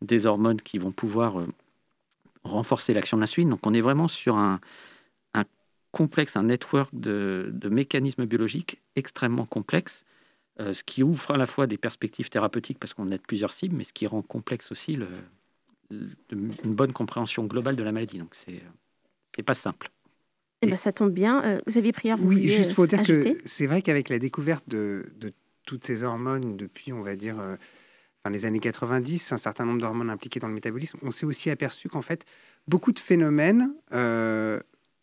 des 0.00 0.26
hormones 0.26 0.60
qui 0.62 0.78
vont 0.78 0.92
pouvoir 0.92 1.40
euh, 1.40 1.46
renforcer 2.44 2.94
l'action 2.94 3.16
de 3.16 3.22
l'insuline. 3.22 3.50
Donc, 3.50 3.66
on 3.66 3.74
est 3.74 3.80
vraiment 3.80 4.08
sur 4.08 4.36
un, 4.36 4.60
complexe, 5.92 6.36
un 6.36 6.44
network 6.44 6.90
de, 6.92 7.52
mécanismes 7.70 8.26
biologiques 8.26 8.80
extrêmement 8.96 9.46
complexes, 9.46 10.04
euh, 10.60 10.72
ce 10.72 10.82
qui 10.84 11.02
ouvre 11.02 11.30
à 11.32 11.36
la 11.36 11.46
fois 11.46 11.66
des 11.66 11.78
perspectives 11.78 12.30
thérapeutiques 12.30 12.78
parce 12.78 12.94
qu'on 12.94 13.10
a 13.12 13.18
plusieurs 13.18 13.52
cibles, 13.52 13.76
mais 13.76 13.84
ce 13.84 13.92
qui 13.92 14.06
rend 14.06 14.22
complexe 14.22 14.72
aussi 14.72 14.96
le, 14.96 15.08
une 15.90 16.74
bonne 16.74 16.92
compréhension 16.92 17.44
globale 17.44 17.76
de 17.76 17.82
la 17.82 17.92
maladie. 17.92 18.18
Donc 18.18 18.34
c'est 18.34 18.60
n'est 19.36 19.44
pas 19.44 19.54
simple. 19.54 19.90
Et 20.60 20.66
eh 20.66 20.70
ben, 20.70 20.76
ça 20.76 20.90
tombe 20.90 21.12
bien. 21.12 21.44
Euh, 21.44 21.60
Xavier 21.68 21.92
Prière, 21.92 22.16
vous 22.16 22.26
Oui, 22.26 22.48
juste 22.48 22.74
pour 22.74 22.88
dire 22.88 23.04
que 23.04 23.38
c'est 23.44 23.68
vrai 23.68 23.80
qu'avec 23.80 24.08
la 24.08 24.18
découverte 24.18 24.68
de, 24.68 25.06
toutes 25.64 25.86
ces 25.86 26.02
hormones 26.02 26.56
depuis, 26.56 26.92
on 26.92 27.02
va 27.02 27.14
dire, 27.14 27.36
enfin, 27.36 28.32
les 28.32 28.44
années 28.44 28.58
90, 28.58 29.30
un 29.30 29.38
certain 29.38 29.64
nombre 29.64 29.80
d'hormones 29.80 30.10
impliquées 30.10 30.40
dans 30.40 30.48
le 30.48 30.54
métabolisme, 30.54 30.98
on 31.02 31.12
s'est 31.12 31.26
aussi 31.26 31.50
aperçu 31.50 31.88
qu'en 31.88 32.02
fait, 32.02 32.24
beaucoup 32.66 32.90
de 32.90 32.98
phénomènes 32.98 33.72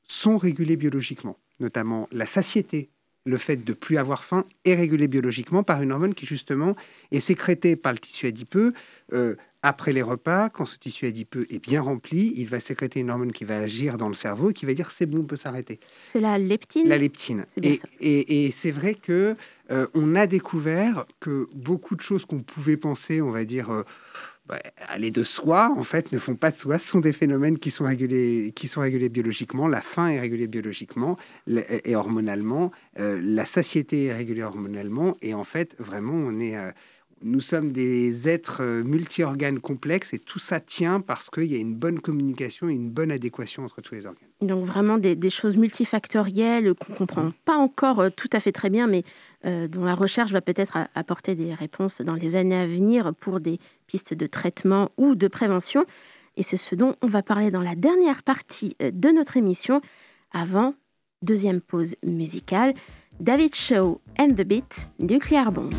sont 0.08 0.38
régulés 0.38 0.76
biologiquement, 0.76 1.38
notamment 1.60 2.08
la 2.12 2.26
satiété 2.26 2.90
le 3.26 3.38
fait 3.38 3.58
de 3.58 3.74
plus 3.74 3.98
avoir 3.98 4.24
faim 4.24 4.46
est 4.64 4.76
régulé 4.76 5.08
biologiquement 5.08 5.64
par 5.64 5.82
une 5.82 5.92
hormone 5.92 6.14
qui 6.14 6.26
justement 6.26 6.76
est 7.12 7.20
sécrétée 7.20 7.76
par 7.76 7.92
le 7.92 7.98
tissu 7.98 8.28
adipeux 8.28 8.74
euh, 9.14 9.36
après 9.64 9.94
les 9.94 10.04
repas. 10.04 10.50
Quand 10.50 10.68
ce 10.68 10.78
tissu 10.78 11.08
adipeux 11.08 11.48
est 11.50 11.58
bien 11.58 11.82
rempli, 11.82 12.34
il 12.36 12.48
va 12.48 12.60
sécréter 12.60 13.00
une 13.00 13.10
hormone 13.10 13.32
qui 13.32 13.44
va 13.44 13.58
agir 13.58 13.98
dans 13.98 14.10
le 14.10 14.14
cerveau 14.14 14.52
et 14.52 14.54
qui 14.54 14.68
va 14.68 14.76
dire 14.76 14.92
c'est 14.92 15.08
bon, 15.08 15.20
on 15.22 15.24
peut 15.24 15.38
s'arrêter. 15.38 15.80
C'est 16.14 16.20
la 16.20 16.38
leptine? 16.38 16.88
La 16.88 17.00
leptine. 17.00 17.46
Et, 18.00 18.46
et, 18.46 18.52
c'est 18.52 18.72
vrai 18.72 18.94
que 18.94 19.36
euh, 19.72 19.88
on 19.96 20.16
a 20.16 20.28
découvert 20.28 21.06
que 21.20 21.50
beaucoup 21.56 21.96
de 21.96 22.02
choses 22.02 22.26
qu'on 22.26 22.44
pouvait 22.44 22.78
penser, 22.78 23.22
on 23.22 23.32
va 23.32 23.44
dire. 23.44 23.72
Euh, 23.72 23.84
bah, 24.48 24.60
aller 24.90 25.10
de 25.10 25.24
soi, 25.24 25.74
en 25.76 25.84
fait, 25.84 26.12
ne 26.12 26.20
font 26.20 26.36
pas 26.36 26.52
de 26.52 26.58
soi, 26.58 26.78
sont 26.78 27.00
des 27.00 27.14
phénomènes 27.14 27.58
qui 27.58 27.72
sont 27.72 27.86
régulés, 27.86 28.54
qui 28.56 28.68
sont 28.68 28.82
régulés 28.82 29.10
biologiquement. 29.10 29.68
La 29.68 29.82
faim 29.82 30.10
est 30.10 30.20
régulée 30.20 30.48
biologiquement 30.48 31.18
et 31.48 31.96
hormonalement. 31.96 32.72
Euh, 33.00 33.20
la 33.24 33.46
satiété 33.46 34.06
est 34.06 34.14
régulée 34.14 34.44
hormonalement. 34.44 35.18
Et 35.24 35.34
en 35.34 35.44
fait, 35.44 35.76
vraiment, 35.80 36.14
on 36.14 36.40
est, 36.40 36.56
euh, 36.56 36.72
nous 37.24 37.42
sommes 37.42 37.72
des 37.72 38.30
êtres 38.30 38.62
euh, 38.62 38.84
multi-organes 38.84 39.60
complexes 39.60 40.14
et 40.14 40.20
tout 40.20 40.40
ça 40.40 40.60
tient 40.60 41.02
parce 41.02 41.30
qu'il 41.30 41.52
y 41.52 41.56
a 41.56 41.58
une 41.58 41.74
bonne 41.74 42.00
communication 42.00 42.70
et 42.70 42.74
une 42.74 42.90
bonne 42.90 43.12
adéquation 43.12 43.64
entre 43.64 43.82
tous 43.82 43.96
les 43.96 44.06
organes. 44.06 44.28
Donc 44.42 44.66
vraiment 44.66 44.98
des, 44.98 45.16
des 45.16 45.30
choses 45.30 45.58
multifactorielles 45.58 46.74
qu'on 46.76 46.94
ne 46.94 46.98
comprend 46.98 47.32
pas 47.46 47.56
encore 47.56 48.12
tout 48.16 48.30
à 48.34 48.40
fait 48.40 48.52
très 48.52 48.70
bien, 48.70 48.88
mais 48.88 49.04
euh, 49.46 49.68
dont 49.68 49.86
la 49.86 49.96
recherche 49.96 50.32
va 50.32 50.42
peut-être 50.42 50.78
apporter 50.94 51.36
des 51.36 51.54
réponses 51.54 52.02
dans 52.02 52.16
les 52.16 52.36
années 52.36 52.58
à 52.58 52.68
venir 52.68 53.14
pour 53.16 53.40
des 53.40 53.60
pistes 53.88 54.14
de 54.14 54.28
traitement 54.28 54.92
ou 54.98 55.16
de 55.16 55.28
prévention. 55.28 55.86
Et 56.38 56.44
c'est 56.44 56.58
ce 56.58 56.76
dont 56.76 56.96
on 57.02 57.08
va 57.08 57.24
parler 57.24 57.50
dans 57.50 57.62
la 57.62 57.76
dernière 57.76 58.24
partie 58.24 58.76
euh, 58.82 58.92
de 58.92 59.10
notre 59.10 59.38
émission, 59.38 59.82
avant 60.32 60.74
deuxième 61.22 61.62
pause 61.62 61.96
musicale, 62.04 62.74
David 63.20 63.56
Shaw 63.56 64.02
and 64.20 64.30
the 64.30 64.44
Beat, 64.44 64.88
Nuclear 65.00 65.52
Bomb. 65.52 65.70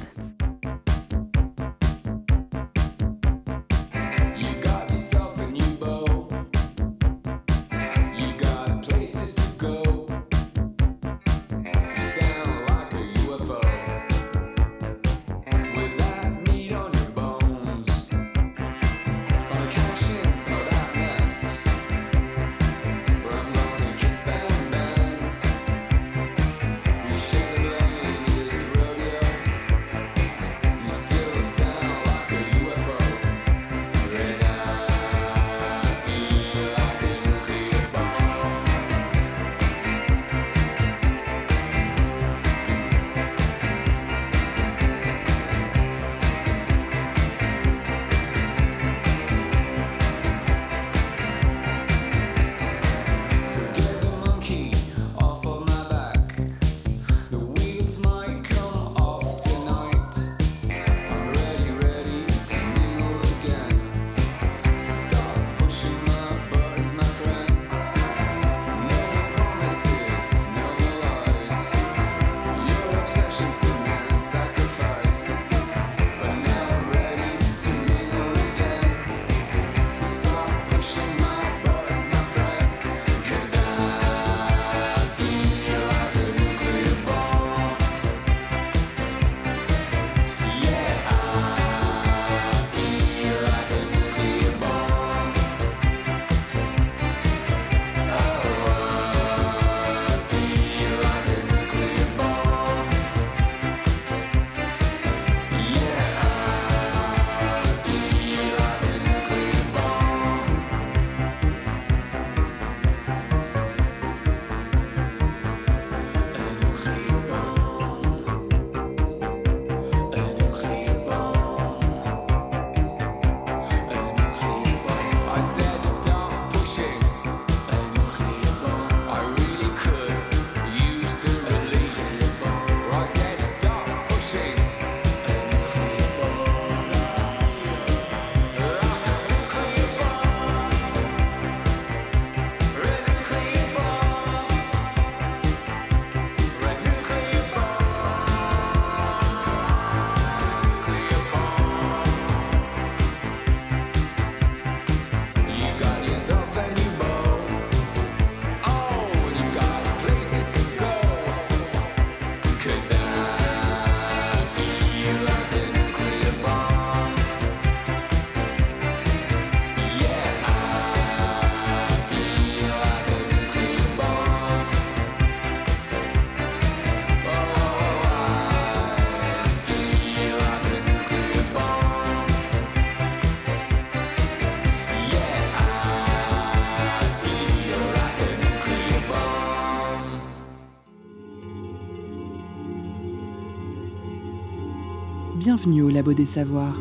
Au 195.67 195.89
Labo 195.89 196.15
des 196.15 196.27
Savoirs. 196.27 196.81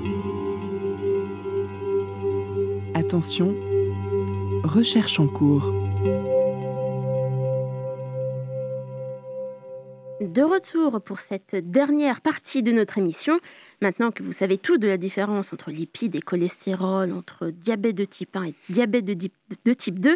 Attention, 2.94 3.56
recherche 4.64 5.20
en 5.20 5.28
cours. 5.28 5.74
De 10.22 10.42
retour 10.44 11.02
pour 11.02 11.20
cette 11.20 11.56
dernière 11.56 12.22
partie 12.22 12.62
de 12.62 12.72
notre 12.72 13.00
émission, 13.00 13.40
maintenant 13.82 14.12
que 14.12 14.22
vous 14.22 14.34
savez 14.34 14.60
tout 14.60 14.78
de 14.78 14.88
la 14.88 14.98
différence 14.98 15.52
entre 15.52 15.72
lipides 15.72 16.16
et 16.16 16.22
cholestérol, 16.22 17.12
entre 17.12 17.50
diabète 17.50 17.96
de 17.96 18.06
type 18.06 18.36
1 18.36 18.44
et 18.44 18.56
diabète 18.70 19.06
de 19.06 19.74
type 19.74 20.00
2, 20.00 20.16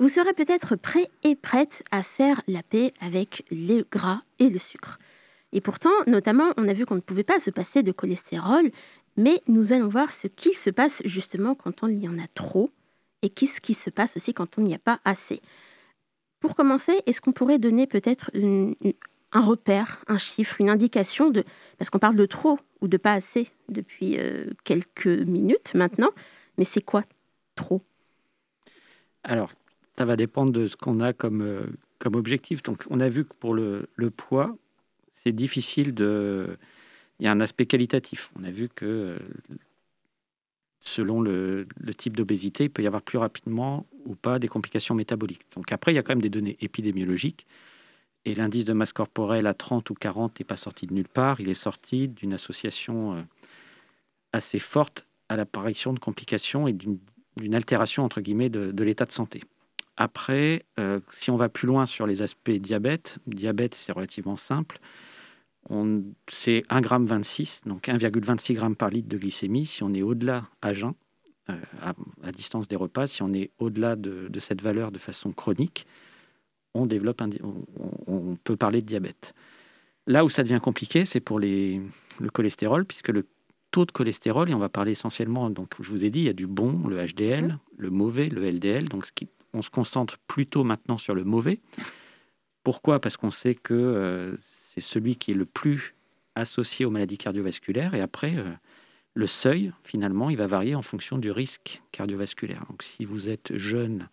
vous 0.00 0.08
serez 0.08 0.34
peut-être 0.34 0.76
prêt 0.76 1.08
et 1.24 1.34
prête 1.34 1.82
à 1.90 2.02
faire 2.02 2.42
la 2.46 2.62
paix 2.62 2.92
avec 3.00 3.44
les 3.50 3.84
gras 3.90 4.20
et 4.38 4.50
le 4.50 4.58
sucre. 4.58 4.98
Et 5.52 5.60
pourtant, 5.60 5.90
notamment, 6.06 6.52
on 6.56 6.68
a 6.68 6.72
vu 6.72 6.86
qu'on 6.86 6.94
ne 6.96 7.00
pouvait 7.00 7.24
pas 7.24 7.40
se 7.40 7.50
passer 7.50 7.82
de 7.82 7.92
cholestérol, 7.92 8.70
mais 9.16 9.42
nous 9.48 9.72
allons 9.72 9.88
voir 9.88 10.10
ce 10.12 10.26
qui 10.26 10.54
se 10.54 10.70
passe 10.70 11.02
justement 11.04 11.54
quand 11.54 11.82
on 11.82 11.88
y 11.88 12.08
en 12.08 12.18
a 12.18 12.26
trop 12.34 12.70
et 13.20 13.28
qu'est-ce 13.28 13.60
qui 13.60 13.74
se 13.74 13.90
passe 13.90 14.16
aussi 14.16 14.34
quand 14.34 14.58
on 14.58 14.62
n'y 14.62 14.74
a 14.74 14.78
pas 14.78 15.00
assez. 15.04 15.40
Pour 16.40 16.56
commencer, 16.56 16.92
est-ce 17.06 17.20
qu'on 17.20 17.32
pourrait 17.32 17.58
donner 17.58 17.86
peut-être 17.86 18.30
un 18.34 19.40
repère, 19.40 20.02
un 20.08 20.18
chiffre, 20.18 20.56
une 20.60 20.70
indication 20.70 21.30
de... 21.30 21.44
Parce 21.78 21.90
qu'on 21.90 21.98
parle 21.98 22.16
de 22.16 22.26
trop 22.26 22.58
ou 22.80 22.88
de 22.88 22.96
pas 22.96 23.12
assez 23.12 23.48
depuis 23.68 24.18
euh, 24.18 24.46
quelques 24.64 25.06
minutes 25.06 25.74
maintenant, 25.74 26.10
mais 26.58 26.64
c'est 26.64 26.80
quoi 26.80 27.04
trop? 27.54 27.82
Alors, 29.22 29.52
ça 29.96 30.04
va 30.04 30.16
dépendre 30.16 30.52
de 30.52 30.66
ce 30.66 30.76
qu'on 30.76 31.00
a 31.00 31.12
comme, 31.12 31.42
euh, 31.42 31.66
comme 31.98 32.16
objectif. 32.16 32.62
Donc, 32.62 32.84
on 32.90 32.98
a 32.98 33.08
vu 33.08 33.24
que 33.24 33.34
pour 33.34 33.54
le, 33.54 33.88
le 33.94 34.10
poids, 34.10 34.56
c'est 35.22 35.32
difficile 35.32 35.94
de... 35.94 36.56
Il 37.20 37.24
y 37.24 37.28
a 37.28 37.32
un 37.32 37.40
aspect 37.40 37.66
qualitatif. 37.66 38.30
On 38.38 38.44
a 38.44 38.50
vu 38.50 38.68
que 38.68 39.18
selon 40.80 41.20
le, 41.20 41.66
le 41.80 41.94
type 41.94 42.16
d'obésité, 42.16 42.64
il 42.64 42.70
peut 42.70 42.82
y 42.82 42.86
avoir 42.86 43.02
plus 43.02 43.18
rapidement 43.18 43.86
ou 44.04 44.14
pas 44.16 44.38
des 44.38 44.48
complications 44.48 44.94
métaboliques. 44.94 45.46
Donc 45.54 45.70
après, 45.72 45.92
il 45.92 45.94
y 45.94 45.98
a 45.98 46.02
quand 46.02 46.12
même 46.12 46.22
des 46.22 46.30
données 46.30 46.56
épidémiologiques. 46.60 47.46
Et 48.24 48.34
l'indice 48.34 48.64
de 48.64 48.72
masse 48.72 48.92
corporelle 48.92 49.46
à 49.46 49.54
30 49.54 49.90
ou 49.90 49.94
40 49.94 50.38
n'est 50.38 50.44
pas 50.44 50.56
sorti 50.56 50.86
de 50.86 50.94
nulle 50.94 51.08
part. 51.08 51.40
Il 51.40 51.48
est 51.48 51.54
sorti 51.54 52.08
d'une 52.08 52.32
association 52.32 53.16
euh, 53.16 53.22
assez 54.32 54.58
forte 54.58 55.06
à 55.28 55.36
l'apparition 55.36 55.92
de 55.92 55.98
complications 55.98 56.68
et 56.68 56.72
d'une 56.72 57.54
altération, 57.54 58.04
entre 58.04 58.20
guillemets, 58.20 58.50
de, 58.50 58.84
l'état 58.84 59.06
de 59.06 59.12
santé. 59.12 59.42
Après, 59.96 60.64
euh, 60.78 61.00
si 61.10 61.30
on 61.30 61.36
va 61.36 61.48
plus 61.48 61.66
loin 61.66 61.86
sur 61.86 62.06
les 62.06 62.22
aspects 62.22 62.50
diabète, 62.50 63.18
diabète, 63.26 63.74
c'est 63.74 63.92
relativement 63.92 64.36
simple. 64.36 64.78
C'est 66.28 66.64
1,26 66.70 67.44
g, 67.44 67.60
donc 67.66 67.86
1,26 67.86 68.58
g 68.58 68.74
par 68.74 68.90
litre 68.90 69.08
de 69.08 69.16
glycémie. 69.16 69.66
Si 69.66 69.82
on 69.82 69.94
est 69.94 70.02
au-delà 70.02 70.48
à 70.60 70.74
jeun, 70.74 70.94
euh, 71.50 71.56
à, 72.22 72.32
distance 72.32 72.68
des 72.68 72.76
repas, 72.76 73.06
si 73.06 73.22
on 73.22 73.32
est 73.32 73.50
au-delà 73.58 73.96
de, 73.96 74.28
cette 74.40 74.62
valeur 74.62 74.92
de 74.92 74.98
façon 74.98 75.32
chronique, 75.32 75.86
on 76.74 76.86
développe 76.86 77.22
on, 78.06 78.36
peut 78.44 78.56
parler 78.56 78.80
de 78.80 78.86
diabète. 78.86 79.34
Là 80.06 80.24
où 80.24 80.28
ça 80.28 80.42
devient 80.42 80.60
compliqué, 80.62 81.04
c'est 81.04 81.20
pour 81.20 81.38
les, 81.38 81.80
le 82.18 82.30
cholestérol, 82.30 82.84
puisque 82.84 83.08
le 83.08 83.26
taux 83.70 83.84
de 83.84 83.92
cholestérol, 83.92 84.50
et 84.50 84.54
on 84.54 84.58
va 84.58 84.68
parler 84.68 84.92
essentiellement, 84.92 85.50
donc 85.50 85.74
je 85.80 85.90
vous 85.90 86.04
ai 86.04 86.10
dit, 86.10 86.20
il 86.20 86.24
y 86.26 86.28
a 86.28 86.34
du 86.34 86.46
bon, 86.46 86.86
le 86.88 87.04
HDL, 87.06 87.58
le 87.76 87.90
mauvais, 87.90 88.28
le 88.28 88.48
LDL, 88.48 88.88
donc 88.88 89.06
on 89.52 89.62
se 89.62 89.70
concentre 89.70 90.18
plutôt 90.26 90.64
maintenant 90.64 90.98
sur 90.98 91.14
le 91.14 91.24
mauvais. 91.24 91.60
Pourquoi? 92.62 93.00
Parce 93.00 93.16
qu'on 93.16 93.30
sait 93.30 93.54
que 93.54 93.74
euh, 93.74 94.36
c'est 94.72 94.80
celui 94.80 95.16
qui 95.16 95.32
est 95.32 95.34
le 95.34 95.44
plus 95.44 95.94
associé 96.34 96.86
aux 96.86 96.90
maladies 96.90 97.18
cardiovasculaires, 97.18 97.94
et 97.94 98.00
après, 98.00 98.36
euh, 98.36 98.50
le 99.14 99.26
seuil, 99.26 99.72
finalement, 99.84 100.30
il 100.30 100.38
va 100.38 100.46
varier 100.46 100.74
en 100.74 100.80
fonction 100.80 101.18
du 101.18 101.30
risque 101.30 101.82
cardiovasculaire. 101.92 102.64
Donc 102.70 102.82
si 102.82 103.04
vous 103.04 103.28
êtes 103.28 103.54
jeune, 103.56 104.08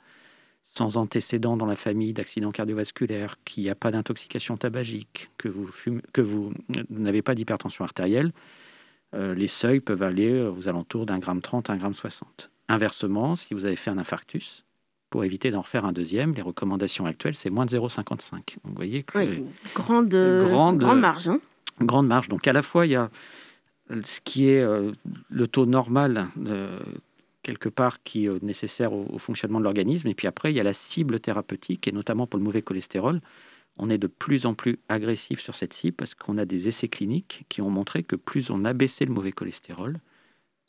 sans 0.75 0.97
antécédent 0.97 1.55
dans 1.55 1.65
la 1.65 1.77
famille 1.77 2.11
d'accident 2.11 2.51
cardiovasculaire, 2.51 3.37
qu'il 3.45 3.63
n'y 3.63 3.69
a 3.69 3.75
pas 3.75 3.91
d'intoxication 3.91 4.57
tabagique, 4.57 5.29
que 5.37 5.47
vous, 5.47 5.69
que 6.11 6.21
vous 6.21 6.53
n'avez 6.89 7.21
pas 7.21 7.35
d'hypertension 7.35 7.85
artérielle, 7.85 8.33
euh, 9.15 9.33
les 9.33 9.47
seuils 9.47 9.79
peuvent 9.79 10.03
aller 10.03 10.41
aux 10.41 10.67
alentours 10.67 11.05
d'un 11.05 11.19
gramme 11.19 11.41
30 11.41 11.69
un 11.69 11.77
gramme 11.77 11.95
60. 11.95 12.51
Inversement, 12.67 13.37
si 13.37 13.53
vous 13.53 13.65
avez 13.65 13.77
fait 13.77 13.89
un 13.89 13.97
infarctus, 13.97 14.65
pour 15.09 15.23
éviter 15.23 15.51
d'en 15.51 15.61
refaire 15.61 15.85
un 15.85 15.91
deuxième, 15.91 16.33
les 16.33 16.41
recommandations 16.41 17.05
actuelles, 17.05 17.35
c'est 17.35 17.49
moins 17.49 17.65
de 17.65 17.71
0,55. 17.71 18.31
Donc 18.31 18.57
vous 18.63 18.75
voyez 18.75 19.03
que... 19.03 19.41
grande, 19.73 20.09
grande, 20.09 20.77
grande 20.77 20.99
marge. 20.99 21.27
Hein. 21.27 21.39
grande 21.81 22.07
marge. 22.07 22.29
Donc 22.29 22.47
à 22.47 22.53
la 22.53 22.61
fois, 22.61 22.85
il 22.85 22.91
y 22.91 22.95
a 22.95 23.09
ce 24.03 24.19
qui 24.23 24.49
est 24.49 24.61
euh, 24.61 24.91
le 25.29 25.47
taux 25.47 25.65
normal 25.65 26.27
quelque 27.43 27.69
part 27.69 28.03
qui 28.03 28.25
est 28.25 28.43
nécessaire 28.43 28.93
au, 28.93 29.17
fonctionnement 29.17 29.59
de 29.59 29.63
l'organisme. 29.63 30.07
Et 30.07 30.13
puis 30.13 30.27
après, 30.27 30.51
il 30.51 30.55
y 30.55 30.59
a 30.59 30.63
la 30.63 30.73
cible 30.73 31.19
thérapeutique, 31.19 31.87
et 31.87 31.91
notamment 31.91 32.27
pour 32.27 32.37
le 32.37 32.43
mauvais 32.43 32.61
cholestérol. 32.61 33.21
On 33.77 33.89
est 33.89 33.97
de 33.97 34.07
plus 34.07 34.45
en 34.45 34.53
plus 34.53 34.77
agressif 34.89 35.39
sur 35.39 35.55
cette 35.55 35.73
cible 35.73 35.95
parce 35.95 36.13
qu'on 36.13 36.37
a 36.37 36.45
des 36.45 36.67
essais 36.67 36.89
cliniques 36.89 37.45
qui 37.47 37.61
ont 37.61 37.69
montré 37.69 38.03
que 38.03 38.17
plus 38.17 38.49
on 38.49 38.65
abaissait 38.65 39.05
le 39.05 39.13
mauvais 39.13 39.31
cholestérol, 39.31 39.99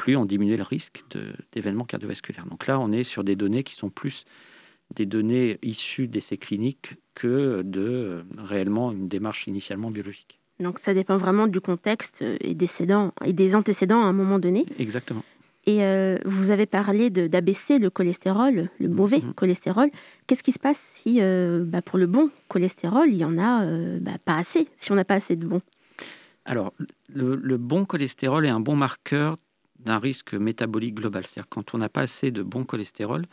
plus 0.01 0.17
on 0.17 0.25
diminuait 0.25 0.57
le 0.57 0.63
risque 0.63 1.05
d'événements 1.53 1.85
cardiovasculaires. 1.85 2.47
Donc 2.47 2.67
là, 2.67 2.81
on 2.81 2.91
est 2.91 3.05
sur 3.05 3.23
des 3.23 3.37
données 3.37 3.63
qui 3.63 3.75
sont 3.75 3.91
plus 3.91 4.25
des 4.95 5.07
données 5.07 5.59
issues 5.63 6.09
d'essais 6.09 6.39
cliniques 6.39 6.95
que 7.15 7.63
de 7.63 7.81
euh, 7.81 8.23
réellement 8.39 8.91
une 8.93 9.09
démarche 9.09 9.47
initialement 9.47 9.91
biologique. 9.91 10.41
Donc 10.59 10.79
ça 10.79 10.95
dépend 10.95 11.17
vraiment 11.17 11.47
du 11.47 11.61
contexte 11.61 12.25
et 12.41 12.55
des, 12.55 12.69
et 13.25 13.33
des 13.33 13.55
antécédents 13.55 14.03
à 14.03 14.07
un 14.07 14.13
moment 14.13 14.39
donné. 14.39 14.67
Exactement. 14.79 15.23
Et 15.67 15.85
euh, 15.85 16.17
vous 16.25 16.51
avez 16.51 16.67
parlé 16.67 17.11
d'abaisser 17.11 17.79
le 17.79 17.91
cholestérol, 17.91 18.71
le 18.79 18.89
mauvais 18.89 19.19
mhm. 19.21 19.35
cholestérol. 19.35 19.91
Qu'est-ce 20.27 20.43
qui 20.43 20.53
se 20.53 20.59
passe 20.59 20.81
si, 20.95 21.19
euh, 21.21 21.65
bah, 21.65 21.83
pour 21.83 21.99
le 21.99 22.07
bon 22.07 22.31
cholestérol, 22.49 23.09
il 23.09 23.17
y 23.17 23.25
en 23.25 23.39
a 23.39 23.65
euh, 23.65 23.99
bah, 24.01 24.17
pas 24.25 24.37
assez, 24.37 24.69
si 24.77 24.91
on 24.93 24.95
n'a 24.95 25.05
pas 25.05 25.17
assez 25.17 25.37
de 25.37 25.47
bon 25.47 25.61
Alors, 26.47 26.73
le, 27.13 27.57
bon 27.59 27.85
cholestérol 27.85 28.47
est 28.47 28.51
un 28.51 28.61
bon 28.61 28.75
marqueur 28.75 29.37
d'un 29.85 29.99
risque 29.99 30.35
métabolique 30.35 30.95
global. 30.95 31.25
C'est-à-dire 31.25 31.49
quand 31.49 31.75
on 31.75 31.79
n'a 31.79 31.89
pas 31.89 32.03
assez 32.03 32.31
de 32.31 32.43
bon 32.43 32.65
cholestérol, 32.65 33.27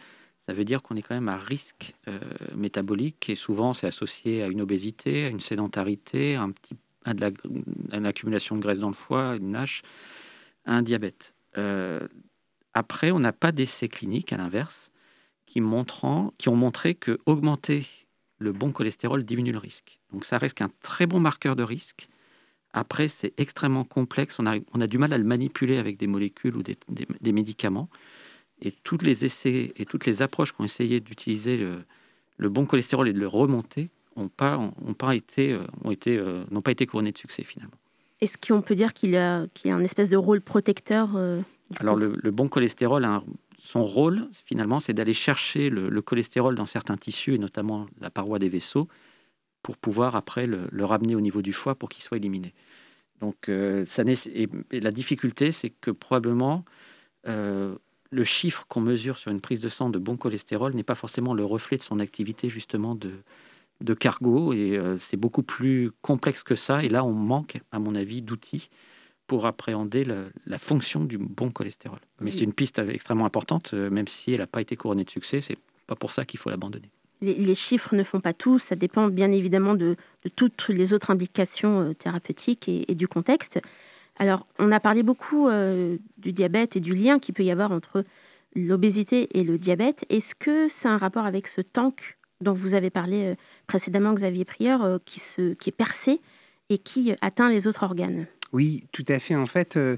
ça 0.48 0.54
veut 0.54 0.66
dire 0.66 0.82
qu'on 0.82 0.96
est 0.96 1.02
quand 1.02 1.16
même 1.16 1.30
à 1.30 1.38
risque 1.38 1.94
métabolique 2.56 3.30
et 3.30 3.36
souvent 3.36 3.74
c'est 3.74 3.88
associé 3.88 4.44
à 4.44 4.48
une 4.48 4.62
obésité, 4.62 5.26
à 5.26 5.28
une 5.28 5.42
sédentarité, 5.42 6.36
à 6.36 6.44
un 6.44 6.52
petit 6.52 6.78
à, 7.08 7.14
de 7.14 7.22
la, 7.22 7.32
une 7.98 8.06
accumulation 8.06 8.56
de 8.56 8.62
graisse 8.62 8.80
dans 8.80 8.90
le 8.90 8.94
foie, 8.94 9.38
une 9.38 9.52
NASH, 9.52 9.82
un 10.66 10.82
diabète. 10.82 11.34
Euh, 11.58 12.06
après, 12.74 13.12
on 13.12 13.20
n'a 13.20 13.34
pas 13.34 13.52
d'essais 13.52 13.88
cliniques, 13.88 14.34
à 14.34 14.38
l'inverse, 14.38 14.92
qui, 15.46 15.62
qui 16.38 16.50
ont 16.50 16.56
montré 16.56 16.96
que 16.96 17.20
augmenter 17.26 17.88
le 18.40 18.52
bon 18.52 18.72
cholestérol 18.72 19.24
diminue 19.24 19.54
le 19.54 19.58
risque. 19.58 20.00
Donc 20.12 20.26
ça 20.26 20.38
reste 20.38 20.62
un 20.62 20.70
très 20.84 21.08
bon 21.08 21.20
marqueur 21.20 21.56
de 21.56 21.64
risque. 21.64 22.08
Après, 22.74 23.08
c'est 23.08 23.34
extrêmement 23.38 23.84
complexe. 23.84 24.38
On 24.40 24.46
a, 24.46 24.58
on 24.74 24.82
a, 24.82 24.88
du 24.88 24.98
mal 24.98 25.14
à 25.14 25.18
le 25.18 25.24
manipuler 25.24 25.78
avec 25.78 25.98
des 25.98 26.08
molécules 26.08 26.56
ou 26.56 26.64
des, 26.64 26.78
des, 26.90 27.32
médicaments. 27.32 27.90
Et 28.62 28.72
tous 28.72 29.00
les 29.02 29.26
essais 29.26 29.74
et 29.76 29.86
toutes 29.86 30.06
les 30.06 30.22
approches 30.22 30.54
qui 30.54 30.62
ont 30.62 30.66
essayé 30.66 31.00
d'utiliser 31.00 31.58
le, 31.58 31.84
le, 32.38 32.50
bon 32.50 32.66
cholestérol 32.66 33.08
et 33.08 33.14
de 33.14 33.20
le 33.20 33.28
remonter 33.28 33.90
n'ont 34.16 34.30
pas, 34.30 34.58
ont 34.58 34.94
pas 34.94 35.16
été, 35.16 35.54
euh, 35.54 35.64
ont 35.84 35.92
été, 35.92 36.18
euh, 36.18 36.44
n'ont 36.52 36.62
pas 36.62 36.72
été 36.72 36.86
couronnés 36.86 37.12
de 37.12 37.18
succès 37.18 37.44
finalement. 37.44 37.78
Est-ce 38.20 38.38
qu'on 38.38 38.62
peut 38.62 38.76
dire 38.76 38.94
qu'il 38.94 39.16
a, 39.16 39.46
qu'il 39.54 39.72
a 39.72 39.76
un 39.76 39.84
espèce 39.84 40.10
de 40.10 40.18
rôle 40.18 40.42
protecteur 40.42 41.10
euh, 41.16 41.42
Alors 41.78 41.96
le, 41.96 42.10
bon 42.32 42.48
cholestérol, 42.48 43.08
son 43.60 43.86
rôle 43.86 44.28
finalement, 44.46 44.80
c'est 44.80 44.94
d'aller 44.94 45.14
chercher 45.14 45.70
le, 45.70 46.02
cholestérol 46.02 46.56
dans 46.56 46.66
certains 46.66 46.98
tissus 46.98 47.36
et 47.36 47.38
notamment 47.38 47.86
la 48.02 48.10
paroi 48.10 48.40
des 48.40 48.50
vaisseaux 48.50 48.88
pour 49.68 49.76
pouvoir 49.76 50.16
après 50.16 50.48
le, 50.48 50.86
ramener 50.86 51.14
au 51.14 51.20
niveau 51.20 51.42
du 51.42 51.52
foie 51.52 51.76
pour 51.76 51.90
qu'il 51.90 52.02
soit 52.02 52.16
éliminé. 52.16 52.54
Donc 53.20 53.52
ça, 53.88 54.04
et, 54.06 54.48
la 54.72 54.92
difficulté, 54.92 55.52
c'est 55.52 55.72
que 55.72 55.92
probablement 55.92 56.64
le 57.26 58.24
chiffre 58.24 58.66
qu'on 58.70 58.80
mesure 58.80 59.18
sur 59.18 59.30
une 59.30 59.42
prise 59.42 59.60
de 59.60 59.68
sang 59.68 59.90
de 59.90 60.00
bon 60.00 60.16
cholestérol 60.16 60.74
n'est 60.74 60.84
pas 60.84 60.96
forcément 60.96 61.34
le 61.34 61.44
reflet 61.44 61.76
de 61.76 61.84
son 61.84 62.00
activité 62.00 62.48
justement 62.48 62.96
de, 62.96 63.12
de 63.82 63.94
cargo 63.94 64.54
et 64.54 64.78
euh, 64.78 64.98
c'est 64.98 65.18
beaucoup 65.18 65.44
plus 65.44 65.92
complexe 66.02 66.44
que 66.44 66.56
ça. 66.56 66.84
Et 66.84 66.90
là, 66.90 67.04
on 67.04 67.14
manque, 67.14 67.60
à 67.72 67.80
mon 67.80 67.96
avis, 67.96 68.22
d'outils 68.22 68.70
pour 69.28 69.46
appréhender 69.46 70.06
la, 70.06 70.58
fonction 70.58 71.04
du 71.04 71.18
bon 71.18 71.52
cholestérol. 71.52 72.00
Mais 72.22 72.32
c'est 72.32 72.46
une 72.46 72.54
piste 72.54 72.80
extrêmement 72.80 73.26
importante, 73.26 73.74
euh, 73.74 73.90
même 73.90 74.08
si 74.08 74.32
elle 74.32 74.40
n'a 74.40 74.48
pas 74.48 74.62
été 74.62 74.78
couronnée 74.78 75.04
de 75.04 75.10
succès. 75.10 75.42
C'est 75.42 75.58
pas 75.86 75.98
pour 75.98 76.12
ça 76.14 76.24
qu'il 76.24 76.40
faut 76.40 76.50
l'abandonner. 76.50 76.90
Les, 77.22 77.56
chiffres 77.56 77.96
ne 77.96 78.04
font 78.04 78.20
pas 78.20 78.34
tout. 78.34 78.60
Ça 78.60 78.76
dépend 78.76 79.08
bien 79.08 79.32
évidemment 79.32 79.76
de, 79.76 79.96
toutes 80.36 80.68
les 80.70 80.94
autres 80.94 81.12
implications 81.12 81.82
euh, 81.82 81.94
thérapeutiques 81.94 82.70
et, 82.70 82.96
du 82.96 83.08
contexte. 83.08 83.60
Alors, 84.18 84.46
on 84.60 84.72
a 84.72 84.80
parlé 84.80 85.04
beaucoup 85.04 85.48
du 86.18 86.34
diabète 86.34 86.76
et 86.76 86.80
du 86.80 86.96
lien 86.96 87.20
qu'il 87.20 87.36
peut 87.36 87.44
y 87.44 87.52
avoir 87.52 87.72
entre 87.72 88.04
l'obésité 88.56 89.30
et 89.38 89.44
le 89.44 89.58
diabète. 89.58 90.06
Est-ce 90.10 90.36
que 90.36 90.68
c'est 90.70 90.88
un 90.88 90.98
rapport 90.98 91.26
avec 91.26 91.48
ce 91.48 91.62
tank 91.62 92.18
dont 92.42 92.54
vous 92.54 92.74
avez 92.74 92.90
parlé 92.90 93.26
euh, 93.26 93.36
précédemment, 93.68 94.14
Xavier 94.14 94.46
Prieur, 94.46 94.84
euh, 94.84 94.98
qui, 95.06 95.20
se, 95.20 95.54
qui 95.54 95.70
est 95.70 95.76
percé 95.76 96.22
et 96.70 96.78
qui 96.78 97.14
atteint 97.22 97.50
les 97.50 97.68
autres 97.68 97.84
organes? 97.84 98.28
Oui, 98.54 98.86
tout 98.92 99.06
à 99.08 99.20
fait. 99.20 99.36
En 99.36 99.46
fait, 99.46 99.78
euh, 99.78 99.98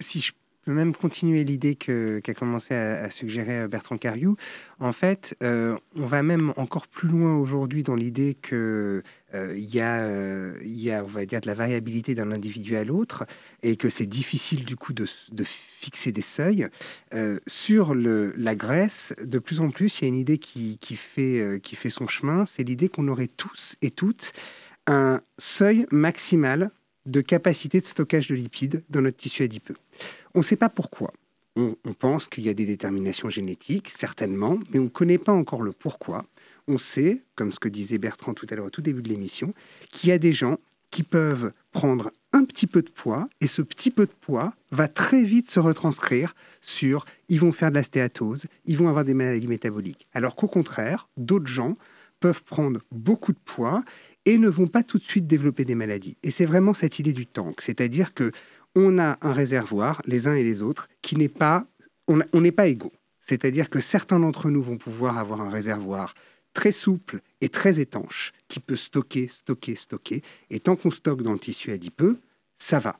si 0.00 0.20
je 0.20 0.32
peux 0.64 0.72
même 0.72 0.94
continuer 0.94 1.44
l'idée 1.44 1.74
qu'a 1.74 2.34
commencé 2.34 2.74
à, 2.74 3.10
suggérer 3.10 3.68
Bertrand 3.68 3.96
Cariou. 3.96 4.36
En 4.80 4.92
fait, 4.92 5.36
on 5.40 6.06
va 6.06 6.22
même 6.22 6.52
encore 6.56 6.86
plus 6.86 7.08
loin 7.08 7.36
aujourd'hui 7.36 7.82
dans 7.82 7.94
l'idée 7.94 8.36
que 8.40 9.02
il 9.34 9.74
y, 9.74 9.80
a, 9.80 10.54
y 10.62 10.90
a, 10.90 11.02
on 11.04 11.08
va 11.08 11.24
dire, 11.24 11.40
de 11.40 11.46
la 11.46 11.54
variabilité 11.54 12.14
d'un 12.14 12.32
individu 12.32 12.76
à 12.76 12.84
l'autre 12.84 13.24
et 13.62 13.76
que 13.76 13.88
c'est 13.88 14.06
difficile 14.06 14.64
du 14.64 14.76
coup 14.76 14.92
de, 14.92 15.06
de 15.30 15.44
fixer 15.44 16.12
des 16.12 16.20
seuils. 16.20 16.68
sur 17.46 17.94
le, 17.94 18.34
la 18.36 18.54
graisse, 18.54 19.14
de 19.22 19.38
plus 19.38 19.60
en 19.60 19.70
plus, 19.70 20.00
il 20.00 20.02
y 20.02 20.06
a 20.06 20.08
une 20.08 20.20
idée 20.20 20.38
qui, 20.38 20.78
qui 20.78 20.96
fait, 20.96 21.60
qui 21.62 21.76
fait 21.76 21.90
son 21.90 22.06
chemin, 22.06 22.46
c'est 22.46 22.62
l'idée 22.62 22.88
qu'on 22.88 23.08
aurait 23.08 23.28
tous 23.28 23.76
et 23.82 23.90
toutes 23.90 24.32
un 24.86 25.20
seuil 25.38 25.86
maximal 25.90 26.70
de 27.06 27.20
capacité 27.20 27.80
de 27.80 27.86
stockage 27.86 28.28
de 28.28 28.34
lipides 28.34 28.82
dans 28.90 29.02
notre 29.02 29.16
tissu 29.16 29.42
adipeux. 29.42 29.76
On 30.34 30.40
ne 30.40 30.44
sait 30.44 30.56
pas 30.56 30.68
pourquoi. 30.68 31.12
On, 31.56 31.76
on 31.84 31.92
pense 31.92 32.28
qu'il 32.28 32.44
y 32.44 32.48
a 32.48 32.54
des 32.54 32.64
déterminations 32.64 33.28
génétiques, 33.28 33.90
certainement, 33.90 34.58
mais 34.70 34.78
on 34.78 34.84
ne 34.84 34.88
connaît 34.88 35.18
pas 35.18 35.32
encore 35.32 35.62
le 35.62 35.72
pourquoi. 35.72 36.24
On 36.68 36.78
sait, 36.78 37.22
comme 37.34 37.52
ce 37.52 37.58
que 37.58 37.68
disait 37.68 37.98
Bertrand 37.98 38.34
tout 38.34 38.46
à 38.50 38.54
l'heure 38.54 38.66
au 38.66 38.70
tout 38.70 38.82
début 38.82 39.02
de 39.02 39.08
l'émission, 39.08 39.52
qu'il 39.90 40.10
y 40.10 40.12
a 40.12 40.18
des 40.18 40.32
gens 40.32 40.58
qui 40.90 41.02
peuvent 41.02 41.52
prendre 41.72 42.12
un 42.32 42.44
petit 42.44 42.66
peu 42.66 42.82
de 42.82 42.90
poids 42.90 43.28
et 43.40 43.46
ce 43.46 43.62
petit 43.62 43.90
peu 43.90 44.06
de 44.06 44.12
poids 44.12 44.54
va 44.70 44.88
très 44.88 45.24
vite 45.24 45.50
se 45.50 45.58
retranscrire 45.58 46.34
sur 46.60 47.04
ils 47.28 47.40
vont 47.40 47.50
faire 47.50 47.70
de 47.70 47.76
la 47.76 47.82
stéatose, 47.82 48.46
ils 48.66 48.76
vont 48.76 48.88
avoir 48.88 49.04
des 49.04 49.14
maladies 49.14 49.48
métaboliques. 49.48 50.06
Alors 50.14 50.36
qu'au 50.36 50.48
contraire, 50.48 51.08
d'autres 51.16 51.46
gens 51.46 51.76
peuvent 52.20 52.44
prendre 52.44 52.80
beaucoup 52.92 53.32
de 53.32 53.38
poids 53.44 53.82
et 54.24 54.38
ne 54.38 54.48
vont 54.48 54.66
pas 54.66 54.82
tout 54.82 54.98
de 54.98 55.04
suite 55.04 55.26
développer 55.26 55.64
des 55.64 55.74
maladies. 55.74 56.16
Et 56.22 56.30
c'est 56.30 56.46
vraiment 56.46 56.74
cette 56.74 56.98
idée 56.98 57.12
du 57.12 57.26
tank, 57.26 57.60
c'est-à-dire 57.60 58.14
que 58.14 58.32
on 58.74 58.98
a 58.98 59.18
un 59.20 59.32
réservoir, 59.32 60.00
les 60.06 60.28
uns 60.28 60.34
et 60.34 60.42
les 60.42 60.62
autres, 60.62 60.88
qui 61.02 61.16
n'est 61.16 61.28
pas, 61.28 61.66
on 62.08 62.40
n'est 62.40 62.52
pas 62.52 62.68
égaux. 62.68 62.92
C'est-à-dire 63.20 63.70
que 63.70 63.80
certains 63.80 64.18
d'entre 64.18 64.50
nous 64.50 64.62
vont 64.62 64.78
pouvoir 64.78 65.18
avoir 65.18 65.40
un 65.40 65.50
réservoir 65.50 66.14
très 66.54 66.72
souple 66.72 67.20
et 67.40 67.48
très 67.48 67.80
étanche 67.80 68.32
qui 68.48 68.60
peut 68.60 68.76
stocker, 68.76 69.28
stocker, 69.28 69.76
stocker. 69.76 70.22
Et 70.50 70.60
tant 70.60 70.76
qu'on 70.76 70.90
stocke 70.90 71.22
dans 71.22 71.32
le 71.32 71.38
tissu 71.38 71.70
adipeux, 71.70 72.18
ça 72.58 72.78
va. 72.78 72.98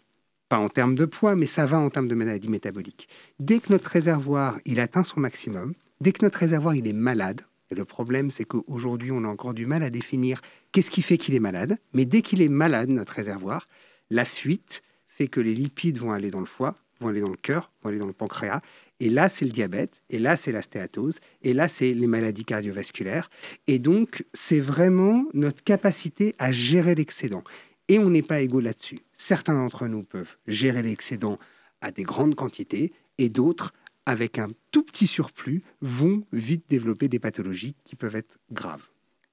Pas 0.48 0.58
en 0.58 0.68
termes 0.68 0.94
de 0.94 1.06
poids, 1.06 1.34
mais 1.34 1.46
ça 1.46 1.66
va 1.66 1.78
en 1.78 1.90
termes 1.90 2.08
de 2.08 2.14
maladies 2.14 2.48
métaboliques. 2.48 3.08
Dès 3.40 3.58
que 3.58 3.72
notre 3.72 3.90
réservoir 3.90 4.58
il 4.64 4.80
atteint 4.80 5.04
son 5.04 5.20
maximum, 5.20 5.74
dès 6.00 6.12
que 6.12 6.24
notre 6.24 6.38
réservoir 6.38 6.74
il 6.74 6.86
est 6.86 6.92
malade, 6.92 7.42
le 7.74 7.84
problème 7.84 8.30
c'est 8.30 8.44
qu'aujourd'hui 8.44 9.10
on 9.10 9.24
a 9.24 9.28
encore 9.28 9.54
du 9.54 9.66
mal 9.66 9.82
à 9.82 9.90
définir 9.90 10.40
qu'est-ce 10.72 10.90
qui 10.90 11.02
fait 11.02 11.18
qu'il 11.18 11.34
est 11.34 11.40
malade, 11.40 11.78
mais 11.92 12.04
dès 12.04 12.22
qu'il 12.22 12.42
est 12.42 12.48
malade, 12.48 12.88
notre 12.88 13.14
réservoir, 13.14 13.66
la 14.10 14.24
fuite 14.24 14.82
fait 15.08 15.28
que 15.28 15.40
les 15.40 15.54
lipides 15.54 15.98
vont 15.98 16.12
aller 16.12 16.30
dans 16.30 16.40
le 16.40 16.46
foie, 16.46 16.76
vont 17.00 17.08
aller 17.08 17.20
dans 17.20 17.28
le 17.28 17.36
cœur, 17.36 17.70
vont 17.82 17.90
aller 17.90 17.98
dans 17.98 18.06
le 18.06 18.12
pancréas, 18.12 18.62
et 19.00 19.08
là, 19.08 19.28
c'est 19.28 19.44
le 19.44 19.50
diabète, 19.50 20.02
et 20.10 20.20
là, 20.20 20.36
c'est 20.36 20.52
la 20.52 20.62
stéatose, 20.62 21.18
et 21.42 21.54
là, 21.54 21.66
c'est 21.66 21.92
les 21.92 22.06
maladies 22.06 22.44
cardiovasculaires. 22.44 23.30
Et 23.66 23.80
donc, 23.80 24.24
c'est 24.32 24.60
vraiment 24.60 25.24
notre 25.34 25.64
capacité 25.64 26.36
à 26.38 26.52
gérer 26.52 26.94
l'excédent. 26.94 27.42
Et 27.88 27.98
on 27.98 28.10
n'est 28.10 28.22
pas 28.22 28.40
égaux 28.40 28.60
là-dessus. 28.60 29.00
Certains 29.12 29.54
d'entre 29.54 29.88
nous 29.88 30.04
peuvent 30.04 30.36
gérer 30.46 30.82
l'excédent 30.82 31.40
à 31.80 31.90
des 31.90 32.04
grandes 32.04 32.36
quantités, 32.36 32.92
et 33.18 33.28
d'autres, 33.28 33.72
avec 34.06 34.38
un 34.38 34.48
tout 34.70 34.82
petit 34.82 35.06
surplus, 35.06 35.62
vont 35.80 36.24
vite 36.32 36.64
développer 36.68 37.08
des 37.08 37.18
pathologies 37.18 37.76
qui 37.84 37.96
peuvent 37.96 38.16
être 38.16 38.38
graves. 38.50 38.82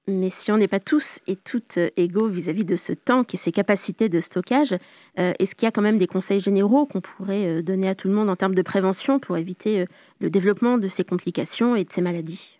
Mais 0.08 0.30
si 0.30 0.50
on 0.50 0.56
n'est 0.56 0.68
pas 0.68 0.80
tous 0.80 1.20
et 1.26 1.36
toutes 1.36 1.78
euh, 1.78 1.90
égaux 1.96 2.28
vis-à-vis 2.28 2.64
de 2.64 2.76
ce 2.76 2.92
tank 2.92 3.34
et 3.34 3.36
ses 3.36 3.52
capacités 3.52 4.08
de 4.08 4.20
stockage, 4.20 4.74
euh, 5.18 5.32
est-ce 5.38 5.54
qu'il 5.54 5.66
y 5.66 5.68
a 5.68 5.70
quand 5.70 5.82
même 5.82 5.98
des 5.98 6.06
conseils 6.06 6.40
généraux 6.40 6.86
qu'on 6.86 7.00
pourrait 7.00 7.46
euh, 7.46 7.62
donner 7.62 7.88
à 7.88 7.94
tout 7.94 8.08
le 8.08 8.14
monde 8.14 8.30
en 8.30 8.36
termes 8.36 8.54
de 8.54 8.62
prévention 8.62 9.18
pour 9.18 9.36
éviter 9.36 9.84
le 10.20 10.30
développement 10.30 10.78
de 10.78 10.88
ces 10.88 11.04
complications 11.04 11.76
et 11.76 11.84
de 11.84 11.92
ces 11.92 12.00
maladies? 12.00 12.58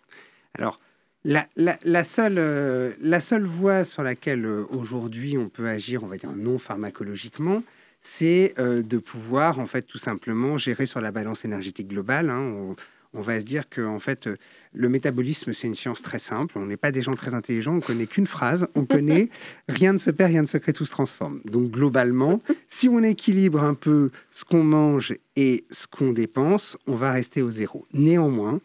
Alors, 0.53 0.77
la, 1.23 2.03
seule, 2.03 2.95
la 2.99 3.21
seule 3.21 3.45
voie 3.45 3.85
sur 3.85 4.03
laquelle 4.03 4.45
aujourd'hui 4.45 5.37
on 5.37 5.49
peut 5.49 5.67
agir, 5.67 6.03
on 6.03 6.07
va 6.07 6.17
dire 6.17 6.31
non 6.31 6.57
pharmacologiquement, 6.57 7.63
c'est 8.01 8.55
de 8.57 8.97
pouvoir 8.97 9.59
en 9.59 9.65
fait 9.65 9.83
tout 9.83 9.97
simplement 9.97 10.57
gérer 10.57 10.85
sur 10.85 11.01
la 11.01 11.11
balance 11.11 11.45
énergétique 11.45 11.87
globale. 11.87 12.29
Hein 12.29 12.75
on 13.13 13.21
va 13.21 13.39
se 13.39 13.45
dire 13.45 13.69
que 13.69 13.81
en 13.81 13.99
fait, 13.99 14.29
le 14.73 14.89
métabolisme, 14.89 15.53
c'est 15.53 15.67
une 15.67 15.75
science 15.75 16.01
très 16.01 16.19
simple. 16.19 16.57
On 16.57 16.65
n'est 16.65 16.77
pas 16.77 16.91
des 16.91 17.01
gens 17.01 17.15
très 17.15 17.33
intelligents, 17.33 17.75
on 17.75 17.81
connaît 17.81 18.07
qu'une 18.07 18.27
phrase, 18.27 18.67
on 18.75 18.85
connaît 18.85 19.29
rien 19.69 19.93
ne 19.93 19.97
se 19.97 20.11
perd, 20.11 20.31
rien 20.31 20.41
ne 20.43 20.47
se 20.47 20.57
crée, 20.57 20.73
tout 20.73 20.85
se 20.85 20.91
transforme. 20.91 21.41
Donc 21.45 21.71
globalement, 21.71 22.41
si 22.67 22.87
on 22.87 23.03
équilibre 23.03 23.63
un 23.63 23.73
peu 23.73 24.11
ce 24.31 24.45
qu'on 24.45 24.63
mange 24.63 25.15
et 25.35 25.65
ce 25.71 25.87
qu'on 25.87 26.13
dépense, 26.13 26.77
on 26.87 26.95
va 26.95 27.11
rester 27.11 27.41
au 27.41 27.49
zéro. 27.49 27.85
Néanmoins, 27.93 28.61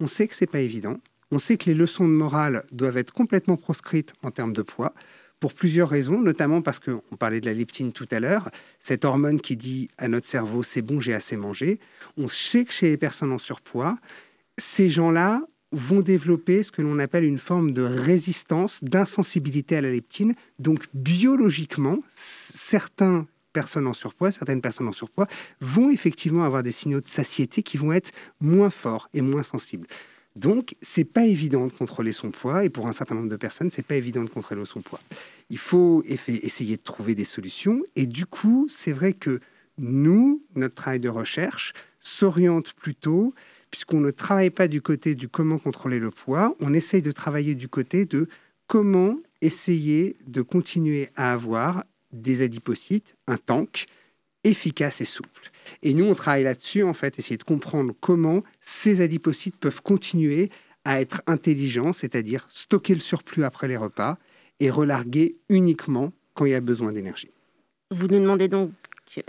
on 0.00 0.06
sait 0.06 0.28
que 0.28 0.34
c'est 0.34 0.46
pas 0.46 0.60
évident. 0.60 0.98
On 1.30 1.38
sait 1.38 1.56
que 1.56 1.66
les 1.66 1.74
leçons 1.74 2.06
de 2.06 2.12
morale 2.12 2.64
doivent 2.72 2.96
être 2.96 3.12
complètement 3.12 3.56
proscrites 3.56 4.14
en 4.22 4.30
termes 4.30 4.52
de 4.52 4.62
poids 4.62 4.94
pour 5.40 5.54
plusieurs 5.54 5.88
raisons, 5.88 6.20
notamment 6.20 6.60
parce 6.62 6.78
qu'on 6.78 7.16
parlait 7.18 7.40
de 7.40 7.46
la 7.46 7.54
leptine 7.54 7.92
tout 7.92 8.06
à 8.10 8.20
l'heure, 8.20 8.50
cette 8.78 9.04
hormone 9.04 9.40
qui 9.40 9.56
dit 9.56 9.88
à 9.98 10.06
notre 10.06 10.26
cerveau 10.26 10.62
c'est 10.62 10.82
bon, 10.82 11.00
j'ai 11.00 11.14
assez 11.14 11.36
mangé. 11.36 11.80
On 12.16 12.28
sait 12.28 12.64
que 12.64 12.72
chez 12.72 12.90
les 12.90 12.96
personnes 12.98 13.32
en 13.32 13.38
surpoids, 13.38 13.98
ces 14.58 14.90
gens-là 14.90 15.42
vont 15.72 16.00
développer 16.00 16.62
ce 16.62 16.70
que 16.72 16.82
l'on 16.82 16.98
appelle 16.98 17.24
une 17.24 17.38
forme 17.38 17.72
de 17.72 17.82
résistance, 17.82 18.82
d'insensibilité 18.82 19.76
à 19.76 19.80
la 19.80 19.90
leptine. 19.90 20.34
Donc 20.58 20.88
biologiquement, 20.94 21.98
certaines 22.10 23.24
personnes 23.52 23.86
en 23.86 23.94
surpoids, 23.94 24.32
certaines 24.32 24.60
personnes 24.60 24.88
en 24.88 24.92
surpoids 24.92 25.26
vont 25.60 25.90
effectivement 25.90 26.44
avoir 26.44 26.62
des 26.62 26.72
signaux 26.72 27.00
de 27.00 27.08
satiété 27.08 27.62
qui 27.62 27.76
vont 27.76 27.92
être 27.92 28.10
moins 28.40 28.70
forts 28.70 29.08
et 29.14 29.22
moins 29.22 29.42
sensibles. 29.42 29.86
Donc, 30.40 30.74
c'est 30.80 31.04
pas 31.04 31.26
évident 31.26 31.66
de 31.66 31.72
contrôler 31.72 32.12
son 32.12 32.30
poids, 32.30 32.64
et 32.64 32.70
pour 32.70 32.88
un 32.88 32.94
certain 32.94 33.14
nombre 33.14 33.28
de 33.28 33.36
personnes, 33.36 33.70
c'est 33.70 33.84
pas 33.84 33.96
évident 33.96 34.24
de 34.24 34.30
contrôler 34.30 34.64
son 34.64 34.80
poids. 34.80 35.00
Il 35.50 35.58
faut 35.58 36.02
essayer 36.06 36.78
de 36.78 36.82
trouver 36.82 37.14
des 37.14 37.26
solutions, 37.26 37.82
et 37.94 38.06
du 38.06 38.24
coup, 38.24 38.66
c'est 38.70 38.92
vrai 38.92 39.12
que 39.12 39.40
nous, 39.76 40.42
notre 40.56 40.76
travail 40.76 40.98
de 40.98 41.10
recherche 41.10 41.74
s'oriente 42.00 42.72
plutôt, 42.72 43.34
puisqu'on 43.70 44.00
ne 44.00 44.10
travaille 44.10 44.48
pas 44.48 44.66
du 44.66 44.80
côté 44.80 45.14
du 45.14 45.28
comment 45.28 45.58
contrôler 45.58 45.98
le 45.98 46.10
poids, 46.10 46.56
on 46.58 46.72
essaye 46.72 47.02
de 47.02 47.12
travailler 47.12 47.54
du 47.54 47.68
côté 47.68 48.06
de 48.06 48.26
comment 48.66 49.18
essayer 49.42 50.16
de 50.26 50.40
continuer 50.40 51.10
à 51.16 51.34
avoir 51.34 51.84
des 52.12 52.40
adipocytes, 52.40 53.14
un 53.26 53.36
tank, 53.36 53.88
efficace 54.44 55.00
et 55.00 55.04
souple. 55.04 55.50
Et 55.82 55.94
nous, 55.94 56.04
on 56.04 56.14
travaille 56.14 56.44
là-dessus, 56.44 56.82
en 56.82 56.94
fait, 56.94 57.18
essayer 57.18 57.36
de 57.36 57.42
comprendre 57.42 57.94
comment 58.00 58.42
ces 58.60 59.00
adipocytes 59.00 59.56
peuvent 59.56 59.82
continuer 59.82 60.50
à 60.84 61.00
être 61.00 61.22
intelligents, 61.26 61.92
c'est-à-dire 61.92 62.48
stocker 62.50 62.94
le 62.94 63.00
surplus 63.00 63.44
après 63.44 63.68
les 63.68 63.76
repas 63.76 64.18
et 64.60 64.70
relarguer 64.70 65.36
uniquement 65.48 66.12
quand 66.34 66.46
il 66.46 66.52
y 66.52 66.54
a 66.54 66.60
besoin 66.60 66.92
d'énergie. 66.92 67.30
Vous 67.90 68.06
nous 68.06 68.20
demandez 68.20 68.48
donc 68.48 68.72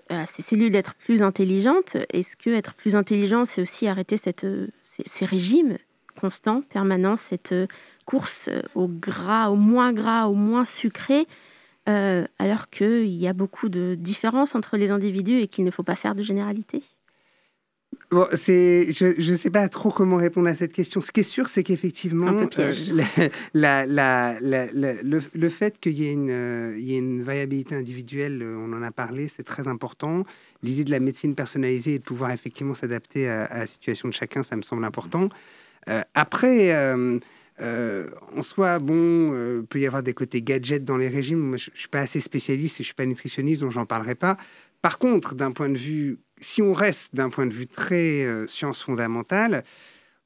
à 0.09 0.25
ces 0.25 0.41
cellules 0.41 0.71
d'être 0.71 0.93
plus 0.93 1.23
intelligentes. 1.23 1.97
Est-ce 2.13 2.35
que 2.35 2.51
être 2.51 2.73
plus 2.75 2.95
intelligent, 2.95 3.45
c'est 3.45 3.61
aussi 3.61 3.87
arrêter 3.87 4.17
cette, 4.17 4.45
ces, 4.83 5.03
ces, 5.05 5.25
régimes 5.25 5.77
constants, 6.19 6.61
permanents, 6.61 7.15
cette 7.15 7.55
course 8.05 8.49
au 8.75 8.87
gras, 8.87 9.49
au 9.49 9.55
moins 9.55 9.93
gras, 9.93 10.27
au 10.27 10.35
moins 10.35 10.63
sucré 10.65 11.27
euh, 11.89 12.25
alors 12.37 12.69
qu'il 12.69 13.07
y 13.07 13.27
a 13.27 13.33
beaucoup 13.33 13.69
de 13.69 13.95
différences 13.95 14.55
entre 14.55 14.77
les 14.77 14.91
individus 14.91 15.39
et 15.39 15.47
qu'il 15.47 15.65
ne 15.65 15.71
faut 15.71 15.83
pas 15.83 15.95
faire 15.95 16.15
de 16.15 16.21
généralité? 16.21 16.83
Bon, 18.09 18.27
c'est, 18.33 18.91
je 18.91 19.31
ne 19.31 19.37
sais 19.37 19.49
pas 19.49 19.67
trop 19.69 19.89
comment 19.89 20.17
répondre 20.17 20.47
à 20.47 20.53
cette 20.53 20.73
question. 20.73 21.01
Ce 21.01 21.11
qui 21.11 21.21
est 21.21 21.23
sûr, 21.23 21.49
c'est 21.49 21.63
qu'effectivement, 21.63 22.45
euh, 22.59 22.99
la, 23.53 23.85
la, 23.85 24.37
le, 24.41 25.21
le, 25.33 25.49
fait 25.49 25.79
qu'il 25.79 25.93
y, 25.93 26.07
ait 26.07 26.13
une, 26.13 26.29
euh, 26.29 26.77
y 26.77 26.95
ait 26.95 26.99
une 26.99 27.23
variabilité 27.23 27.73
individuelle, 27.73 28.43
on 28.43 28.73
en 28.73 28.83
a 28.83 28.91
parlé, 28.91 29.29
c'est 29.29 29.43
très 29.43 29.67
important. 29.67 30.25
L'idée 30.61 30.83
de 30.83 30.91
la 30.91 30.99
médecine 30.99 31.35
personnalisée 31.35 31.95
et 31.95 31.99
de 31.99 32.03
pouvoir 32.03 32.31
effectivement 32.31 32.75
s'adapter 32.75 33.29
à, 33.29 33.45
à, 33.45 33.59
la 33.59 33.67
situation 33.67 34.09
de 34.09 34.13
chacun, 34.13 34.43
ça 34.43 34.55
me 34.55 34.61
semble 34.61 34.83
important. 34.83 35.29
après, 36.13 36.73
euh, 37.61 38.09
en 38.35 38.41
soi, 38.41 38.79
bon, 38.79 39.33
euh, 39.33 39.61
peut 39.61 39.79
y 39.79 39.85
avoir 39.85 40.03
des 40.03 40.13
côtés 40.13 40.41
gadgets 40.41 40.83
dans 40.83 40.97
les 40.97 41.07
régimes. 41.07 41.39
Moi, 41.39 41.57
je 41.57 41.71
ne 41.71 41.77
suis 41.77 41.87
pas 41.87 42.01
assez 42.01 42.19
spécialiste 42.19 42.75
et 42.75 42.77
je 42.77 42.81
ne 42.83 42.85
suis 42.85 42.93
pas 42.95 43.05
nutritionniste, 43.05 43.61
donc 43.61 43.71
j'en 43.71 43.85
parlerai 43.85 44.15
pas. 44.15 44.37
Par 44.81 44.97
contre, 44.97 45.35
d'un 45.35 45.51
point 45.51 45.69
de 45.69 45.77
vue, 45.77 46.19
si 46.39 46.61
on 46.61 46.73
reste 46.73 47.13
d'un 47.13 47.29
point 47.29 47.45
de 47.45 47.53
vue 47.53 47.67
très 47.67 48.23
euh, 48.25 48.47
science 48.47 48.81
fondamentale, 48.81 49.63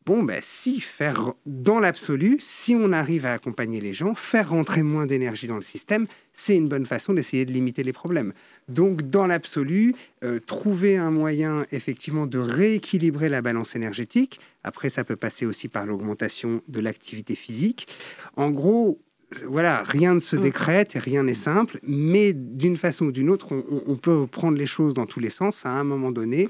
Bon, 0.05 0.21
ben, 0.21 0.39
si 0.43 0.81
faire 0.81 1.33
dans 1.47 1.79
l'absolu, 1.79 2.37
si 2.39 2.75
on 2.75 2.91
arrive 2.91 3.25
à 3.25 3.33
accompagner 3.33 3.81
les 3.81 3.91
gens, 3.91 4.13
faire 4.13 4.51
rentrer 4.51 4.83
moins 4.83 5.07
d'énergie 5.07 5.47
dans 5.47 5.55
le 5.55 5.63
système, 5.63 6.05
c'est 6.31 6.55
une 6.55 6.69
bonne 6.69 6.85
façon 6.85 7.13
d'essayer 7.13 7.43
de 7.43 7.51
limiter 7.51 7.81
les 7.81 7.91
problèmes. 7.91 8.31
Donc, 8.67 9.03
dans 9.09 9.27
l'absolu, 9.27 9.95
euh, 10.23 10.39
trouver 10.39 10.97
un 10.97 11.11
moyen 11.11 11.65
effectivement 11.71 12.25
de 12.25 12.39
rééquilibrer 12.39 13.29
la 13.29 13.41
balance 13.41 13.75
énergétique. 13.75 14.39
Après, 14.63 14.89
ça 14.89 15.03
peut 15.03 15.15
passer 15.15 15.45
aussi 15.45 15.67
par 15.67 15.85
l'augmentation 15.85 16.61
de 16.67 16.79
l'activité 16.79 17.35
physique. 17.35 17.87
En 18.35 18.49
gros, 18.49 18.99
voilà, 19.47 19.83
rien 19.83 20.15
ne 20.15 20.19
se 20.19 20.35
mm. 20.35 20.41
décrète 20.41 20.95
et 20.95 20.99
rien 20.99 21.23
n'est 21.23 21.33
simple, 21.33 21.79
mais 21.83 22.33
d'une 22.33 22.77
façon 22.77 23.05
ou 23.05 23.11
d'une 23.11 23.29
autre, 23.29 23.49
on, 23.51 23.95
peut 23.95 24.27
prendre 24.27 24.57
les 24.57 24.67
choses 24.67 24.93
dans 24.93 25.05
tous 25.05 25.19
les 25.19 25.29
sens 25.29 25.65
à 25.65 25.69
un 25.69 25.83
moment 25.83 26.11
donné 26.11 26.49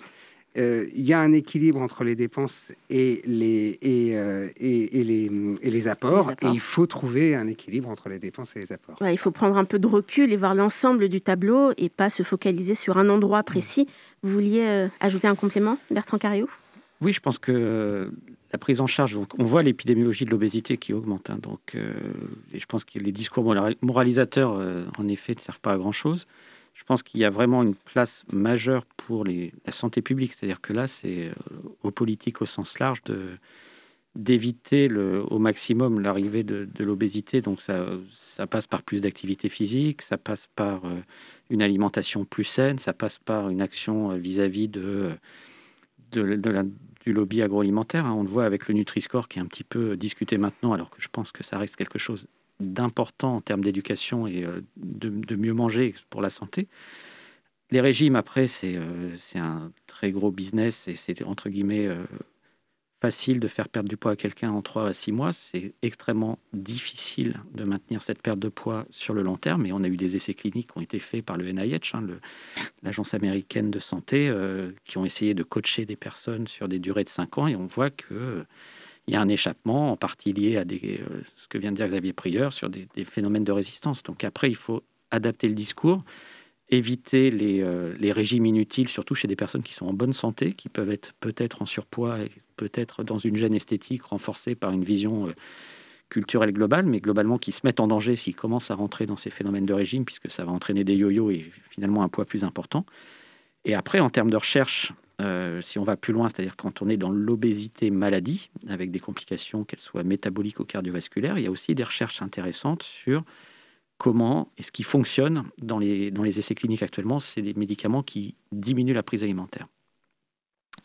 euh, 0.57 0.85
il 0.93 1.01
y 1.01 1.13
a 1.13 1.19
un 1.19 1.33
équilibre 1.33 1.81
entre 1.81 2.03
les 2.03 2.15
dépenses 2.15 2.71
et 2.89 3.21
les, 3.25 3.77
et, 3.81 4.17
euh, 4.17 4.49
et, 4.57 5.03
les, 5.03 5.31
et 5.61 5.69
les, 5.69 5.87
apports, 5.87 6.31
Et 6.31 6.47
il 6.47 6.59
faut 6.59 6.85
trouver 6.87 7.35
un 7.35 7.47
équilibre 7.47 7.89
entre 7.89 8.09
les 8.09 8.19
dépenses 8.19 8.55
et 8.55 8.59
les 8.59 8.71
apports. 8.71 8.97
il 9.01 9.17
faut 9.17 9.31
prendre 9.31 9.57
un 9.57 9.65
peu 9.65 9.79
de 9.79 9.87
recul 9.87 10.31
et 10.31 10.35
voir 10.37 10.55
l'ensemble 10.55 11.09
du 11.09 11.21
tableau 11.21 11.71
et 11.77 11.89
pas 11.89 12.09
se 12.09 12.23
focaliser 12.23 12.75
sur 12.75 12.97
un 12.97 13.09
endroit 13.09 13.43
précis. 13.43 13.87
Vous 14.23 14.31
vouliez 14.31 14.65
euh, 14.65 14.87
ajouter 14.99 15.27
un 15.27 15.35
complément, 15.35 15.77
Bertrand 15.91 16.17
Cario? 16.17 16.47
Oui, 17.01 17.11
je 17.11 17.19
pense 17.19 17.37
que 17.37 18.09
la 18.55 18.57
prise 18.57 18.79
en 18.79 18.87
charge, 18.87 19.17
on 19.37 19.43
voit 19.43 19.63
l'épidémiologie 19.63 20.23
de 20.23 20.29
l'obésité 20.29 20.77
qui 20.77 20.93
augmente. 20.93 21.29
Hein, 21.29 21.37
donc, 21.41 21.59
euh, 21.75 21.93
et 22.53 22.59
je 22.59 22.65
pense 22.65 22.85
que 22.85 22.97
les 22.99 23.11
discours 23.11 23.43
moralisateurs, 23.81 24.55
euh, 24.57 24.85
en 24.97 25.09
effet, 25.09 25.35
ne 25.35 25.41
servent 25.41 25.59
pas 25.59 25.73
à 25.73 25.77
grand-chose. 25.77 26.25
Je 26.75 26.83
pense 26.83 27.01
qu'il 27.01 27.19
y 27.19 27.25
a 27.25 27.29
vraiment 27.29 27.63
une 27.63 27.73
place 27.73 28.23
majeure 28.31 28.85
pour 28.85 29.25
la 29.25 29.71
santé 29.71 30.01
publique. 30.01 30.33
C'est-à-dire 30.33 30.61
que 30.61 30.73
là, 30.73 30.87
c'est 30.87 31.29
euh, 31.29 31.33
aux 31.83 31.91
politiques 31.91 32.41
au 32.41 32.45
sens 32.45 32.77
large 32.79 33.01
de, 33.05 33.37
d'éviter 34.13 34.91
au 34.93 35.39
maximum 35.39 35.99
l'arrivée 35.99 36.43
de, 36.43 36.67
l'obésité. 36.79 37.41
Donc 37.41 37.61
ça, 37.61 37.87
ça, 38.13 38.45
passe 38.45 38.67
par 38.67 38.83
plus 38.83 39.01
d'activité 39.01 39.49
physique, 39.49 40.01
ça 40.01 40.17
passe 40.17 40.47
par 40.55 40.83
une 41.49 41.61
alimentation 41.61 42.23
plus 42.23 42.43
saine, 42.43 42.77
ça 42.77 42.93
passe 42.93 43.17
par 43.17 43.49
une 43.49 43.61
action 43.61 44.09
vis-à-vis 44.17 44.67
de, 44.67 45.11
du 46.11 47.13
lobby 47.13 47.41
agroalimentaire. 47.41 48.05
Hein. 48.05 48.13
On 48.13 48.23
le 48.23 48.29
voit 48.29 48.45
avec 48.45 48.67
le 48.67 48.73
Nutri-Score 48.73 49.27
qui 49.27 49.39
est 49.39 49.41
un 49.41 49.47
petit 49.47 49.63
peu 49.63 49.97
discuté 49.97 50.37
maintenant, 50.37 50.73
alors 50.73 50.89
que 50.89 51.01
je 51.01 51.07
pense 51.11 51.31
que 51.31 51.43
ça 51.43 51.57
reste 51.57 51.75
quelque 51.75 51.99
chose 51.99 52.27
d'important 52.59 53.35
en 53.35 53.41
termes 53.41 53.63
d'éducation 53.63 54.27
et 54.27 54.43
euh, 54.45 54.61
de, 54.77 55.35
mieux 55.35 55.53
manger 55.53 55.95
pour 56.09 56.21
la 56.21 56.29
santé. 56.29 56.67
Les 57.71 57.81
régimes, 57.81 58.15
après, 58.15 58.47
c'est 58.47 58.75
euh, 58.75 59.15
un 59.35 59.71
très 59.87 60.11
gros 60.11 60.31
business 60.31 60.87
et 60.87 60.95
c'est 60.95 61.23
entre 61.23 61.49
guillemets 61.49 61.87
euh, 61.87 62.03
facile 63.01 63.39
de 63.39 63.47
faire 63.47 63.67
perdre 63.67 63.89
du 63.89 63.97
poids 63.97 64.11
à 64.11 64.15
quelqu'un 64.15 64.51
en 64.51 64.61
3 64.61 64.87
à 64.87 64.93
6 64.93 65.11
mois. 65.11 65.33
C'est 65.33 65.73
extrêmement 65.81 66.37
difficile 66.53 67.41
de 67.53 67.63
maintenir 67.63 68.03
cette 68.03 68.21
perte 68.21 68.39
de 68.39 68.49
poids 68.49 68.85
sur 68.89 69.13
le 69.13 69.23
long 69.23 69.37
terme. 69.37 69.65
Et 69.65 69.73
on 69.73 69.83
a 69.83 69.87
eu 69.87 69.97
des 69.97 70.15
essais 70.15 70.33
cliniques 70.33 70.71
qui 70.71 70.77
ont 70.77 70.81
été 70.81 70.99
faits 70.99 71.25
par 71.25 71.37
le 71.37 71.51
NIH, 71.51 71.91
hein, 71.93 72.03
l'Agence 72.83 73.13
américaine 73.13 73.71
de 73.71 73.79
santé, 73.79 74.33
qui 74.85 74.97
ont 74.97 75.05
essayé 75.05 75.33
de 75.33 75.43
coacher 75.43 75.85
des 75.85 75.95
personnes 75.95 76.47
sur 76.47 76.67
des 76.67 76.79
durées 76.79 77.03
de 77.03 77.09
5 77.09 77.37
ans. 77.37 77.47
Et 77.47 77.55
on 77.55 77.65
voit 77.65 77.89
euh, 78.11 78.43
il 79.07 79.13
y 79.13 79.17
a 79.17 79.21
un 79.21 79.27
échappement, 79.27 79.91
en 79.91 79.97
partie 79.97 80.33
lié 80.33 80.57
à 80.57 80.65
des, 80.65 80.99
euh, 81.01 81.21
ce 81.35 81.47
que 81.47 81.57
vient 81.57 81.71
de 81.71 81.77
dire 81.77 81.87
Xavier 81.87 82.13
Prieur, 82.13 82.53
sur 82.53 82.69
des, 82.69 82.87
phénomènes 83.05 83.43
de 83.43 83.51
résistance. 83.51 84.03
Donc 84.03 84.23
après, 84.23 84.49
il 84.49 84.55
faut 84.55 84.83
adapter 85.11 85.47
le 85.47 85.53
discours 85.53 86.03
éviter 86.69 87.29
les, 87.29 87.61
euh, 87.61 87.93
les, 87.99 88.11
régimes 88.11 88.45
inutiles, 88.45 88.87
surtout 88.87 89.13
chez 89.13 89.27
des 89.27 89.35
personnes 89.35 89.61
qui 89.61 89.73
sont 89.73 89.85
en 89.85 89.93
bonne 89.93 90.13
santé, 90.13 90.53
qui 90.53 90.69
peuvent 90.69 90.89
être 90.89 91.13
peut-être 91.19 91.61
en 91.61 91.65
surpoids 91.65 92.19
et 92.19 92.31
peut-être 92.57 93.03
dans 93.03 93.19
une 93.19 93.35
gêne 93.35 93.53
esthétique 93.53 94.03
renforcée 94.03 94.55
par 94.55 94.71
une 94.71 94.83
vision 94.83 95.27
euh, 95.27 95.33
culturelle 96.09 96.51
globale, 96.51 96.85
mais 96.85 96.99
globalement 96.99 97.37
qui 97.37 97.51
se 97.51 97.61
mettent 97.63 97.79
en 97.79 97.87
danger 97.87 98.15
s'ils 98.15 98.35
commencent 98.35 98.71
à 98.71 98.75
rentrer 98.75 99.05
dans 99.05 99.17
ces 99.17 99.29
phénomènes 99.29 99.65
de 99.65 99.73
régime, 99.73 100.05
puisque 100.05 100.31
ça 100.31 100.43
va 100.43 100.51
entraîner 100.51 100.83
des 100.83 100.95
yo-yo 100.95 101.29
et 101.29 101.51
finalement 101.69 102.03
un 102.03 102.09
poids 102.09 102.25
plus 102.25 102.43
important. 102.43 102.85
Et 103.63 103.75
après, 103.75 103.99
en 103.99 104.09
termes 104.09 104.29
de 104.29 104.37
recherche, 104.37 104.93
euh, 105.21 105.61
si 105.61 105.79
on 105.79 105.83
va 105.83 105.95
plus 105.95 106.13
loin, 106.13 106.27
c'est-à-dire 106.29 106.55
quand 106.57 106.81
on 106.81 106.89
est 106.89 106.97
dans 106.97 107.11
l'obésité 107.11 107.89
maladie, 107.89 108.49
avec 108.67 108.91
des 108.91 108.99
complications, 108.99 109.63
qu'elles 109.63 109.79
soient 109.79 110.03
métaboliques 110.03 110.59
ou 110.59 110.65
cardiovasculaires, 110.65 111.37
il 111.37 111.43
y 111.43 111.47
a 111.47 111.51
aussi 111.51 111.73
des 111.73 111.83
recherches 111.83 112.21
intéressantes 112.21 112.83
sur 112.83 113.23
comment 113.97 114.51
et 114.57 114.63
ce 114.63 114.71
qui 114.71 114.83
fonctionne 114.83 115.45
dans 115.57 115.79
les, 115.79 116.39
essais 116.39 116.55
cliniques 116.55 116.83
actuellement, 116.83 117.19
c'est 117.19 117.41
des 117.41 117.53
médicaments 117.53 118.03
qui 118.03 118.35
diminuent 118.51 118.93
la 118.93 119.03
prise 119.03 119.23
alimentaire. 119.23 119.67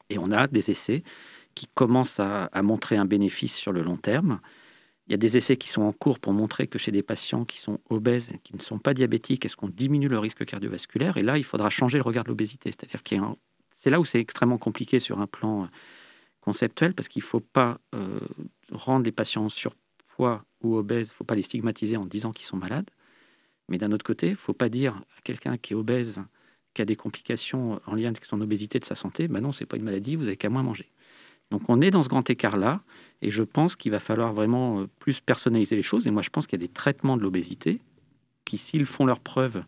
Et 0.08 0.18
on 0.18 0.30
a 0.30 0.46
des 0.46 0.70
essais 0.70 1.02
qui 1.54 1.66
commencent 1.74 2.20
à, 2.20 2.48
montrer 2.62 2.96
un 2.96 3.04
bénéfice 3.04 3.56
sur 3.56 3.72
le 3.72 3.82
long 3.82 3.96
terme. 3.96 4.40
Il 5.08 5.12
y 5.12 5.14
a 5.14 5.18
des 5.18 5.36
essais 5.36 5.56
qui 5.56 5.68
sont 5.68 5.82
en 5.82 5.92
cours 5.92 6.20
pour 6.20 6.32
montrer 6.32 6.68
que 6.68 6.78
chez 6.78 6.92
des 6.92 7.02
patients 7.02 7.44
qui 7.44 7.58
sont 7.58 7.80
obèses, 7.90 8.30
qui 8.44 8.54
ne 8.54 8.60
sont 8.60 8.78
pas 8.78 8.94
diabétiques, 8.94 9.44
est-ce 9.44 9.56
qu'on 9.56 9.68
diminue 9.68 10.08
le 10.08 10.20
risque 10.20 10.44
cardiovasculaire? 10.44 11.16
Et 11.16 11.22
là, 11.22 11.36
il 11.36 11.44
faudra 11.44 11.68
changer 11.68 11.98
le 11.98 12.04
regard 12.04 12.22
de 12.22 12.28
l'obésité. 12.28 12.70
C'est-à-dire 12.70 13.02
que 13.02 13.16
c'est 13.80 13.90
là 13.90 13.98
où 13.98 14.04
c'est 14.04 14.20
extrêmement 14.20 14.58
compliqué 14.58 15.00
sur 15.00 15.20
un 15.20 15.26
plan 15.26 15.64
euh, 15.64 15.66
conceptuel, 16.42 16.94
parce 16.94 17.08
qu'il 17.08 17.22
ne 17.22 17.26
faut 17.26 17.40
pas 17.40 17.80
euh, 17.94 18.20
rendre 18.70 19.04
les 19.04 19.12
patients 19.12 19.48
surpoids 19.48 20.44
ou 20.62 20.76
obèses, 20.76 21.08
il 21.08 21.12
ne 21.12 21.14
faut 21.14 21.24
pas 21.24 21.34
les 21.34 21.42
stigmatiser 21.42 21.96
en 21.96 22.04
disant 22.04 22.32
qu'ils 22.32 22.44
sont 22.44 22.58
malades. 22.58 22.88
Mais 23.68 23.78
d'un 23.78 23.92
autre 23.92 24.04
côté, 24.04 24.28
il 24.28 24.32
ne 24.32 24.36
faut 24.36 24.52
pas 24.52 24.68
dire 24.68 24.96
à 25.16 25.20
quelqu'un 25.22 25.56
qui 25.56 25.72
est 25.72 25.76
obèse, 25.76 26.20
qui 26.74 26.82
a 26.82 26.84
des 26.84 26.96
complications 26.96 27.80
en 27.86 27.94
lien 27.94 28.08
avec 28.08 28.24
son 28.26 28.40
obésité 28.40 28.78
de 28.78 28.84
sa 28.84 28.94
santé, 28.94 29.28
ben 29.28 29.40
non, 29.40 29.52
ce 29.52 29.62
n'est 29.62 29.66
pas 29.66 29.76
une 29.76 29.84
maladie, 29.84 30.16
vous 30.16 30.26
avez 30.26 30.36
qu'à 30.36 30.50
moins 30.50 30.62
manger. 30.62 30.90
Donc 31.50 31.62
on 31.68 31.80
est 31.80 31.90
dans 31.90 32.02
ce 32.02 32.08
grand 32.08 32.28
écart-là, 32.28 32.82
et 33.22 33.30
je 33.30 33.42
pense 33.42 33.76
qu'il 33.76 33.92
va 33.92 33.98
falloir 33.98 34.34
vraiment 34.34 34.80
euh, 34.80 34.86
plus 34.98 35.20
personnaliser 35.20 35.74
les 35.74 35.82
choses. 35.82 36.06
Et 36.06 36.10
moi, 36.10 36.22
je 36.22 36.28
pense 36.28 36.46
qu'il 36.46 36.60
y 36.60 36.62
a 36.62 36.66
des 36.66 36.72
traitements 36.72 37.16
de 37.16 37.22
l'obésité 37.22 37.80
qui, 38.44 38.58
s'ils 38.58 38.86
font 38.86 39.06
leur 39.06 39.20
preuve 39.20 39.64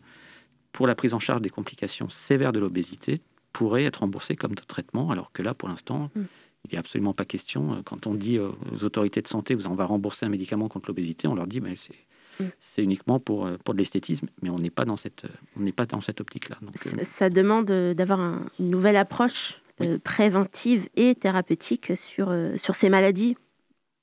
pour 0.71 0.85
la 0.85 0.93
prise 0.95 1.13
en 1.13 1.19
charge 1.19 1.41
des 1.41 1.49
complications 1.49 2.09
sévères 2.09 2.51
de 2.51 2.59
l'obésité, 2.59 3.21
pourraient 3.53 3.85
être 3.85 3.97
remboursés 3.97 4.35
comme 4.35 4.55
d'autres 4.55 4.67
traitements, 4.67 5.11
alors 5.11 5.31
que 5.31 5.41
là, 5.41 5.53
pour 5.53 5.69
l'instant, 5.69 6.09
mm. 6.15 6.21
il 6.65 6.71
n'y 6.71 6.77
a 6.77 6.79
absolument 6.79 7.13
pas 7.13 7.25
question. 7.25 7.81
Quand 7.85 8.07
on 8.07 8.13
dit 8.13 8.39
aux 8.39 8.83
autorités 8.83 9.21
de 9.21 9.27
santé, 9.27 9.55
on 9.65 9.75
va 9.75 9.85
rembourser 9.85 10.25
un 10.25 10.29
médicament 10.29 10.67
contre 10.67 10.89
l'obésité, 10.89 11.27
on 11.27 11.35
leur 11.35 11.47
dit, 11.47 11.61
mais 11.61 11.75
c'est 11.75 11.95
Mm. 12.39 12.45
C'est 12.59 12.83
uniquement 12.83 13.19
pour, 13.19 13.45
euh, 13.45 13.57
pour 13.63 13.73
de 13.73 13.79
l'esthétisme, 13.79 14.27
mais 14.41 14.49
on 14.49 14.59
n'est 14.59 14.69
pas 14.69 14.85
dans 14.85 14.97
cette, 14.97 15.25
on 15.57 15.61
n'est 15.61 15.71
pas 15.71 15.85
dans 15.85 16.01
cette 16.01 16.21
optique-là. 16.21 16.57
Euh, 16.63 17.03
ça, 17.03 17.29
demande 17.29 17.69
euh, 17.71 17.93
d'avoir 17.93 18.19
une 18.19 18.69
nouvelle 18.69 18.97
approche 18.97 19.59
préventive 20.03 20.87
et 20.95 21.15
thérapeutique 21.15 21.97
sur, 21.97 22.33
sur 22.57 22.75
ces 22.75 22.89
maladies, 22.89 23.35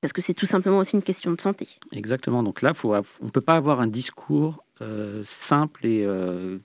parce 0.01 0.13
que 0.13 0.21
c'est 0.21 0.35
tout 0.35 0.45
simplement 0.45 0.79
aussi 0.79 0.97
une 0.97 1.03
question 1.03 1.33
de 1.33 1.41
santé. 1.41 1.69
Exactement. 1.93 2.43
Donc 2.43 2.61
là, 2.61 2.75
faut, 2.75 2.95
on 2.95 3.25
ne 3.25 3.31
peut 3.31 3.41
pas 3.41 3.55
avoir 3.55 3.81
un 3.81 3.87
discours 3.87 4.65
simple 5.23 5.87
et 5.87 6.07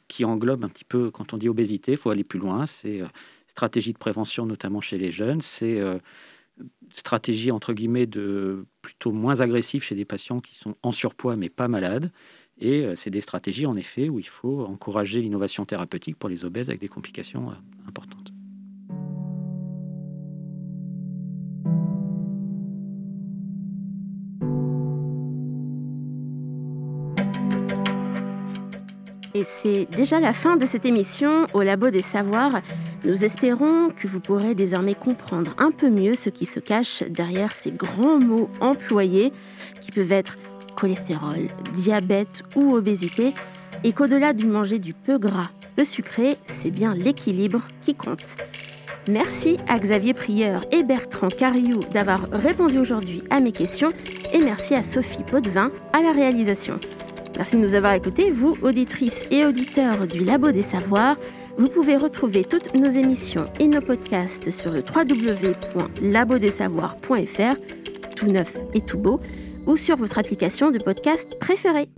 qui 0.07 0.26
englobe 0.26 0.63
un 0.63 0.70
petit 0.70 0.86
peu, 0.86 1.11
quand 1.11 1.34
on 1.34 1.38
dit 1.38 1.49
obésité, 1.49 1.93
il 1.93 1.97
faut 1.97 2.09
aller 2.09 2.24
plus 2.24 2.39
loin. 2.39 2.66
C'est 2.66 3.01
stratégie 3.47 3.93
de 3.93 3.97
prévention, 3.97 4.45
notamment 4.45 4.82
chez 4.82 4.97
les 4.97 5.11
jeunes. 5.11 5.41
C'est 5.41 5.82
stratégie 6.93 7.51
entre 7.51 7.74
guillemets 7.74 8.05
de 8.05 8.66
plutôt 8.82 9.11
moins 9.11 9.41
agressive 9.41 9.84
chez 9.84 9.95
des 9.95 10.05
patients 10.05 10.39
qui 10.39 10.55
sont 10.55 10.76
en 10.84 10.91
surpoids 10.91 11.36
mais 11.36 11.49
pas 11.49 11.68
malades. 11.68 12.11
Et 12.57 12.86
euh, 12.86 12.95
c'est 12.95 13.09
des 13.09 13.22
stratégies 13.22 13.66
en 13.66 13.76
effet 13.76 14.07
où 14.07 14.20
il 14.20 14.28
faut 14.28 14.61
encourager 14.66 15.22
l'innovation 15.22 15.66
thérapeutique 15.66 16.18
pour 16.18 16.30
les 16.30 16.45
obèses 16.45 16.70
avec 16.70 16.80
des 16.80 16.88
complications 16.88 17.51
euh, 17.51 17.55
importantes. 17.88 18.14
Et 29.36 29.44
c'est 29.62 29.86
déjà 29.92 30.22
la 30.22 30.32
fin 30.32 30.56
de 30.56 30.66
cette 30.66 30.86
émission 30.86 31.46
au 31.54 31.62
Labo 31.62 31.90
des 31.90 32.00
Savoirs. 32.00 32.62
Nous 33.04 33.26
espérons 33.26 33.90
que 33.90 34.08
vous 34.08 34.22
pourrez 34.22 34.56
désormais 34.56 34.96
comprendre 34.96 35.54
un 35.58 35.72
peu 35.72 35.90
mieux 35.90 36.14
ce 36.14 36.30
qui 36.30 36.46
se 36.46 36.62
cache 36.62 37.04
derrière 37.10 37.52
ces 37.52 37.72
grands 37.72 38.18
mots 38.18 38.50
employés 38.62 39.34
qui 39.82 39.92
peuvent 39.92 40.14
être 40.14 40.38
cholestérol, 40.78 41.50
diabète 41.74 42.44
ou 42.56 42.76
obésité, 42.76 43.34
et 43.84 43.92
qu'au-delà 43.92 44.32
du 44.32 44.48
manger 44.48 44.80
du 44.80 44.94
peu 44.94 45.18
gras, 45.18 45.50
peu 45.76 45.84
sucré, 45.84 46.38
c'est 46.62 46.72
bien 46.72 46.96
l'équilibre 46.96 47.62
qui 47.84 47.94
compte. 47.94 48.38
Merci 49.10 49.58
à 49.68 49.78
Xavier 49.80 50.14
Prieur 50.14 50.62
et 50.72 50.84
Bertrand 50.84 51.28
Cariou 51.28 51.82
d'avoir 51.92 52.22
répondu 52.32 52.80
aujourd'hui 52.80 53.22
à 53.30 53.42
mes 53.42 53.52
questions 53.52 53.92
et 54.32 54.40
merci 54.40 54.76
à 54.76 54.82
Sophie 54.82 55.24
Potvin 55.30 55.72
à 55.92 56.02
la 56.02 56.14
réalisation. 56.14 56.80
Merci 57.38 57.58
de 57.58 57.62
nous 57.62 57.74
avoir 57.74 57.94
écoutés, 57.94 58.32
vous, 58.32 58.56
auditrices 58.62 59.28
et 59.32 59.46
auditeurs 59.46 60.08
du 60.08 60.24
Labo 60.24 60.52
des 60.52 60.62
Savoirs. 60.62 61.18
Vous 61.58 61.68
pouvez 61.68 61.98
retrouver 61.98 62.44
toutes 62.44 62.76
nos 62.76 62.90
émissions 62.90 63.46
et 63.60 63.68
nos 63.68 63.82
podcasts 63.82 64.52
sur 64.52 64.72
le 64.72 64.82
www.labodesavoirs.fr, 64.82 67.56
tout 68.16 68.28
neuf 68.28 68.56
et 68.74 68.82
tout 68.82 68.98
beau, 68.98 69.20
ou 69.66 69.78
sur 69.78 69.96
votre 69.98 70.18
application 70.18 70.72
de 70.72 70.80
podcast 70.80 71.38
préférée. 71.40 71.90